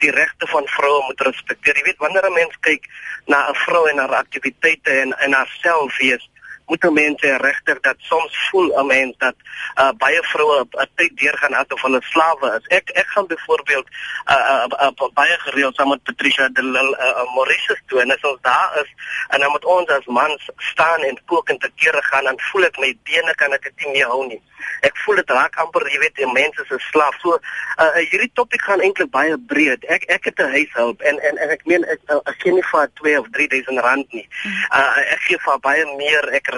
die 0.02 0.10
regte 0.10 0.46
van 0.46 0.66
vroue 0.66 1.06
moet 1.06 1.20
respekteer. 1.20 1.76
Jy 1.76 1.84
weet 1.84 2.02
wanneer 2.04 2.26
'n 2.26 2.32
mens 2.32 2.56
kyk 2.60 2.84
na 3.26 3.48
'n 3.50 3.54
vrou 3.54 3.86
en 3.88 3.98
haar 3.98 4.14
aktiwiteite 4.14 4.90
en 4.90 5.18
en 5.18 5.32
haarself 5.32 5.98
wees, 5.98 6.30
moet 6.70 6.90
mense 6.94 7.36
regtig 7.42 7.80
dat 7.80 7.96
soms 7.98 8.34
voel 8.48 8.68
'n 8.78 8.86
mens 8.86 9.14
dat 9.18 9.34
uh, 9.80 9.90
baie 10.02 10.22
vroue 10.22 10.66
'n 10.70 10.88
tyd 10.94 11.16
deurgaan 11.18 11.54
asof 11.54 11.82
hulle 11.82 12.00
slawe 12.12 12.48
is. 12.58 12.66
Ek 12.78 12.90
ek 13.02 13.08
gaan 13.14 13.26
byvoorbeeld 13.26 13.86
uh, 14.34 14.34
uh, 14.34 14.66
uh, 14.84 14.90
uh, 15.02 15.10
baie 15.14 15.36
gereeld 15.46 15.74
saam 15.74 15.88
met 15.88 16.02
Patricia 16.02 16.48
de 16.48 16.62
Lille 16.62 16.96
uh, 16.98 17.06
uh, 17.06 17.34
Mauritius 17.34 17.82
toe 17.86 18.00
en 18.00 18.10
as 18.10 18.28
ons 18.30 18.40
daar 18.40 18.70
is 18.82 18.90
en 19.28 19.40
dan 19.40 19.50
moet 19.50 19.64
ons 19.64 19.88
as 19.88 20.06
mans 20.06 20.50
staan 20.56 21.02
en 21.02 21.18
kook 21.26 21.48
en 21.48 21.58
te 21.58 21.70
kere 21.74 22.02
gaan 22.02 22.26
en 22.26 22.40
voel 22.50 22.64
ek 22.64 22.78
my 22.78 22.92
bene 23.02 23.34
kan 23.34 23.52
ek 23.52 23.62
dit 23.62 23.84
nie 23.84 23.92
meer 23.92 24.06
hou 24.06 24.26
nie. 24.26 24.42
Ek 24.80 24.96
voel 25.04 25.20
dit 25.20 25.30
raak 25.30 25.56
amper 25.56 25.88
jy 25.90 25.98
weet 25.98 26.24
mense 26.32 26.64
'n 26.70 26.78
slaaf. 26.90 27.16
So 27.20 27.38
uh, 27.78 27.92
hierdie 28.10 28.30
topik 28.34 28.62
gaan 28.62 28.80
eintlik 28.80 29.10
baie 29.10 29.38
breed. 29.38 29.84
Ek 29.84 30.04
ek 30.08 30.24
het 30.24 30.38
'n 30.38 30.52
huishulp 30.54 31.00
en 31.00 31.18
en 31.18 31.36
en 31.38 31.50
ek 31.50 31.66
meen 31.66 31.84
ek, 31.84 32.00
ek 32.24 32.36
gee 32.38 32.52
nie 32.52 32.66
vir 32.72 32.90
2 33.02 33.18
of 33.18 33.26
3000 33.30 33.78
rand 33.78 34.12
nie. 34.12 34.28
Uh, 34.70 34.96
ek 35.16 35.20
gee 35.28 35.38
vir 35.44 35.58
baie 35.58 35.84
meer 35.96 36.28
ek 36.32 36.48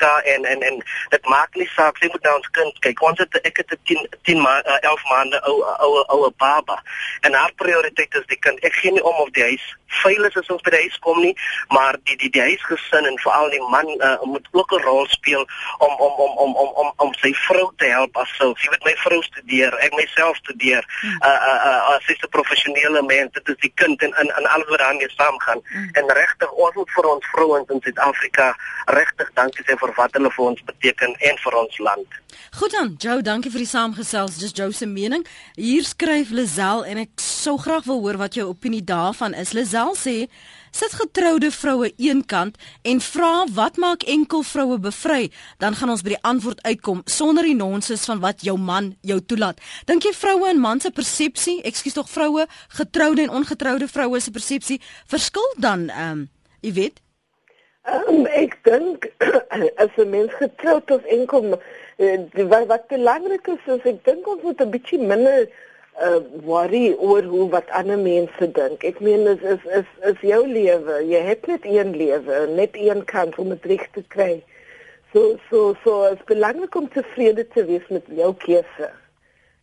respek 0.00 0.24
en 0.24 0.44
en 0.44 0.62
en 0.62 0.82
dit 1.08 1.24
maak 1.26 1.54
nie 1.54 1.68
saak 1.74 1.98
jy 1.98 2.08
moet 2.12 2.22
na 2.22 2.34
ons 2.34 2.50
kind 2.50 2.78
kyk. 2.80 3.02
Ons 3.02 3.18
het 3.18 3.34
ek 3.42 3.56
het 3.56 3.70
'n 3.70 3.78
10 3.84 4.08
10 4.22 4.40
ma 4.40 4.62
uh, 4.66 4.78
11 4.80 5.04
maande 5.10 5.40
ou 5.46 5.62
ou 5.78 6.04
ou 6.08 6.30
baba 6.36 6.82
en 7.20 7.32
haar 7.32 7.52
prioriteit 7.56 8.14
is 8.14 8.26
die 8.26 8.38
kind. 8.38 8.60
Ek 8.60 8.72
gee 8.74 8.92
nie 8.92 9.04
om 9.04 9.14
of 9.14 9.30
die 9.30 9.42
huis 9.42 9.76
veilig 10.02 10.36
is 10.36 10.50
ons 10.54 10.62
by 10.62 10.70
die 10.74 10.82
huis 10.86 10.98
kom 11.04 11.20
nie, 11.20 11.34
maar 11.68 11.98
die 12.08 12.16
die 12.16 12.30
die 12.30 12.42
huisgesin 12.42 13.08
en 13.10 13.18
veral 13.24 13.50
die 13.50 13.62
man 13.72 13.88
uh, 13.98 14.16
moet 14.32 14.46
ook 14.52 14.72
'n 14.72 14.82
rol 14.82 15.06
speel 15.08 15.44
om 15.78 15.92
om 16.06 16.14
om 16.26 16.32
om 16.44 16.54
om 16.62 16.70
om 16.82 16.92
om 16.96 17.14
sy 17.22 17.32
vrou 17.46 17.70
te 17.76 17.86
help 17.86 18.16
as 18.16 18.30
sy 18.38 18.44
jy 18.44 18.70
weet 18.70 18.84
my 18.84 18.96
vrou 19.04 19.22
studeer, 19.22 19.74
ek 19.86 19.94
myself 19.96 20.36
studeer. 20.36 20.84
Uh 21.24 21.28
uh, 21.28 21.58
uh 21.68 21.94
as 21.94 22.04
sy 22.04 22.14
'n 22.14 22.28
professionele 22.30 23.02
mens, 23.02 23.32
dit 23.32 23.48
is 23.48 23.60
die 23.66 23.72
kind 23.74 24.02
en 24.02 24.12
in 24.20 24.32
in 24.38 24.46
alles 24.46 24.68
wat 24.68 24.78
daarmee 24.78 25.10
saamgaan. 25.16 25.60
Mm. 25.72 25.88
En 25.92 26.06
regtig 26.22 26.50
ons 26.50 26.74
moet 26.74 26.90
vir 26.90 27.06
ons 27.14 27.26
vrouens 27.32 27.68
in 27.68 27.80
Suid-Afrika 27.80 28.56
regtig 28.84 29.30
dankie 29.34 29.64
sê 29.64 29.76
vir 29.78 29.92
wat 29.96 30.12
hulle 30.12 30.30
vir 30.30 30.44
ons 30.44 30.62
beteken 30.64 31.14
en 31.18 31.36
vir 31.44 31.54
ons 31.62 31.78
land. 31.78 32.08
Goed 32.50 32.70
dan, 32.70 32.94
Joe, 32.98 33.22
dankie 33.22 33.50
vir 33.50 33.62
die 33.64 33.70
saamgesels. 33.70 34.38
Dis 34.38 34.52
Joe 34.54 34.72
se 34.72 34.86
mening. 34.86 35.26
Hier 35.54 35.84
skryf 35.86 36.30
Lazel 36.30 36.84
en 36.84 36.98
ek 36.98 37.22
sou 37.22 37.56
graag 37.58 37.84
wil 37.84 38.00
hoor 38.04 38.18
wat 38.20 38.34
jou 38.34 38.48
opinie 38.50 38.82
daarvan 38.84 39.34
is. 39.34 39.52
Lazel 39.52 39.79
sê 39.98 40.28
sit 40.70 40.92
getroude 40.94 41.50
vroue 41.50 41.90
eenkant 41.96 42.56
en 42.82 43.00
vra 43.00 43.32
wat 43.56 43.76
maak 43.76 44.06
enkel 44.06 44.42
vroue 44.46 44.78
bevry, 44.78 45.30
dan 45.58 45.74
gaan 45.74 45.90
ons 45.90 46.04
by 46.06 46.14
die 46.14 46.22
antwoord 46.32 46.62
uitkom 46.62 47.02
sonder 47.06 47.48
die 47.48 47.56
nonsens 47.58 48.06
van 48.10 48.22
wat 48.22 48.44
jou 48.46 48.56
man 48.58 48.94
jou 49.00 49.18
toelaat. 49.20 49.58
Dink 49.90 50.06
jy 50.06 50.14
vroue 50.14 50.48
en 50.50 50.62
man 50.62 50.80
se 50.80 50.92
persepsie, 50.94 51.60
ekskuus 51.66 51.98
tog 51.98 52.10
vroue, 52.10 52.46
getroude 52.78 53.26
en 53.26 53.36
ongetroude 53.40 53.88
vroue 53.90 54.20
se 54.20 54.30
persepsie 54.30 54.80
verskil 55.10 55.54
dan 55.58 55.88
ehm 55.88 56.10
um, 56.10 56.28
jy 56.60 56.72
weet? 56.76 57.00
Um, 57.88 58.26
ek 58.36 58.58
dink 58.68 59.08
as 59.82 59.92
'n 59.96 60.10
mens 60.10 60.32
getroud 60.36 60.90
of 60.90 61.04
enkel 61.08 61.56
uh, 61.56 62.44
wat 62.52 62.66
wat 62.68 62.88
belangrik 62.92 63.46
is, 63.48 63.62
is 63.66 63.86
ek 63.88 64.04
dink 64.04 64.28
ons 64.28 64.42
moet 64.44 64.60
'n 64.60 64.70
bietjie 64.70 65.00
minder 65.00 65.48
uh 65.98 66.20
worry 66.46 66.92
oor 66.98 67.22
hoe 67.22 67.48
wat 67.50 67.70
ander 67.70 67.98
mense 67.98 68.50
dink. 68.52 68.84
Ek 68.84 69.00
meen 69.00 69.26
is 69.26 69.42
is 69.42 69.66
is 69.80 69.90
is 70.12 70.22
jou 70.24 70.40
lewe. 70.46 71.00
Jy 71.08 71.20
het 71.26 71.46
net 71.46 71.66
een 71.66 71.96
lewe, 71.96 72.46
net 72.54 72.78
een 72.78 73.04
kans 73.04 73.36
om 73.36 73.52
dit 73.56 73.68
reg 73.74 73.88
te 73.96 74.04
kry. 74.08 74.32
So 75.12 75.36
so 75.50 75.74
so 75.84 76.04
is 76.12 76.24
belangrik 76.26 76.74
om 76.74 76.88
tevrede 76.88 77.48
te 77.48 77.64
wees 77.64 77.86
met 77.88 78.06
jou 78.14 78.34
keuse. 78.46 78.90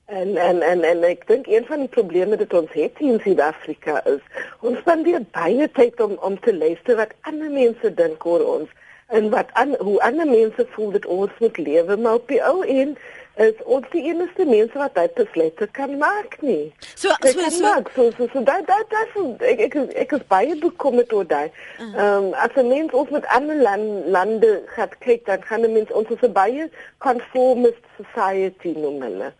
En 0.07 0.37
en 0.37 0.61
en 0.61 0.83
en 0.83 1.03
ek 1.03 1.25
dink 1.27 1.47
een 1.51 1.65
van 1.67 1.81
die 1.83 1.91
probleme 1.91 2.37
wat 2.39 2.53
ons 2.53 2.71
het 2.79 2.99
in 3.03 3.17
Suid-Afrika 3.19 3.99
is 4.07 4.21
ons 4.63 4.77
spandeer 4.79 5.25
baie 5.35 5.67
tyd 5.79 5.99
om 5.99 6.13
om 6.23 6.37
te 6.39 6.53
luister 6.55 6.95
wat 6.95 7.11
ander 7.27 7.51
mense 7.51 7.91
dink 7.97 8.25
oor 8.25 8.45
ons 8.53 8.69
en 9.07 9.27
wat 9.33 9.51
an, 9.59 9.75
hoe 9.79 9.97
ander 10.07 10.29
mense 10.29 10.65
voel 10.75 10.93
dat 10.95 11.05
ons 11.05 11.43
moet 11.43 11.57
lewe 11.57 11.97
maar 11.97 12.21
op 12.21 12.31
die 12.31 12.39
ou 12.39 12.63
end 12.63 13.03
is 13.37 13.57
ons 13.63 13.85
die 13.93 14.03
enigste 14.09 14.45
mense 14.49 14.77
wat 14.77 14.95
dit 14.97 15.13
besluite 15.17 15.67
kan 15.77 15.93
maak 16.01 16.37
nie. 16.41 16.73
So 16.95 17.13
so 17.21 17.31
so, 17.33 17.49
so 17.49 17.73
so 17.95 18.05
so 18.17 18.27
so 18.33 18.43
dat 18.43 18.65
dat 18.67 18.89
dat 18.89 19.11
so, 19.13 19.35
ek 19.45 19.59
ek 19.67 19.75
ek 20.03 20.15
is 20.17 20.23
baie 20.31 20.55
bekommerd 20.61 21.13
oor 21.13 21.27
dit. 21.27 21.59
Uh-huh. 21.77 21.89
Ehm 21.93 22.29
um, 22.29 22.31
as 22.33 22.55
'n 22.55 22.67
mens 22.67 22.93
ons 22.93 23.09
met 23.09 23.25
ander 23.37 23.61
land, 23.61 24.07
lande 24.17 24.63
gaan 24.73 24.95
kyk 25.05 25.25
dan 25.25 25.43
gaan 25.43 25.65
'n 25.65 25.73
mens 25.73 25.91
ons 25.91 26.09
'n 26.09 26.31
baie 26.31 26.69
conformist 26.97 27.83
society 27.97 28.73
noem 28.77 29.01
hulle. 29.01 29.33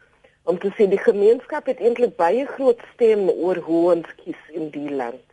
Om 0.43 0.59
te 0.59 0.69
sê 0.77 0.87
die 0.89 1.01
gemeenskap 1.09 1.65
het 1.65 1.79
eintlik 1.79 2.15
baie 2.15 2.45
groot 2.45 2.79
stem 2.93 3.29
oor 3.29 3.57
hoe 3.57 3.93
ons 3.95 4.07
kies 4.23 4.41
in 4.53 4.69
die 4.69 4.91
land. 4.91 5.25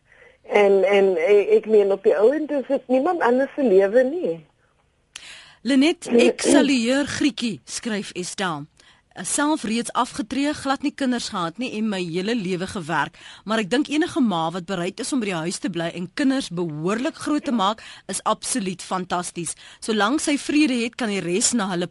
En 0.49 0.85
en 0.85 1.17
ek 1.59 1.67
meen 1.67 1.93
op 1.93 2.03
die 2.03 2.17
ouend 2.17 2.51
is 2.51 2.67
dit 2.69 2.89
niemand 2.89 3.21
anders 3.21 3.53
se 3.55 3.63
lewe 3.63 4.03
nie. 4.03 4.47
Lenet 5.65 6.11
ek 6.21 6.43
salueer 6.45 7.07
Grietjie 7.09 7.63
skryf 7.65 8.11
Estel. 8.21 8.67
Self 9.25 9.63
reeds 9.65 9.95
afgetree, 9.97 10.51
glad 10.59 10.83
nie 10.85 10.93
kinders 10.93 11.31
gehad 11.33 11.57
nie 11.57 11.71
en 11.79 11.89
my 11.89 12.03
hele 12.05 12.35
lewe 12.37 12.69
gewerk, 12.69 13.17
maar 13.49 13.63
ek 13.63 13.71
dink 13.73 13.89
enige 13.89 14.21
ma 14.21 14.43
wat 14.53 14.67
bereid 14.69 15.01
is 15.01 15.15
om 15.17 15.23
by 15.25 15.31
die 15.31 15.39
huis 15.47 15.63
te 15.65 15.71
bly 15.73 15.87
en 15.97 16.11
kinders 16.21 16.51
behoorlik 16.53 17.17
groot 17.25 17.49
te 17.49 17.57
maak, 17.57 17.81
is 18.13 18.21
absoluut 18.29 18.85
fantasties. 18.85 19.57
Solank 19.81 20.21
sy 20.21 20.37
vrede 20.37 20.83
het, 20.83 21.01
kan 21.01 21.09
die 21.09 21.25
res 21.25 21.55
na 21.57 21.71
hulle 21.73 21.89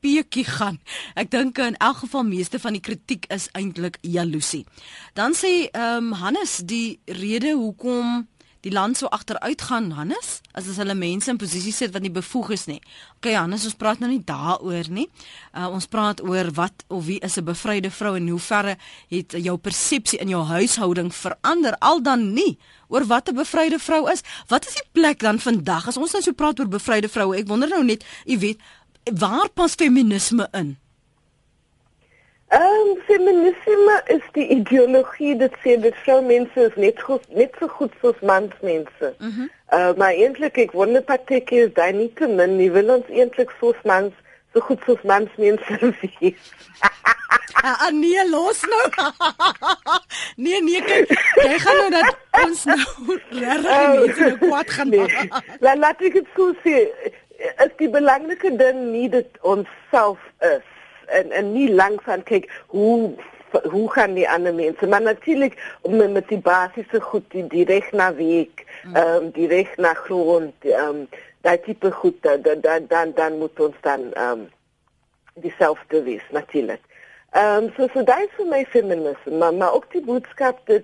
peetjie 0.00 0.48
gaan. 0.48 0.80
Ek 1.20 1.28
dink 1.36 1.60
in 1.60 1.76
elk 1.84 2.06
geval 2.06 2.24
meeste 2.32 2.64
van 2.64 2.80
die 2.80 2.84
kritiek 2.88 3.28
is 3.28 3.50
eintlik 3.52 4.00
jaloesie. 4.00 4.64
Dan 5.12 5.36
sê 5.36 5.68
ehm 5.68 6.14
um, 6.14 6.14
Hannes 6.24 6.62
die 6.64 6.96
rede 7.04 7.52
hoekom 7.60 8.24
die 8.60 8.72
land 8.72 8.98
so 8.98 9.08
agteruit 9.08 9.62
gaan 9.62 9.90
Hannes 9.96 10.40
as 10.52 10.68
as 10.68 10.76
hulle 10.80 10.94
mense 10.94 11.30
in 11.30 11.38
posisie 11.40 11.72
sit 11.72 11.92
wat 11.94 12.02
nie 12.04 12.12
bevoeg 12.12 12.50
is 12.56 12.66
nie. 12.68 12.80
Okay 13.18 13.34
Hannes, 13.34 13.64
ons 13.64 13.76
praat 13.78 14.02
nou 14.02 14.10
nie 14.10 14.22
daaroor 14.26 14.90
nie. 14.92 15.06
Uh, 15.54 15.68
ons 15.70 15.88
praat 15.90 16.20
oor 16.24 16.50
wat 16.58 16.84
of 16.88 17.06
wie 17.06 17.18
is 17.24 17.38
'n 17.38 17.44
bevryde 17.44 17.90
vrou 17.90 18.16
en 18.16 18.28
hoe 18.28 18.38
verre 18.38 18.76
het 19.08 19.32
jou 19.32 19.56
persepsie 19.56 20.18
in 20.18 20.28
jou 20.28 20.42
huishouding 20.44 21.14
verander 21.14 21.76
al 21.80 22.02
dan 22.02 22.32
nie 22.34 22.58
oor 22.88 23.06
wat 23.06 23.28
'n 23.28 23.34
bevryde 23.34 23.78
vrou 23.78 24.10
is. 24.10 24.22
Wat 24.48 24.66
is 24.66 24.74
die 24.74 24.88
plek 24.92 25.18
dan 25.18 25.38
vandag 25.38 25.88
as 25.88 25.96
ons 25.96 26.12
nou 26.12 26.22
so 26.22 26.32
praat 26.32 26.60
oor 26.60 26.68
bevryde 26.68 27.08
vroue? 27.08 27.36
Ek 27.36 27.48
wonder 27.48 27.68
nou 27.68 27.84
net, 27.84 28.04
jy 28.24 28.38
weet, 28.38 28.60
waar 29.04 29.48
pas 29.48 29.74
feminisme 29.74 30.48
in? 30.52 30.76
Ehm 32.50 32.62
um, 32.62 32.96
feminisme 33.06 34.02
is 34.06 34.22
die 34.32 34.46
ideologie 34.48 35.36
dat 35.36 35.52
sê 35.62 35.76
dat 35.80 35.94
vroumense 36.02 36.60
is 36.60 36.74
net 36.74 37.02
goed, 37.02 37.22
net 37.28 37.54
so 37.58 37.68
goed 37.68 37.92
soos 38.00 38.18
mansmense. 38.20 39.14
Mhm. 39.18 39.28
Mm 39.28 39.50
uh, 39.72 39.92
maar 39.96 40.16
eintlik 40.18 40.56
ek 40.58 40.72
wonder 40.74 41.02
partyke 41.02 41.54
is 41.54 41.70
daai 41.76 41.92
nie 41.92 42.08
te 42.18 42.26
min 42.26 42.56
nie. 42.58 42.66
Wil 42.74 42.90
ons 42.96 43.12
eintlik 43.14 43.52
soos 43.60 43.78
mans 43.86 44.16
so 44.52 44.64
goed 44.66 44.82
soos 44.86 45.04
mansmense 45.06 45.78
wees? 46.00 46.50
Ah, 47.62 47.76
ah 47.86 47.92
nee, 47.94 48.26
los 48.30 48.64
nou. 48.72 48.88
nee, 50.44 50.58
nee, 50.62 50.82
kyk, 50.82 51.14
jy 51.44 51.54
gaan 51.62 51.80
nou 51.84 51.90
dat 51.94 52.42
ons 52.42 52.64
nou 52.72 52.80
regtig 53.14 53.70
mense 53.70 54.26
nou 54.26 54.34
kwaad 54.42 54.74
gaan 54.78 54.90
nee. 54.96 55.06
maak. 55.06 55.46
Nee. 55.60 55.78
Laat 55.84 56.02
ek 56.10 56.18
dit 56.18 56.34
so 56.34 56.50
sê. 56.66 56.82
Is 57.62 57.78
die 57.78 57.92
belangrike 57.94 58.50
ding 58.58 58.88
nie 58.90 59.06
dat 59.14 59.38
ons 59.54 59.70
self 59.94 60.18
is 60.50 60.69
en 61.10 61.30
en 61.30 61.52
nie 61.52 61.68
lank 61.74 62.02
van 62.02 62.22
kyk 62.22 62.50
hoe 62.66 63.14
hoe 63.50 63.90
gaan 63.90 64.14
die 64.14 64.28
ander 64.30 64.54
mense 64.54 64.86
maar 64.86 65.02
natuurlik 65.02 65.58
om 65.80 65.96
met 66.12 66.28
die 66.28 66.38
basiese 66.38 67.00
goed 67.00 67.24
die, 67.34 67.46
die 67.46 67.64
reg 67.64 67.90
na 67.92 68.12
week 68.14 68.64
mm. 68.84 68.94
ehm 68.94 69.16
um, 69.16 69.30
die 69.30 69.48
reg 69.48 69.76
na 69.76 69.94
grond 69.94 70.54
ehm 70.60 70.88
um, 70.88 71.08
daai 71.40 71.60
tipe 71.60 71.90
goed 71.90 72.22
dan 72.22 72.42
dan 72.42 72.86
dan 72.88 73.12
dan 73.14 73.38
moet 73.38 73.60
ons 73.60 73.76
dan 73.80 74.12
ehm 74.12 74.30
um, 74.32 74.48
dieselfde 75.34 76.02
wees 76.02 76.26
natuurlik. 76.30 76.80
Ehm 77.30 77.64
um, 77.64 77.72
so 77.76 77.88
so 77.94 78.04
daai 78.04 78.24
is 78.24 78.34
vir 78.36 78.46
my 78.46 78.64
feminisme 78.64 79.36
maar 79.38 79.54
maar 79.54 79.72
ook 79.72 79.92
die 79.92 80.04
boodskap 80.04 80.60
dat 80.66 80.82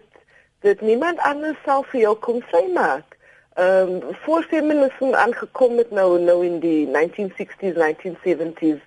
dat 0.61 0.81
niemand 0.81 1.19
anders 1.19 1.59
sal 1.65 1.83
vir 1.83 2.01
jou 2.01 2.15
kom 2.17 2.43
sê 2.53 2.63
maak. 2.73 3.17
Ehm 3.55 3.95
um, 3.95 4.17
voor 4.25 4.43
feminisme 4.43 5.17
aangekom 5.17 5.77
het 5.77 5.91
nou 5.91 6.21
nou 6.21 6.45
in 6.47 6.61
die 6.61 6.89
1960s 6.97 7.77
1970s 7.85 8.83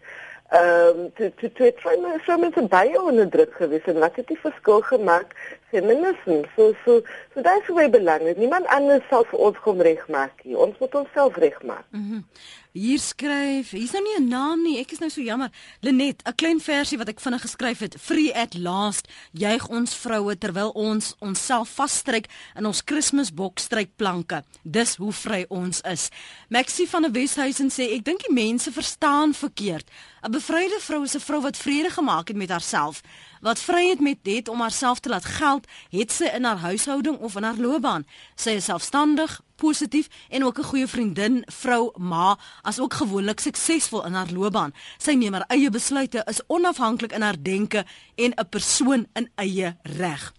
ehm 0.50 1.00
um, 1.00 1.14
toe 1.14 1.34
toe 1.38 1.52
toe 1.52 1.66
het 1.66 2.02
my 2.02 2.18
so 2.26 2.38
met 2.38 2.56
'n 2.58 2.68
baie 2.68 3.02
onderdruk 3.02 3.54
gewees 3.54 3.86
en 3.86 4.00
wat 4.00 4.16
het 4.16 4.28
die 4.28 4.40
verskil 4.40 4.82
gemaak? 4.82 5.58
Feminisme. 5.70 6.42
So 6.56 6.74
so 6.86 7.02
so 7.34 7.42
daai 7.42 7.60
is 7.60 7.74
baie 7.76 7.90
belangrik 7.90 8.38
niemand 8.38 8.66
anders 8.66 9.04
sal 9.10 9.26
vir 9.30 9.40
ons 9.40 9.60
kom 9.60 9.82
regmaak 9.82 10.44
nie. 10.44 10.58
Ons 10.58 10.78
moet 10.80 10.96
onsself 10.96 11.36
regmaak. 11.36 11.86
Mm 11.92 12.24
Hier 12.70 13.00
skryf, 13.02 13.72
hier's 13.74 13.96
nou 13.96 14.04
nie 14.04 14.20
'n 14.20 14.28
naam 14.28 14.62
nie. 14.62 14.78
Ek 14.78 14.92
is 14.92 15.00
nou 15.00 15.10
so 15.10 15.22
jammer. 15.22 15.50
Lenet, 15.82 16.22
'n 16.24 16.36
klein 16.36 16.60
versie 16.62 16.98
wat 16.98 17.10
ek 17.10 17.20
vinnig 17.20 17.42
geskryf 17.42 17.80
het. 17.80 17.96
Free 18.00 18.32
at 18.36 18.54
last. 18.54 19.08
Juig 19.32 19.68
ons 19.68 19.96
vroue 19.96 20.38
terwyl 20.38 20.70
ons 20.70 21.16
onsself 21.20 21.70
vasstryk 21.70 22.28
in 22.56 22.66
ons 22.66 22.84
Kersbokstrykplanke. 22.84 24.44
Dis 24.64 24.96
hoe 24.96 25.12
vry 25.12 25.46
ons 25.50 25.82
is. 25.82 26.10
Maxie 26.50 26.88
van 26.90 27.02
die 27.02 27.12
Weshuisen 27.12 27.70
sê 27.72 27.92
ek 27.96 28.06
dink 28.06 28.22
die 28.28 28.34
mense 28.34 28.72
verstaan 28.72 29.34
verkeerd. 29.34 29.90
'n 30.24 30.32
Bevryde 30.32 30.80
vrou 30.80 31.04
is 31.04 31.16
'n 31.16 31.20
vrou 31.20 31.42
wat 31.42 31.58
vrede 31.58 31.90
gemaak 31.90 32.28
het 32.28 32.38
met 32.38 32.50
haarself 32.50 33.02
wat 33.42 33.60
vryheid 33.60 34.00
met 34.00 34.18
het 34.24 34.48
om 34.48 34.60
haarself 34.60 35.00
te 35.00 35.10
laat 35.10 35.26
geld, 35.26 35.68
het 35.90 36.12
sy 36.12 36.32
in 36.36 36.44
haar 36.44 36.58
huishouding 36.58 37.18
of 37.18 37.36
in 37.36 37.44
haar 37.44 37.58
loopbaan. 37.58 38.06
Sy 38.36 38.50
is 38.60 38.66
selfstandig, 38.66 39.42
positief 39.60 40.08
en 40.30 40.44
ook 40.44 40.60
'n 40.60 40.70
goeie 40.72 40.88
vriendin, 40.88 41.44
vrou, 41.46 41.92
ma, 41.98 42.38
as 42.62 42.80
ook 42.80 42.94
gewoonlik 42.94 43.40
suksesvol 43.40 44.06
in 44.06 44.14
haar 44.14 44.32
loopbaan. 44.32 44.74
Sy 44.98 45.12
neem 45.12 45.34
haar 45.34 45.48
eie 45.48 45.70
besluite, 45.70 46.24
is 46.26 46.42
onafhanklik 46.48 47.12
in 47.12 47.22
haar 47.22 47.44
denke 47.44 47.86
en 48.16 48.32
'n 48.36 48.50
persoon 48.50 49.08
in 49.14 49.30
eie 49.36 49.78
reg. 49.84 50.34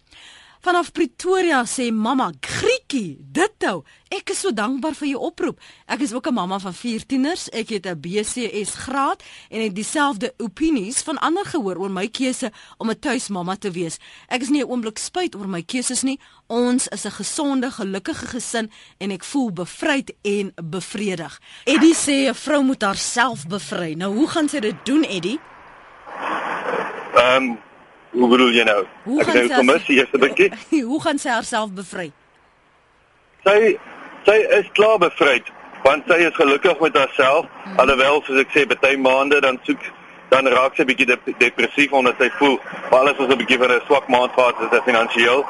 Vanaf 0.60 0.90
Pretoria 0.92 1.62
sê 1.64 1.86
mamma 1.88 2.26
Grietjie, 2.44 3.16
dit 3.32 3.52
nou. 3.64 3.78
Ek 4.12 4.28
is 4.34 4.42
so 4.44 4.52
dankbaar 4.52 4.92
vir 4.98 5.08
jou 5.14 5.20
oproep. 5.30 5.56
Ek 5.88 6.02
is 6.04 6.12
ook 6.12 6.26
'n 6.28 6.34
mamma 6.34 6.58
van 6.58 6.74
vier 6.74 7.06
tieners. 7.06 7.48
Ek 7.48 7.68
het 7.68 7.86
'n 7.86 8.00
BCS 8.00 8.74
graad 8.84 9.22
en 9.48 9.62
het 9.62 9.74
dieselfde 9.74 10.34
opinies 10.36 11.00
van 11.02 11.18
ander 11.18 11.44
gehoor 11.44 11.76
oor 11.78 11.90
my 11.90 12.08
keuse 12.08 12.52
om 12.76 12.90
'n 12.90 12.98
tuismamma 12.98 13.56
te 13.56 13.70
wees. 13.70 13.98
Ek 14.28 14.42
is 14.42 14.48
nie 14.48 14.62
'n 14.62 14.68
oomblik 14.68 14.98
spyt 14.98 15.34
oor 15.34 15.48
my 15.48 15.62
keuses 15.62 16.02
nie. 16.02 16.20
Ons 16.46 16.88
is 16.88 17.04
'n 17.04 17.10
gesonde, 17.10 17.70
gelukkige 17.70 18.26
gesin 18.26 18.70
en 18.98 19.10
ek 19.10 19.24
voel 19.24 19.52
bevryd 19.52 20.12
en 20.22 20.52
bevredig. 20.64 21.40
Eddie 21.64 21.94
sê 21.94 22.28
'n 22.28 22.34
vrou 22.34 22.62
moet 22.62 22.82
haarself 22.82 23.46
bevry. 23.46 23.94
Nou, 23.94 24.14
hoe 24.14 24.28
gaan 24.28 24.48
sy 24.48 24.60
dit 24.60 24.84
doen, 24.84 25.04
Eddie? 25.04 25.40
Ehm 27.14 27.42
um 27.42 27.69
Hoe 28.10 28.28
bedoel 28.28 28.50
jy 28.50 28.64
nou? 28.64 28.84
Hoe 29.04 29.20
ek 29.20 29.26
het 29.26 29.34
nou 29.34 29.56
kom 29.56 29.66
mis 29.66 29.88
eerste 29.88 30.18
bietjie. 30.18 30.50
Hoe 30.92 31.00
gaan 31.02 31.18
sy 31.18 31.28
haarself 31.28 31.70
bevry? 31.70 32.10
sy 33.44 33.76
sy 34.26 34.36
is 34.58 34.68
klaar 34.76 34.98
bevryd 35.00 35.48
want 35.84 36.04
sy 36.10 36.18
is 36.26 36.36
gelukkig 36.36 36.80
met 36.84 36.96
haarself 36.98 37.46
hmm. 37.48 37.78
alhoewel 37.80 38.20
soos 38.26 38.40
ek 38.42 38.52
sê 38.54 38.66
baie 38.68 38.98
maande 39.00 39.40
dan 39.44 39.58
soek 39.68 39.86
dan 40.32 40.48
raak 40.54 40.76
sy 40.76 40.84
bietjie 40.88 41.08
dep 41.08 41.28
depressief 41.40 41.94
omdat 41.96 42.20
sy 42.20 42.28
voel 42.38 42.58
alles 42.98 43.16
is 43.18 43.32
'n 43.32 43.40
bietjie 43.42 43.60
van 43.62 43.72
'n 43.76 43.86
swak 43.86 44.08
maand 44.08 44.36
gehad 44.36 44.60
dit 44.60 44.88
finansiëel 44.90 45.44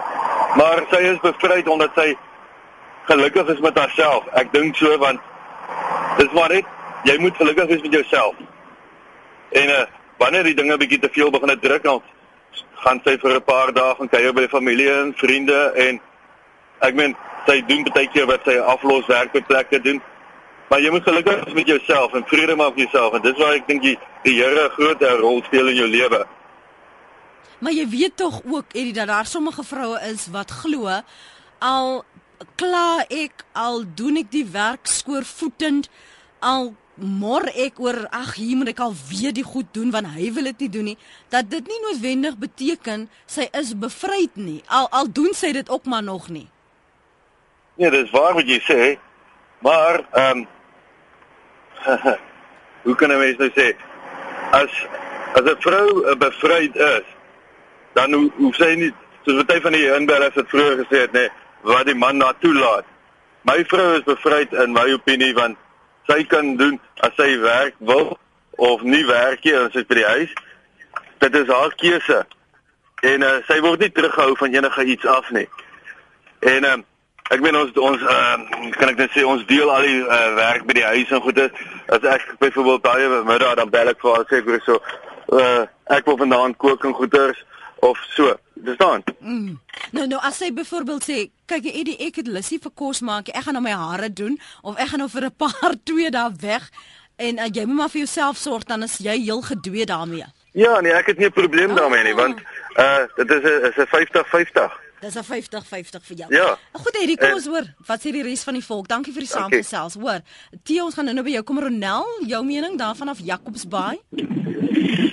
maar 0.61 0.85
sy 0.93 1.03
is 1.13 1.21
bevryd 1.27 1.69
omdat 1.69 1.99
sy 1.99 2.15
gelukkig 3.11 3.49
is 3.57 3.61
met 3.67 3.79
haarself 3.79 4.31
ek 4.43 4.53
dink 4.53 4.77
so 4.77 4.99
want 4.99 5.21
dis 6.19 6.33
maar 6.39 6.55
net 6.55 6.67
jy 7.05 7.19
moet 7.19 7.37
gelukkig 7.37 7.69
wees 7.75 7.83
met 7.83 7.93
jouself 7.93 8.35
en 9.51 9.69
uh, 9.69 9.85
wanneer 10.19 10.45
die 10.45 10.55
dinge 10.55 10.77
bietjie 10.77 11.01
te 11.01 11.11
veel 11.13 11.31
begin 11.31 11.59
druk 11.61 11.83
dan 11.83 12.03
gaan 12.85 13.01
sy 13.05 13.17
vir 13.19 13.35
'n 13.37 13.45
paar 13.45 13.73
dae 13.73 13.95
gaan 13.95 14.09
kuier 14.09 14.33
by 14.33 14.47
familie 14.49 14.91
en 14.93 15.15
vriende 15.17 15.73
en 15.77 16.01
ek 16.81 16.95
meen 16.95 17.17
sy 17.47 17.61
doen 17.69 17.85
baie 17.95 18.09
keer 18.09 18.27
wat 18.27 18.45
sy 18.45 18.57
aflos 18.59 19.07
werk 19.07 19.33
by 19.33 19.41
plekke 19.41 19.81
doen. 19.81 20.01
Maar 20.71 20.81
jy 20.81 20.91
moet 20.91 21.03
gelukkig 21.03 21.45
wees 21.45 21.55
met 21.55 21.67
jouself 21.67 22.13
en 22.15 22.25
vrede 22.27 22.57
maak 22.57 22.77
met 22.77 22.91
jouself 22.91 23.15
en 23.15 23.23
dis 23.23 23.39
waar 23.39 23.55
ek 23.55 23.67
dink 23.67 23.83
die, 23.83 23.99
die 24.23 24.37
Here 24.43 24.65
'n 24.67 24.71
groot 24.71 25.03
rol 25.03 25.43
speel 25.43 25.69
in 25.69 25.75
jou 25.75 25.89
lewe. 25.89 26.27
Maar 27.59 27.73
jy 27.73 27.89
weet 27.89 28.17
tog 28.17 28.41
ook 28.45 28.73
Eddie 28.73 28.93
dat 28.93 29.07
daar 29.07 29.27
sommige 29.27 29.65
vroue 29.65 30.01
is 30.01 30.27
wat 30.33 30.51
glo 30.51 31.03
al 31.59 32.05
kla 32.57 33.05
ek 33.09 33.45
al 33.53 33.85
doen 33.95 34.17
ek 34.17 34.31
die 34.33 34.47
werk 34.47 34.87
skoorvoetend 34.87 35.91
al 36.41 36.75
mor 37.01 37.47
ek 37.55 37.81
oor 37.81 38.07
ag 38.11 38.35
hier 38.37 38.57
moet 38.57 38.73
ek 38.73 38.81
al 38.85 38.95
weer 39.09 39.33
die 39.33 39.45
goed 39.47 39.69
doen 39.73 39.91
want 39.91 40.13
hy 40.15 40.31
wil 40.33 40.45
dit 40.51 40.65
nie 40.65 40.71
doen 40.71 40.89
nie. 40.93 40.99
Dat 41.29 41.51
dit 41.51 41.67
nie 41.67 41.81
noodwendig 41.87 42.39
beteken 42.39 43.09
sy 43.27 43.49
is 43.53 43.75
bevryd 43.79 44.37
nie. 44.37 44.63
Al 44.69 44.89
al 44.91 45.13
doen 45.13 45.35
sy 45.35 45.53
dit 45.53 45.71
ook 45.71 45.85
maar 45.85 46.03
nog 46.03 46.29
nie. 46.29 46.49
Nee 47.77 47.91
dis 47.91 48.11
waar 48.11 48.35
wat 48.35 48.49
jy 48.49 48.61
sê 48.65 48.81
maar 49.61 50.03
ehm 50.13 50.45
um, 50.45 50.47
hoe 52.85 52.95
kan 52.95 53.13
'n 53.13 53.19
mens 53.19 53.39
nou 53.39 53.51
sê 53.57 53.73
as 54.51 54.73
as 55.35 55.45
'n 55.45 55.61
vrou 55.61 56.17
bevryd 56.17 56.77
is 56.77 57.07
dan 57.93 58.13
hoe 58.13 58.31
hoe 58.37 58.55
sê 58.55 58.77
nie 58.77 58.93
soos 59.25 59.45
baie 59.45 59.61
van 59.61 59.73
die 59.73 59.89
inbellers 59.97 60.35
het 60.35 60.49
vroeër 60.49 60.77
gesê 60.85 61.01
het 61.05 61.13
nê 61.13 61.21
nee, 61.21 61.31
wat 61.63 61.87
die 61.87 61.95
man 61.95 62.17
na 62.17 62.33
toelaat 62.41 62.85
my 63.43 63.65
vrou 63.65 63.97
is 63.99 64.05
bevryd 64.05 64.53
in 64.53 64.73
my 64.73 64.93
opinie 64.93 65.35
want 65.35 65.59
sy 66.11 66.25
kan 66.27 66.57
doen 66.59 66.79
as 67.07 67.15
sy 67.17 67.39
werk 67.41 67.75
wil 67.79 68.19
of 68.59 68.83
nie 68.83 69.05
werk 69.07 69.45
nie 69.45 69.57
as 69.57 69.73
sy 69.77 69.85
by 69.89 69.99
die 70.01 70.07
huis. 70.13 70.37
Dit 71.23 71.37
is 71.39 71.51
haar 71.53 71.75
keuse. 71.81 72.21
En 73.07 73.25
uh, 73.25 73.35
sy 73.49 73.61
word 73.65 73.81
nie 73.81 73.93
teruggehou 73.95 74.37
van 74.41 74.57
enige 74.57 74.85
iets 74.95 75.07
af 75.07 75.29
nie. 75.37 75.47
En 76.51 76.67
um, 76.69 76.85
ek 77.31 77.45
meen 77.45 77.57
ons 77.57 77.77
ons 77.79 78.03
uh, 78.03 78.39
kan 78.77 78.93
ek 78.93 79.05
net 79.05 79.15
sê 79.15 79.25
ons 79.25 79.45
deel 79.49 79.71
al 79.73 79.87
die 79.87 80.01
uh, 80.03 80.19
werk 80.41 80.67
by 80.69 80.77
die 80.81 80.89
huis 80.89 81.13
en 81.15 81.23
goede. 81.25 81.51
As 81.93 82.05
ek 82.17 82.27
byvoorbeeld 82.43 82.85
daai 82.85 83.23
middag 83.29 83.61
dan 83.61 83.73
bel 83.73 83.93
ek 83.95 84.03
vir 84.03 84.17
haar 84.17 84.27
sê 84.29 84.43
ek 84.43 84.51
wil 84.51 84.65
so 84.67 84.81
uh, 85.37 85.63
ek 85.95 86.11
wil 86.11 86.19
vanaand 86.21 86.59
kook 86.61 86.85
en 86.85 86.97
goeders 86.97 87.39
of 87.81 87.99
so. 88.15 88.37
Dis 88.61 88.77
dan. 88.77 89.03
Mm. 89.19 89.59
Nou 89.91 90.07
nou 90.07 90.21
as 90.21 90.39
jy 90.39 90.51
byvoorbeeld 90.53 91.05
sê, 91.07 91.19
kyk 91.49 91.65
jy 91.65 91.73
Eddie, 91.81 91.97
ek 92.07 92.21
het 92.21 92.29
lusie 92.29 92.59
vir 92.61 92.73
kos 92.77 93.01
maak, 93.01 93.31
ek 93.33 93.47
gaan 93.47 93.57
nou 93.57 93.65
my 93.65 93.73
hare 93.73 94.11
doen 94.13 94.37
of 94.63 94.77
ek 94.77 94.93
gaan 94.93 95.01
nou 95.05 95.09
vir 95.09 95.31
'n 95.31 95.37
paar 95.37 95.75
twee 95.89 96.11
dae 96.11 96.33
weg 96.41 96.69
en 97.17 97.39
uh, 97.39 97.49
jy 97.49 97.65
moet 97.65 97.77
maar 97.77 97.93
vir 97.93 98.05
jouself 98.05 98.37
sorg 98.37 98.65
dan 98.65 98.83
is 98.83 98.99
jy 98.99 99.17
heel 99.17 99.43
gedwee 99.43 99.87
daarmee. 99.87 100.29
Ja, 100.53 100.81
nee, 100.81 100.93
ek 100.93 101.07
het 101.07 101.19
nie 101.19 101.27
'n 101.27 101.33
probleem 101.33 101.75
daarmee 101.75 102.05
nie, 102.05 102.15
want 102.15 102.41
uh 102.77 103.07
dit 103.17 103.31
is 103.31 103.43
'n 103.45 103.65
is 103.69 103.77
'n 103.77 103.89
50-50. 103.89 104.73
Dis 105.01 105.15
'n 105.15 105.25
50-50 105.25 106.05
vir 106.05 106.17
jou. 106.17 106.35
Ja. 106.35 106.59
Goed, 106.73 106.97
Eddie, 107.01 107.17
kom 107.17 107.33
ons 107.33 107.47
hoor. 107.47 107.67
Wat 107.87 108.01
sê 108.01 108.13
die 108.13 108.23
res 108.23 108.43
van 108.43 108.55
die 108.55 108.65
volk? 108.65 108.89
Dankie 108.89 109.13
vir 109.13 109.23
die 109.23 109.29
saamgesels. 109.29 109.95
Hoor. 109.95 110.21
Tio, 110.63 110.85
ons 110.85 110.95
gaan 110.95 111.05
nou 111.05 111.25
by 111.25 111.31
jou 111.31 111.43
kom 111.43 111.59
Ronel, 111.59 112.07
jou 112.27 112.45
mening 112.45 112.79
daarvan 112.79 113.09
af 113.09 113.19
Jacobsbaai. 113.19 113.99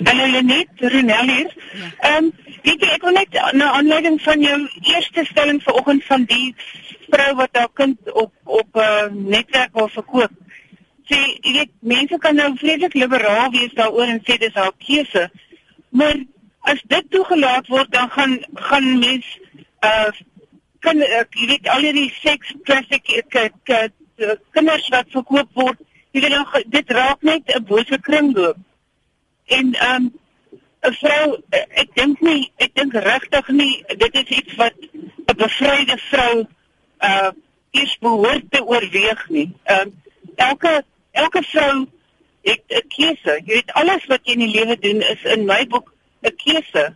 Hallo 0.04 0.26
Lenet, 0.26 0.68
Ronel 0.76 1.26
hier. 1.28 1.54
Ja. 1.72 1.90
Ehm 2.00 2.12
ja. 2.12 2.18
um, 2.18 2.32
Weet 2.68 2.82
jy, 2.82 2.88
ek 2.98 3.04
wil 3.06 3.14
net 3.16 3.36
na 3.56 3.70
aanleiding 3.78 4.18
van 4.20 4.42
jou 4.42 4.56
eerste 4.90 5.24
stelling 5.24 5.60
vanoggend 5.62 6.04
van 6.04 6.24
die 6.28 6.54
vrou 7.08 7.28
wat 7.38 7.56
haar 7.56 7.70
kind 7.80 8.10
op 8.12 8.32
op 8.44 8.76
'n 8.76 8.80
uh, 8.80 9.06
netwerk 9.12 9.72
wil 9.72 9.88
verkoop. 9.88 10.32
Sê, 11.08 11.16
jy 11.40 11.52
weet, 11.52 11.72
mense 11.80 12.18
kan 12.18 12.34
nou 12.34 12.50
vreeslik 12.56 12.94
liberaal 12.94 13.50
wees 13.50 13.72
daaroor 13.72 14.10
en 14.12 14.20
sê 14.26 14.36
dis 14.38 14.54
haar 14.54 14.72
keuse. 14.78 15.30
Maar 15.88 16.16
as 16.60 16.82
dit 16.86 17.10
toegelaat 17.10 17.66
word, 17.66 17.92
dan 17.92 18.10
gaan 18.10 18.38
gaan 18.54 18.98
mens 18.98 19.26
uh 19.80 20.10
kan 20.80 20.96
uh, 21.02 21.24
jy 21.34 21.46
weet 21.46 21.68
al 21.68 21.82
die 21.82 22.10
seks 22.20 22.54
traffic 22.64 23.08
kinders 24.54 24.88
wat 24.94 25.10
verkoop 25.10 25.50
word, 25.54 25.80
jy 26.12 26.22
weet 26.22 26.34
nou 26.34 26.62
dit 26.66 26.90
raak 26.90 27.22
net 27.22 27.42
'n 27.54 27.64
bose 27.64 27.98
kringloop. 27.98 28.56
En 29.46 29.74
ehm 29.74 29.94
um, 29.94 30.12
'n 30.82 30.94
vrou 31.00 31.38
ek 31.50 31.88
dink 31.94 32.20
nie 32.20 32.52
ek 32.56 32.74
dink 32.74 32.92
regtig 32.94 33.48
nie 33.48 33.84
dit 33.86 34.14
is 34.14 34.30
iets 34.38 34.54
wat 34.56 34.74
'n 34.74 35.36
bevryde 35.36 35.98
vrou 36.10 36.46
uh 37.10 37.30
eers 37.70 37.98
behoort 38.00 38.50
te 38.50 38.64
oorweeg 38.64 39.28
nie. 39.28 39.50
Ehm 39.64 39.88
uh, 39.88 40.46
elke 40.48 40.84
elke 41.12 41.42
vrou 41.42 41.86
het 42.42 42.62
'n 42.68 42.88
keuse. 42.88 43.40
Jy 43.44 43.54
weet 43.54 43.72
alles 43.72 44.06
wat 44.06 44.20
jy 44.22 44.32
in 44.32 44.46
die 44.46 44.54
lewe 44.58 44.78
doen 44.78 45.00
is 45.02 45.22
in 45.24 45.44
my 45.44 45.66
boek 45.66 45.92
'n 46.22 46.36
keuse. 46.36 46.94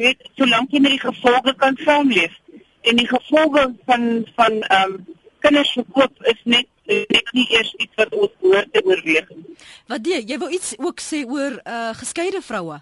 Weet 0.00 0.28
solank 0.36 0.70
jy 0.72 0.80
met 0.80 0.96
die 0.96 1.04
gevolge 1.04 1.54
kan 1.56 1.76
saamleef 1.84 2.38
en 2.82 2.96
die 2.96 3.08
gevolge 3.08 3.74
van 3.86 4.06
van 4.36 4.62
ehm 4.62 4.94
um, 4.94 5.00
kinders 5.42 5.72
verkoop 5.72 6.22
is 6.30 6.40
net 6.44 6.66
net 6.86 7.28
nie 7.32 7.46
eers 7.50 7.74
iets 7.78 7.94
wat 8.00 8.14
ons 8.14 8.32
behoort 8.40 8.72
te 8.72 8.82
oorweeg 8.84 9.28
nie. 9.34 9.56
Wat 9.90 10.06
jy 10.06 10.22
jy 10.26 10.38
wil 10.38 10.50
iets 10.50 10.74
ook 10.78 11.02
sê 11.02 11.22
oor 11.28 11.60
uh 11.62 11.92
geskeide 11.98 12.42
vroue? 12.42 12.80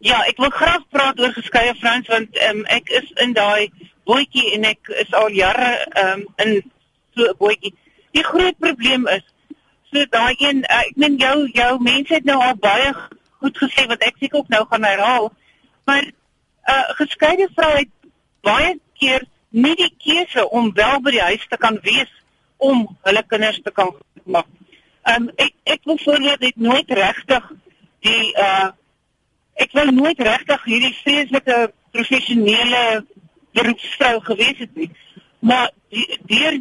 Ja, 0.00 0.22
ek 0.28 0.38
wil 0.40 0.52
graag 0.56 0.84
praat 0.88 1.20
oor 1.20 1.32
geskeie 1.36 1.74
vrouens 1.80 2.08
want 2.08 2.36
um, 2.48 2.62
ek 2.72 2.88
is 3.00 3.08
in 3.24 3.34
daai 3.36 3.68
bootjie 4.08 4.46
en 4.56 4.64
ek 4.70 4.92
is 5.02 5.12
al 5.16 5.28
jare 5.36 5.72
um, 6.04 6.24
in 6.44 6.54
so 7.16 7.26
'n 7.28 7.36
bootjie. 7.38 7.74
Die 8.16 8.24
groot 8.24 8.56
probleem 8.58 9.06
is 9.08 9.26
so 9.92 10.04
daai 10.10 10.34
een 10.38 10.64
uh, 10.64 10.80
ek 10.86 10.96
meen 10.96 11.18
jou 11.20 11.48
jou 11.52 11.72
mense 11.80 12.14
het 12.14 12.24
nou 12.24 12.38
al 12.40 12.56
baie 12.56 12.94
goed 13.40 13.60
gesê 13.64 13.86
wat 13.92 14.02
ek 14.08 14.16
seker 14.20 14.38
ook 14.38 14.48
nou 14.48 14.64
gaan 14.70 14.84
herhaal. 14.84 15.32
Maar 15.84 16.10
uh, 16.70 16.82
geskeide 17.00 17.48
vrou 17.54 17.72
het 17.76 17.92
baie 18.46 18.78
keer 19.00 19.26
nie 19.50 19.74
die 19.76 19.90
keuse 19.98 20.46
om 20.48 20.72
wel 20.74 21.00
by 21.04 21.14
die 21.16 21.26
huis 21.32 21.46
te 21.50 21.58
kan 21.60 21.78
wees 21.82 22.10
om 22.56 22.84
hulle 23.06 23.22
kinders 23.26 23.60
te 23.64 23.72
kan 23.74 23.92
maak. 24.24 24.48
Um 25.10 25.30
ek 25.40 25.54
ek 25.64 25.88
wil 25.88 25.98
voorbeeld 25.98 26.44
dit 26.44 26.56
nooit 26.56 26.90
regtig 27.00 27.48
die 28.06 28.30
uh 28.36 28.70
ek 29.60 29.74
wil 29.76 29.90
nooit 29.92 30.20
regtig 30.24 30.62
hierdie 30.64 30.94
vreeslike 31.02 31.56
professionele 31.92 33.04
beroepsvrou 33.56 34.20
gewees 34.28 34.62
het 34.62 34.76
nie. 34.76 34.90
Maar 35.40 35.70
deur 36.30 36.60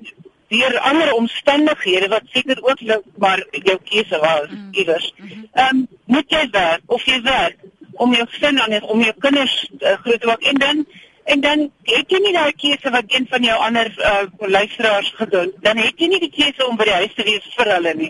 deur 0.49 0.79
ander 0.89 1.13
omstandighede 1.13 2.07
wat 2.09 2.31
seker 2.33 2.63
ook 2.65 2.79
maar 3.21 3.43
jou 3.51 3.77
keuse 3.83 4.19
was 4.19 4.49
mm. 4.49 4.69
iewers. 4.71 5.13
Mm-hmm. 5.17 5.47
Ehm 5.53 5.75
um, 5.75 5.87
moet 6.05 6.31
jy 6.33 6.47
werk 6.51 6.81
of 6.85 7.05
jy 7.05 7.21
werk 7.21 7.59
om 7.99 8.13
jou 8.15 8.25
gesin 8.31 8.59
aan 8.63 8.81
om 8.81 9.01
jou 9.03 9.13
kinders 9.19 9.55
uh, 9.79 9.95
groot 10.03 10.21
te 10.21 10.27
maak 10.27 10.43
en 10.51 10.59
dan 10.63 10.85
en 11.29 11.41
dan 11.41 11.65
het 11.83 12.09
jy 12.09 12.19
nie 12.23 12.33
daai 12.33 12.53
keuse 12.57 12.91
wat 12.95 13.11
een 13.13 13.27
van 13.29 13.43
jou 13.43 13.57
ander 13.61 13.89
uh, 13.97 14.49
luisteraars 14.49 15.11
gedoen. 15.15 15.51
Dan 15.61 15.77
het 15.77 15.99
jy 16.01 16.07
nie 16.09 16.21
die 16.23 16.31
keuse 16.33 16.65
om 16.65 16.79
by 16.79 16.87
die 16.89 16.95
huis 17.01 17.13
te 17.17 17.25
wees 17.27 17.45
vir 17.57 17.73
hulle 17.75 17.93
nie. 17.99 18.09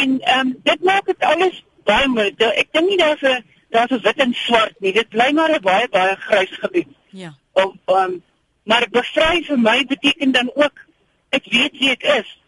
En 0.00 0.16
ehm 0.20 0.40
um, 0.46 0.54
dit 0.64 0.88
maak 0.88 1.06
dit 1.06 1.28
alles 1.28 1.60
baie 1.86 2.08
moeilik. 2.08 2.40
Ek 2.64 2.72
dink 2.72 2.88
nie 2.88 2.98
daar's 2.98 3.22
'n 3.22 3.44
daar's 3.70 3.92
'n 3.92 4.02
wit 4.06 4.24
en 4.26 4.34
swart 4.34 4.80
nie. 4.80 4.92
Dit 4.92 5.08
bly 5.08 5.30
maar 5.32 5.54
'n 5.54 5.62
baie 5.62 5.88
baie 5.88 6.16
grys 6.26 6.54
gebied. 6.64 6.88
Ja. 7.10 7.34
Om 7.52 7.78
um, 7.86 8.22
maar 8.62 8.86
bevry 8.90 9.42
vir 9.44 9.58
my 9.58 9.84
beteken 9.84 10.32
dan 10.32 10.50
ook 10.54 10.86
ek 11.30 11.44
weet 11.50 11.78
wie 11.78 11.90
ek 11.90 12.02
is 12.02 12.38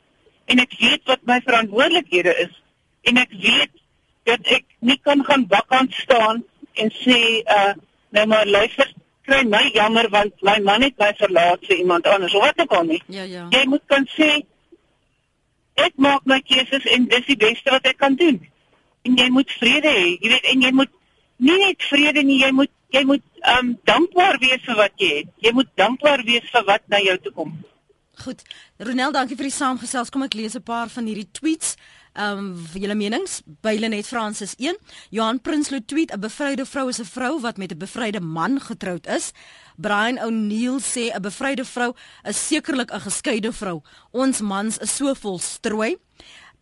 en 0.45 0.59
ek 0.59 0.75
weet 0.79 1.03
wat 1.05 1.23
my 1.23 1.41
verantwoordelikhede 1.45 2.35
is 2.47 2.63
en 3.03 3.17
ek 3.17 3.31
weet 3.31 3.73
dat 4.25 4.41
ek 4.57 4.65
nie 4.79 4.99
kan 5.03 5.25
gaan 5.25 5.47
bakkant 5.47 5.95
staan 5.95 6.45
en 6.75 6.93
sê 7.03 7.19
uh 7.59 7.73
nou 8.15 8.27
maar 8.31 8.47
luister 8.47 8.93
kry 9.27 9.43
my 9.49 9.71
jammer 9.75 10.09
want 10.11 10.35
my 10.43 10.59
man 10.63 10.83
het 10.83 10.99
my 10.99 11.13
verlaat 11.19 11.65
vir 11.67 11.77
iemand 11.77 12.07
anders. 12.07 12.33
Wat 12.33 12.61
ek 12.61 12.69
kan 12.69 12.87
nie. 12.87 13.01
Ja 13.09 13.25
ja. 13.25 13.47
Jy 13.51 13.65
moet 13.73 13.85
kan 13.87 14.07
sê 14.17 14.45
ek 15.81 15.97
maak 15.97 16.27
my 16.31 16.41
keuses 16.45 16.85
en 16.95 17.09
dis 17.11 17.27
die 17.27 17.41
beste 17.41 17.73
wat 17.75 17.87
ek 17.91 17.99
kan 17.99 18.17
doen. 18.21 18.41
En 19.05 19.19
jy 19.19 19.29
moet 19.33 19.51
vrede 19.61 19.91
hê. 19.91 20.07
Jy 20.21 20.33
weet 20.37 20.51
en 20.53 20.67
jy 20.69 20.73
moet 20.73 20.93
nie 21.37 21.59
net 21.59 21.87
vrede 21.91 22.23
nie, 22.23 22.41
jy 22.45 22.51
moet 22.55 22.71
jy 22.95 23.03
moet 23.09 23.25
um 23.59 23.75
dankbaar 23.89 24.39
wees 24.43 24.63
vir 24.67 24.79
wat 24.79 25.01
jy 25.03 25.13
het. 25.21 25.33
Jy 25.43 25.53
moet 25.57 25.71
dankbaar 25.81 26.23
wees 26.27 26.47
vir 26.53 26.67
wat 26.69 26.85
na 26.93 27.01
jou 27.03 27.17
toe 27.25 27.33
kom. 27.41 27.57
Goed. 28.23 28.45
Ronel, 28.79 29.13
dankie 29.13 29.37
vir 29.37 29.49
die 29.49 29.57
saamgesels. 29.57 30.13
Kom 30.15 30.23
ek 30.23 30.37
lees 30.39 30.55
'n 30.55 30.63
paar 30.63 30.89
van 30.89 31.07
hierdie 31.07 31.31
tweets. 31.33 31.77
Ehm 32.15 32.39
um, 32.39 32.67
julle 32.79 32.95
menings. 32.95 33.41
Bylenet 33.61 34.07
Francis 34.07 34.55
1. 34.57 34.77
Johan 35.11 35.41
Prinsloo 35.41 35.85
tweet: 35.85 36.13
'n 36.13 36.21
Bevryde 36.21 36.65
vrou 36.67 36.89
is 36.89 37.01
'n 37.01 37.05
vrou 37.05 37.41
wat 37.41 37.57
met 37.57 37.73
'n 37.73 37.79
bevryde 37.79 38.21
man 38.21 38.61
getroud 38.61 39.07
is. 39.07 39.33
Brian 39.77 40.23
O'Neil 40.23 40.79
sê 40.81 41.11
'n 41.11 41.21
bevryde 41.21 41.65
vrou 41.65 41.93
is 42.23 42.47
sekerlik 42.47 42.93
'n 42.93 43.01
geskeide 43.01 43.53
vrou. 43.53 43.83
Ons 44.11 44.41
mans 44.41 44.79
is 44.79 44.97
so 44.97 45.15
vol 45.15 45.39
strooi. 45.39 45.97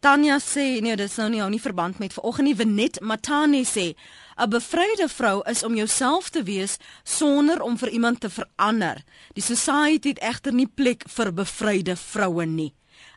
Tanya 0.01 0.39
sê 0.41 0.81
nee, 0.81 0.97
dit 0.97 1.11
sou 1.11 1.29
nie 1.29 1.41
hou 1.41 1.51
nie 1.51 1.61
verband 1.61 1.99
met 1.99 2.13
vanoggend 2.13 2.47
nie. 2.47 2.57
Venet 2.57 3.01
Matane 3.01 3.65
sê 3.65 3.95
'n 4.39 4.49
bevryde 4.49 5.09
vrou 5.09 5.43
is 5.51 5.63
om 5.63 5.75
jouself 5.75 6.31
te 6.31 6.43
wees 6.43 6.79
sonder 7.05 7.61
om 7.63 7.79
vir 7.79 7.89
iemand 7.89 8.21
te 8.21 8.31
verander. 8.31 9.05
Die 9.35 9.43
society 9.43 10.09
het 10.09 10.19
egter 10.19 10.53
nie 10.55 10.67
plek 10.67 11.05
vir 11.09 11.33
bevryde 11.33 11.97
vroue 11.97 12.47
nie. 12.47 12.73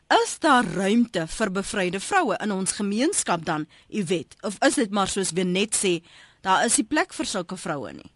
Is 0.06 0.38
daar 0.38 0.64
ruimte 0.64 1.24
vir 1.26 1.50
bevryde 1.50 2.00
vroue 2.00 2.36
in 2.42 2.52
ons 2.54 2.76
gemeenskap 2.78 3.44
dan, 3.44 3.64
Iwet? 3.90 4.36
Of 4.46 4.54
is 4.62 4.76
dit 4.78 4.90
maar 4.94 5.10
soos 5.10 5.32
Venet 5.34 5.74
sê, 5.74 5.98
daar 6.46 6.62
is 6.64 6.76
nie 6.78 6.86
plek 6.86 7.14
vir 7.16 7.26
sulke 7.26 7.58
vroue 7.58 7.90
nie? 7.92 8.10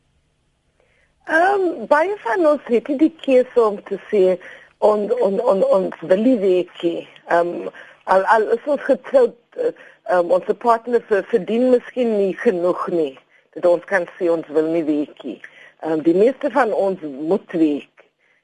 Ehm 1.27 1.67
um, 1.67 1.87
baie 1.91 2.15
van 2.23 2.47
ons 2.47 2.69
het 2.71 2.87
die 3.01 3.11
keuse 3.25 3.63
om 3.63 3.81
te 3.91 3.99
sê 4.11 4.39
on 4.79 5.11
on 5.19 5.41
on 5.43 5.65
ons 5.67 6.07
wil 6.13 6.23
nie 6.23 6.39
weet 6.39 6.83
nie. 6.87 7.09
Ehm 7.27 7.51
um, 7.67 7.75
al 8.05 8.23
al 8.37 8.47
is 8.55 8.71
ons 8.71 8.87
getroud 8.87 9.35
um, 9.59 10.31
ons 10.31 10.55
partner 10.63 11.03
vir 11.11 11.27
verdien 11.35 11.71
miskien 11.75 12.17
nie 12.21 12.37
genoeg 12.39 12.87
nie 12.95 13.15
dat 13.59 13.67
ons 13.67 13.85
kan 13.91 14.07
sê 14.15 14.31
ons 14.31 14.47
wil 14.55 14.71
nie 14.71 14.87
weet 14.87 15.27
nie. 15.27 15.41
Ehm 15.83 15.99
um, 15.99 16.07
die 16.07 16.15
meeste 16.15 16.55
van 16.55 16.71
ons 16.71 17.03
moet 17.03 17.59
weet. 17.65 17.90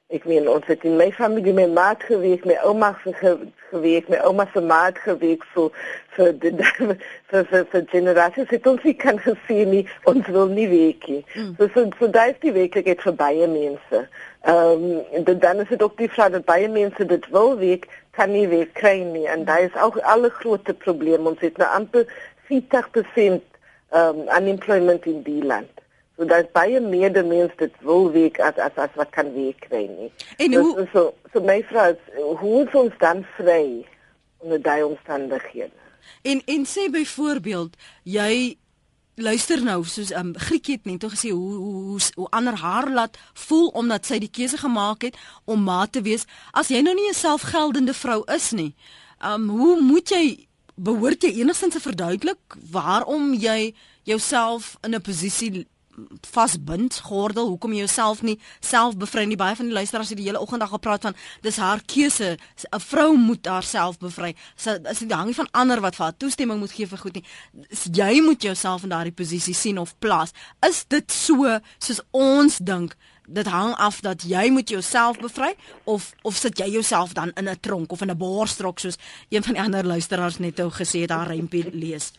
Ek 0.07 0.23
meen 0.23 0.45
ons 0.47 0.63
het 0.71 0.85
in 0.87 0.93
my 0.95 1.09
familie 1.11 1.51
met 1.51 1.73
maat 1.75 2.03
gewees, 2.07 2.43
met 2.47 2.61
ouma 2.63 2.93
gewees, 3.03 4.05
met 4.07 4.21
ouma 4.23 4.45
se 4.53 4.61
maat 4.63 5.01
gewees 5.03 5.41
so 5.51 5.65
vir 6.15 6.29
die 6.39 6.53
vir 7.31 7.41
vir 7.49 7.65
vir 7.73 7.83
generasies 7.91 8.53
het 8.55 8.69
ons 8.71 8.85
nie 8.87 8.93
kan 9.01 9.19
gesien 9.19 9.67
nie 9.73 9.81
ons 10.07 10.29
wil 10.31 10.47
nie 10.47 10.69
weet 10.71 11.09
nie. 11.11 11.19
Mm. 11.35 11.49
So 11.57 11.67
so 11.73 11.83
so 11.99 12.07
daai 12.07 12.29
is 12.29 12.39
die 12.45 12.53
werklikheid 12.55 13.03
vir 13.03 13.17
baie 13.19 13.49
mense. 13.51 14.01
Ehm 14.53 14.85
um, 15.25 15.39
dan 15.43 15.59
is 15.65 15.73
dit 15.75 15.83
ook 15.83 15.99
die 15.99 16.11
vraag 16.15 16.31
dat 16.37 16.47
baie 16.47 16.71
mense 16.71 17.09
dit 17.11 17.27
wil 17.35 17.57
weet, 17.59 17.83
kan 18.15 18.31
nie 18.31 18.47
weer 18.47 18.71
kry 18.79 19.01
nie 19.09 19.27
en 19.27 19.43
daai 19.49 19.65
is 19.65 19.75
ook 19.75 19.99
alle 20.15 20.31
groot 20.39 20.71
probleem. 20.85 21.27
Ons 21.27 21.43
het 21.43 21.59
nou 21.59 21.67
amper 21.81 22.07
40% 22.47 22.55
ehm 22.55 23.43
um, 23.91 24.23
unemployment 24.39 25.11
in 25.11 25.19
die 25.27 25.43
land. 25.43 25.76
So 26.17 26.25
dat 26.25 26.51
baie 26.51 26.79
meer 26.81 27.13
mense 27.25 27.53
dit 27.57 27.73
wil 27.85 28.11
week 28.11 28.39
as 28.39 28.57
as 28.57 28.75
as 28.75 28.93
wat 28.97 29.09
kan 29.13 29.33
week 29.33 29.59
kry 29.69 29.85
nie. 29.85 30.11
En 30.37 30.53
hoe 30.53 30.71
so 30.75 30.85
so, 30.93 31.13
so 31.33 31.41
my 31.45 31.59
vrou 31.69 31.91
hoe 32.39 32.63
is 32.65 32.73
ons 32.73 32.95
dan 32.97 33.25
vry 33.37 33.85
onder 34.37 34.61
daai 34.61 34.83
omstandighede? 34.83 35.77
En 36.21 36.41
en 36.45 36.65
sê 36.65 36.89
byvoorbeeld 36.89 37.77
jy 38.03 38.57
luister 39.17 39.61
nou 39.63 39.83
soos 39.85 40.11
um, 40.13 40.33
Griekie 40.37 40.75
het 40.77 40.89
net 40.89 41.05
gesê 41.05 41.29
hoe 41.29 41.53
hoe 41.53 41.83
hoe, 41.91 42.01
hoe 42.15 42.27
ander 42.29 42.57
haar 42.57 42.89
laat 42.89 43.17
voel 43.33 43.67
omdat 43.67 44.05
sy 44.05 44.19
die 44.21 44.33
keuse 44.33 44.57
gemaak 44.57 45.05
het 45.05 45.17
om 45.45 45.63
ma 45.63 45.85
te 45.85 46.01
wees 46.01 46.25
as 46.51 46.73
jy 46.73 46.81
nou 46.81 46.93
nie 46.97 47.09
'n 47.09 47.13
selfgeldende 47.13 47.93
vrou 47.93 48.23
is 48.25 48.51
nie. 48.51 48.75
Um 49.21 49.49
hoe 49.49 49.81
moet 49.81 50.09
jy 50.09 50.47
behoort 50.75 51.21
jy 51.21 51.41
enigstens 51.41 51.73
te 51.73 51.79
verduidelik 51.79 52.57
waarom 52.71 53.33
jy 53.33 53.73
jouself 54.03 54.77
in 54.81 54.95
'n 54.95 55.01
posisie 55.01 55.67
vasbind 56.29 56.99
gordel 57.07 57.47
hoekom 57.47 57.73
jy 57.73 57.85
jouself 57.85 58.21
nie 58.21 58.37
self 58.61 58.97
bevry 58.99 59.25
nie? 59.25 59.37
Baie 59.39 59.55
van 59.57 59.69
die 59.69 59.73
luisteraars 59.73 60.11
het 60.13 60.19
die 60.19 60.27
hele 60.27 60.41
oggend 60.41 60.61
al 60.61 60.71
gepraat 60.71 61.07
van 61.07 61.17
dis 61.41 61.57
haar 61.57 61.81
keuse. 61.85 62.37
'n 62.37 62.79
vrou 62.79 63.17
moet 63.17 63.45
haarself 63.45 63.97
bevry. 63.97 64.35
So 64.55 64.77
as 64.83 64.99
dit 64.99 65.11
hang 65.11 65.25
nie 65.27 65.35
van 65.35 65.49
ander 65.51 65.81
wat 65.81 65.95
vir 65.95 66.05
haar 66.05 66.17
toestemming 66.17 66.59
moet 66.59 66.71
gee 66.71 66.87
vir 66.87 66.97
goed 66.97 67.13
nie. 67.13 67.25
Jy 67.91 68.21
moet 68.21 68.41
jouself 68.41 68.83
in 68.83 68.89
daardie 68.89 69.13
posisie 69.13 69.53
sien 69.53 69.77
of 69.77 69.95
plaas. 69.99 70.31
Is 70.61 70.85
dit 70.87 71.11
so 71.11 71.59
soos 71.79 72.01
ons 72.11 72.57
dink? 72.57 72.95
Dit 73.27 73.47
hang 73.47 73.75
af 73.75 74.01
dat 74.01 74.23
jy 74.23 74.49
moet 74.49 74.69
jouself 74.69 75.19
bevry 75.19 75.55
of 75.83 76.13
of 76.21 76.35
sit 76.35 76.57
jy 76.57 76.69
jouself 76.69 77.13
dan 77.13 77.31
in 77.35 77.49
'n 77.49 77.59
tronk 77.59 77.91
of 77.91 78.01
in 78.01 78.11
'n 78.11 78.17
boorstrok 78.17 78.79
soos 78.79 78.97
een 79.29 79.43
van 79.43 79.53
die 79.53 79.61
ander 79.61 79.85
luisteraars 79.85 80.37
net 80.37 80.59
ou 80.59 80.69
gesê 80.69 80.99
het 80.99 81.09
daar 81.09 81.27
rempie 81.27 81.69
lees 81.73 82.11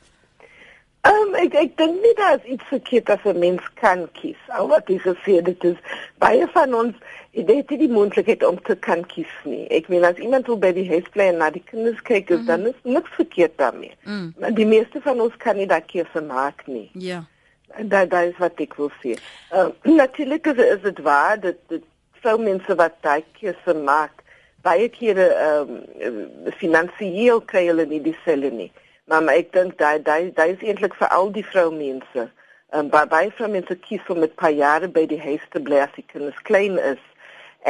um, 1.07 1.34
ek 1.38 1.55
ek 1.55 1.76
dink 1.78 2.01
nie 2.03 2.14
dat 2.18 2.44
iets 2.44 2.64
verkeerd 2.70 3.11
as 3.11 3.24
'n 3.24 3.38
mens 3.38 3.62
kan 3.74 4.09
kies. 4.12 4.40
Al 4.49 4.68
wat 4.68 4.88
jy 4.88 4.99
gesê 4.99 5.42
dit 5.42 5.64
is 5.64 5.76
baie 6.18 6.46
van 6.53 6.74
ons 6.74 6.94
het 7.30 7.46
dit 7.46 7.68
die 7.68 7.88
moontlikheid 7.88 8.44
om 8.44 8.62
te 8.62 8.76
kan 8.76 9.07
kies 9.07 9.34
nie. 9.44 9.66
Ek 9.70 9.88
meen 9.88 10.05
as 10.05 10.16
iemand 10.16 10.46
wil 10.46 10.59
by 10.59 10.72
die 10.72 10.88
huisplein 10.88 11.36
na 11.36 11.51
die 11.51 11.62
kinders 11.70 12.03
kyk, 12.03 12.30
mm 12.30 12.36
-hmm. 12.36 12.46
dan 12.46 12.66
is 12.66 12.78
niks 12.82 13.11
verkeerd 13.11 13.57
daarmee. 13.57 13.94
Mm. 14.05 14.34
Maar 14.38 14.55
die 14.55 14.66
meeste 14.66 15.01
van 15.01 15.20
ons 15.20 15.36
kan 15.36 15.57
nie 15.57 15.66
daai 15.66 15.84
keuse 15.86 16.20
maak 16.20 16.66
nie. 16.66 16.90
Ja. 16.92 17.01
Yeah. 17.01 17.24
En 17.68 17.88
dat 17.88 18.11
dat 18.11 18.24
is 18.24 18.38
wat 18.38 18.61
ek 18.61 18.74
wil 18.74 18.90
sê. 19.03 19.18
Ehm 19.51 19.70
uh, 19.82 19.94
natuurlik 19.94 20.46
is, 20.46 20.57
is 20.57 20.82
dit 20.82 20.99
waar 20.99 21.40
dat 21.40 21.57
dit 21.66 21.82
sou 22.22 22.40
mense 22.40 22.74
wat 22.74 22.94
daai 23.01 23.24
keuse 23.40 23.74
maak 23.74 24.24
baie 24.62 24.88
kere 24.88 25.26
ehm 25.34 25.70
um, 26.07 26.53
finansiëel 26.59 27.40
kry 27.40 27.66
hulle 27.66 27.86
nie 27.86 28.03
dieselfde 28.03 28.51
nie. 28.51 28.72
Maar, 29.09 29.23
maar 29.23 29.39
ek 29.41 29.53
dink 29.57 29.79
daai 29.81 30.03
daai 30.05 30.33
daai 30.37 30.51
is 30.53 30.65
eintlik 30.69 30.95
vir 31.01 31.09
al 31.17 31.31
die 31.33 31.45
vroumense. 31.51 32.25
Ehm 32.73 32.81
um, 32.81 32.89
baie 32.93 33.09
baie 33.09 33.31
vroumense 33.37 33.77
kies 33.87 34.11
om 34.13 34.19
met 34.25 34.35
paar 34.41 34.53
jare 34.53 34.89
by 34.97 35.07
die 35.09 35.21
huis 35.23 35.47
te 35.55 35.63
bly 35.69 35.79
as 35.85 35.95
die 35.95 36.05
kinders 36.13 36.43
klein 36.49 36.77
is. 36.91 37.01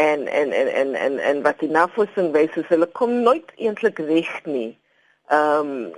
En 0.02 0.26
en 0.40 0.50
en 0.60 0.72
en 0.80 0.94
en 1.04 1.18
en 1.30 1.42
wat 1.46 1.62
die 1.62 1.70
navorsing 1.76 2.32
wys 2.34 2.58
is 2.62 2.66
hulle 2.74 2.90
kom 3.00 3.14
nooit 3.28 3.54
eintlik 3.56 4.02
reg 4.10 4.34
nie. 4.50 4.72
Ehm 5.30 5.70
um, 5.76 5.88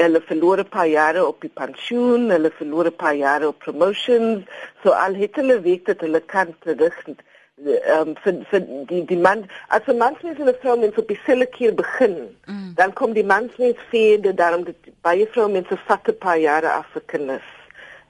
hulle 0.00 0.20
verloor 0.32 0.64
'n 0.64 0.72
paar 0.74 0.90
jare 0.90 1.22
op 1.26 1.40
die 1.46 1.54
pensioen, 1.62 2.26
hulle 2.34 2.50
verloor 2.58 2.90
'n 2.90 3.00
paar 3.04 3.14
jare 3.14 3.46
op 3.54 3.58
promotions. 3.58 4.42
So 4.82 4.90
al 4.90 5.14
het 5.14 5.36
hulle 5.36 5.60
weet 5.60 5.86
dat 5.86 6.00
hulle 6.00 6.20
kan 6.20 6.56
terug 6.66 6.98
um, 7.66 8.14
vir 8.22 8.44
vir 8.50 8.60
die 8.88 9.04
die 9.06 9.16
man 9.16 9.44
as 9.68 9.86
'n 9.86 9.96
mansmens 9.96 10.38
en 10.38 10.48
'n 10.48 10.60
vroumens 10.60 10.96
op 10.96 11.08
dieselfde 11.08 11.46
keer 11.46 11.74
begin 11.74 12.36
mm. 12.46 12.74
dan 12.74 12.92
kom 12.92 13.12
die 13.12 13.24
mansmens 13.24 13.78
vierde 13.90 14.34
daarom 14.34 14.64
dat 14.64 14.74
baie 15.00 15.28
se 15.32 15.76
vat 15.86 16.08
'n 16.08 16.18
paar 16.18 16.38
jare 16.38 16.70
af 16.70 16.86
vir 16.92 17.02
kinders 17.06 17.50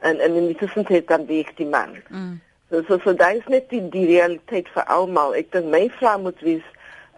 en 0.00 0.20
en 0.20 0.34
in 0.34 0.46
die 0.46 0.56
tussentyd 0.56 1.08
dan 1.08 1.26
weeg 1.26 1.54
die 1.54 1.66
man 1.66 1.96
mm. 2.08 2.40
so 2.70 2.82
so 2.82 2.98
so 3.04 3.14
daai 3.14 3.36
is 3.38 3.46
net 3.46 3.68
die 3.70 3.88
die 3.88 4.06
realiteit 4.06 4.68
vir 4.68 4.84
almal 4.84 5.34
ek 5.34 5.52
dink 5.52 5.66
my 5.66 5.90
vrou 5.98 6.18
moet 6.18 6.40
wees 6.40 6.66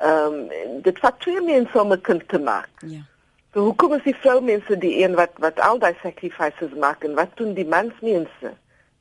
ehm 0.01 0.35
um, 0.35 0.83
dit 0.83 0.99
vat 0.99 1.21
twee 1.21 1.41
mense 1.41 1.81
om 1.81 1.93
'n 1.93 2.01
kind 2.01 2.29
te 2.29 2.39
maak 2.39 2.71
ja 2.81 2.89
yeah. 2.89 3.05
so 3.53 3.61
hoekom 3.61 3.93
is 3.93 4.03
die 4.03 4.17
vroumense 4.17 4.79
die 4.79 5.05
een 5.05 5.15
wat 5.15 5.33
wat 5.37 5.61
al 5.61 5.79
daai 5.79 5.95
sacrifices 6.03 6.75
maak 6.75 7.05
en 7.05 7.15
wat 7.15 7.37
doen 7.37 7.55
die 7.55 7.67
mansmense 7.67 8.53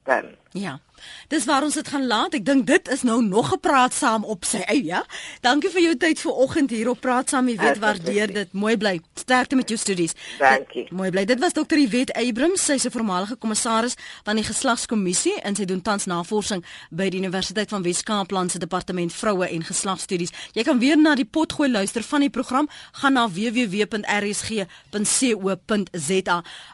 dan 0.04 0.26
ja 0.52 0.80
Dis 1.28 1.46
waar 1.46 1.64
ons 1.64 1.74
dit 1.74 1.88
gaan 1.88 2.08
laat. 2.08 2.34
Ek 2.34 2.46
dink 2.46 2.68
dit 2.68 2.88
is 2.92 3.02
nou 3.08 3.22
nog 3.24 3.50
gepraat 3.50 3.94
saam 3.94 4.24
op 4.24 4.46
sy 4.46 4.62
eie. 4.68 4.84
Ja? 4.92 5.04
Dankie 5.42 5.70
vir 5.70 5.82
jou 5.82 5.96
tyd 5.98 6.20
vanoggend 6.20 6.70
hier 6.70 6.90
op 6.90 7.00
Praat 7.02 7.30
saam. 7.30 7.48
Jy 7.50 7.58
weet 7.58 7.80
waardeer 7.82 8.34
dit. 8.34 8.54
Mooi 8.54 8.78
bly. 8.78 9.00
Sterkte 9.20 9.56
met 9.56 9.70
jou 9.70 9.80
studies. 9.80 10.14
Dankie. 10.40 10.88
Mooi 10.92 11.10
bly. 11.12 11.26
Dit 11.26 11.40
was 11.40 11.54
dokter 11.54 11.78
Yvette 11.80 12.14
Abrams, 12.14 12.66
sy 12.66 12.74
is 12.74 12.86
'n 12.86 12.92
voormalige 12.92 13.36
kommissaris 13.36 13.96
van 14.24 14.36
die 14.36 14.44
geslagskommissie 14.44 15.42
en 15.42 15.56
sy 15.56 15.66
doen 15.66 15.82
tans 15.82 16.06
navorsing 16.06 16.66
by 16.90 17.10
die 17.10 17.20
Universiteit 17.20 17.70
van 17.70 17.82
Wes-Kaapland 17.82 18.52
se 18.52 18.60
departement 18.60 19.14
vroue 19.14 19.48
en 19.48 19.64
geslagsstudies. 19.64 20.30
Jy 20.54 20.64
kan 20.64 20.80
weer 20.80 20.98
na 20.98 21.16
die 21.16 21.26
potgooi 21.26 21.70
luister 21.72 22.04
van 22.04 22.20
die 22.20 22.30
program. 22.30 22.70
Gaan 22.92 23.14
na 23.14 23.30
www.rsg.co.za. 23.30 24.62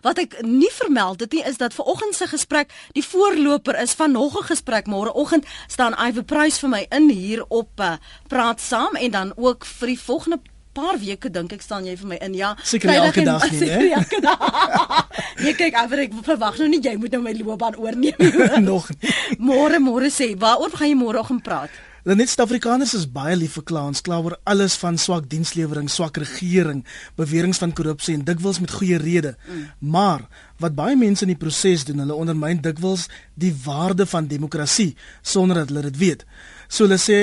Wat 0.02 0.18
ek 0.18 0.42
nie 0.42 0.72
vermeld 0.72 1.20
het 1.20 1.32
nie 1.32 1.44
is 1.44 1.58
dat 1.58 1.74
vanoggend 1.74 2.16
se 2.16 2.28
gesprek 2.28 2.72
die 2.92 3.06
voorloper 3.06 3.82
is 3.82 3.92
van 3.98 4.12
nog 4.18 4.34
'n 4.42 4.50
gesprek. 4.52 4.86
Môreoggend 4.88 5.46
staan 5.68 5.94
Ive 6.08 6.24
Prys 6.24 6.60
vir 6.60 6.70
my 6.70 6.86
in 6.90 7.10
hier 7.10 7.46
op 7.48 7.70
uh, 7.80 7.96
praat 8.28 8.62
saam 8.62 8.96
en 8.96 9.12
dan 9.12 9.34
ook 9.36 9.66
vir 9.66 9.88
die 9.88 10.00
volgende 10.00 10.40
paar 10.74 10.98
weke 11.00 11.30
dink 11.30 11.54
ek 11.54 11.62
staan 11.62 11.86
jy 11.86 11.96
vir 11.98 12.08
my 12.08 12.18
in 12.22 12.34
ja. 12.34 12.56
Seker 12.64 12.94
elke 13.02 13.24
dag 13.24 13.52
nie 13.52 13.70
hè 13.70 13.90
elke 13.98 14.22
dag. 14.22 15.08
Jy 15.46 15.54
kyk 15.54 15.74
Ive 15.84 16.02
ek 16.06 16.14
verwag 16.30 16.58
nou 16.62 16.70
nie 16.70 16.82
jy 16.82 16.96
moet 17.02 17.12
nou 17.12 17.22
my 17.26 17.34
loopbaan 17.38 17.78
oorneem 17.82 18.18
nog 18.72 18.90
môre 19.38 19.82
môre 19.82 20.10
sê 20.14 20.34
waaroor 20.38 20.74
gaan 20.78 20.94
jy 20.94 20.98
môreoggend 20.98 21.44
praat 21.44 21.70
Dan 22.08 22.22
net 22.22 22.30
Suid-Afrikaners 22.32 22.94
is 22.96 23.04
baie 23.12 23.34
lief 23.36 23.58
vir 23.58 23.66
klaans, 23.68 24.00
kla 24.00 24.22
oor 24.24 24.38
alles 24.48 24.78
van 24.80 24.96
swak 24.96 25.26
dienslewering, 25.28 25.90
swak 25.92 26.16
regering, 26.22 26.86
beweringe 27.20 27.60
van 27.60 27.74
korrupsie 27.76 28.14
en 28.16 28.24
dikwels 28.24 28.62
met 28.64 28.72
goeie 28.72 28.96
rede. 29.02 29.34
Mm. 29.44 29.66
Maar 29.92 30.24
wat 30.64 30.78
baie 30.78 30.96
mense 30.96 31.26
in 31.28 31.34
die 31.34 31.42
proses 31.42 31.84
doen, 31.84 32.00
hulle 32.06 32.16
ondermyn 32.16 32.62
dikwels 32.64 33.10
die 33.36 33.52
waarde 33.66 34.08
van 34.08 34.30
demokrasie 34.32 34.94
sonder 35.20 35.60
dat 35.60 35.74
hulle 35.74 35.84
dit 35.90 36.00
weet. 36.00 36.24
So 36.72 36.88
hulle 36.88 36.96
sê 36.96 37.20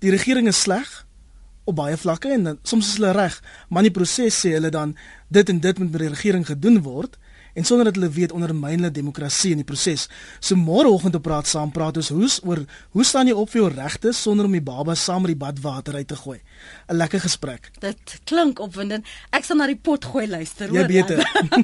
die 0.00 0.14
regering 0.16 0.48
is 0.48 0.64
sleg 0.64 0.88
op 1.68 1.76
baie 1.82 2.00
vlakke 2.00 2.32
en 2.32 2.48
dan, 2.48 2.62
soms 2.64 2.88
is 2.88 2.96
hulle 3.02 3.12
reg, 3.12 3.36
maar 3.68 3.84
in 3.84 3.90
die 3.90 3.98
proses 4.00 4.40
sê 4.46 4.56
hulle 4.56 4.72
dan 4.72 4.96
dit 5.28 5.52
en 5.52 5.60
dit 5.60 5.84
moet 5.84 5.92
met 5.92 6.06
die 6.06 6.14
regering 6.14 6.48
gedoen 6.48 6.80
word 6.88 7.20
en 7.54 7.64
sonder 7.64 7.84
dat 7.84 7.94
hulle 7.94 8.10
weet 8.10 8.32
ondermyn 8.32 8.80
hulle 8.80 8.90
demokrasie 8.90 9.50
in 9.50 9.62
die 9.62 9.68
proses. 9.68 10.08
So 10.40 10.56
môreoggend 10.56 11.16
op 11.18 11.22
praat 11.22 11.46
saam 11.46 11.72
praat 11.72 11.96
ons 12.00 12.08
hoes 12.14 12.40
oor 12.44 12.64
hoe 12.96 13.04
staan 13.04 13.28
jy 13.30 13.36
op 13.36 13.50
vir 13.52 13.62
jou 13.62 13.70
regte 13.74 14.12
sonder 14.16 14.48
om 14.48 14.56
die 14.56 14.64
baba 14.64 14.94
saam 14.94 15.24
met 15.26 15.34
die 15.34 15.40
badwater 15.40 15.94
uit 15.94 16.08
te 16.08 16.16
gooi. 16.16 16.40
'n 16.88 16.96
Lekker 16.96 17.20
gesprek. 17.20 17.70
Dit 17.80 18.20
klink 18.24 18.58
opwindend. 18.58 19.06
Ek 19.30 19.44
sal 19.44 19.56
na 19.56 19.66
die 19.66 19.76
pot 19.76 20.04
gooi 20.04 20.26
luister 20.28 20.68
hoor. 20.68 20.78
Jy 20.78 20.86
beter. 20.86 21.18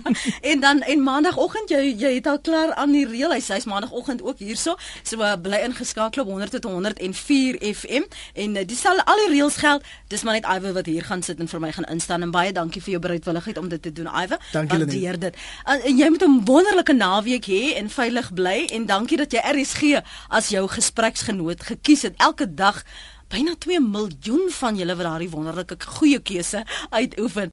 en 0.51 0.61
dan 0.61 0.83
en 0.83 1.03
maandagooggend 1.03 1.71
jy 1.71 1.95
jy 1.97 2.15
het 2.15 2.27
al 2.27 2.41
klaar 2.41 2.75
aan 2.75 2.93
die 2.93 3.07
reël. 3.07 3.33
Hy's 3.33 3.49
hy's 3.49 3.65
maandagooggend 3.65 4.23
ook 4.23 4.39
hierso. 4.39 4.77
So 5.03 5.23
uh, 5.23 5.37
bly 5.43 5.63
ingeskakel 5.69 6.23
op 6.23 6.29
100 6.29 6.51
tot 6.51 6.65
104 6.65 7.59
FM 7.75 8.09
en 8.35 8.57
uh, 8.57 8.67
dis 8.67 8.81
sal 8.81 9.01
al 9.05 9.23
die 9.27 9.31
reëls 9.37 9.57
geld. 9.57 9.85
Dis 10.09 10.23
maar 10.23 10.35
net 10.35 10.47
Iwe 10.49 10.73
wat 10.73 10.87
hier 10.87 11.05
gaan 11.05 11.23
sit 11.23 11.41
en 11.41 11.49
vir 11.49 11.61
my 11.61 11.73
gaan 11.73 11.89
instaan 11.93 12.23
en 12.23 12.31
baie 12.35 12.53
dankie 12.53 12.83
vir 12.83 12.97
jou 12.97 13.03
bereidwilligheid 13.03 13.59
om 13.59 13.69
dit 13.69 13.83
te 13.83 13.93
doen 13.93 14.09
Iwe. 14.09 14.39
Waardeer 14.53 15.19
dit. 15.19 15.37
En 15.65 15.78
jy 15.85 16.09
moet 16.11 16.25
'n 16.25 16.45
wonderlike 16.45 16.93
naweek 16.93 17.47
hê 17.47 17.77
en 17.77 17.91
veilig 17.91 18.33
bly 18.35 18.67
en 18.73 18.87
dankie 18.87 19.17
dat 19.17 19.33
jy 19.33 19.41
RSG 19.45 20.03
as 20.29 20.49
jou 20.49 20.69
gespreksgenoot 20.69 21.63
gekies 21.63 22.03
het 22.03 22.15
elke 22.17 22.55
dag 22.55 22.85
byna 23.29 23.55
2 23.61 23.81
miljoen 23.81 24.47
van 24.51 24.77
julle 24.77 24.95
wat 24.97 25.05
daardie 25.05 25.31
wonderlike 25.31 25.77
goeie 25.85 26.19
keuse 26.19 26.65
uitoefen. 26.91 27.47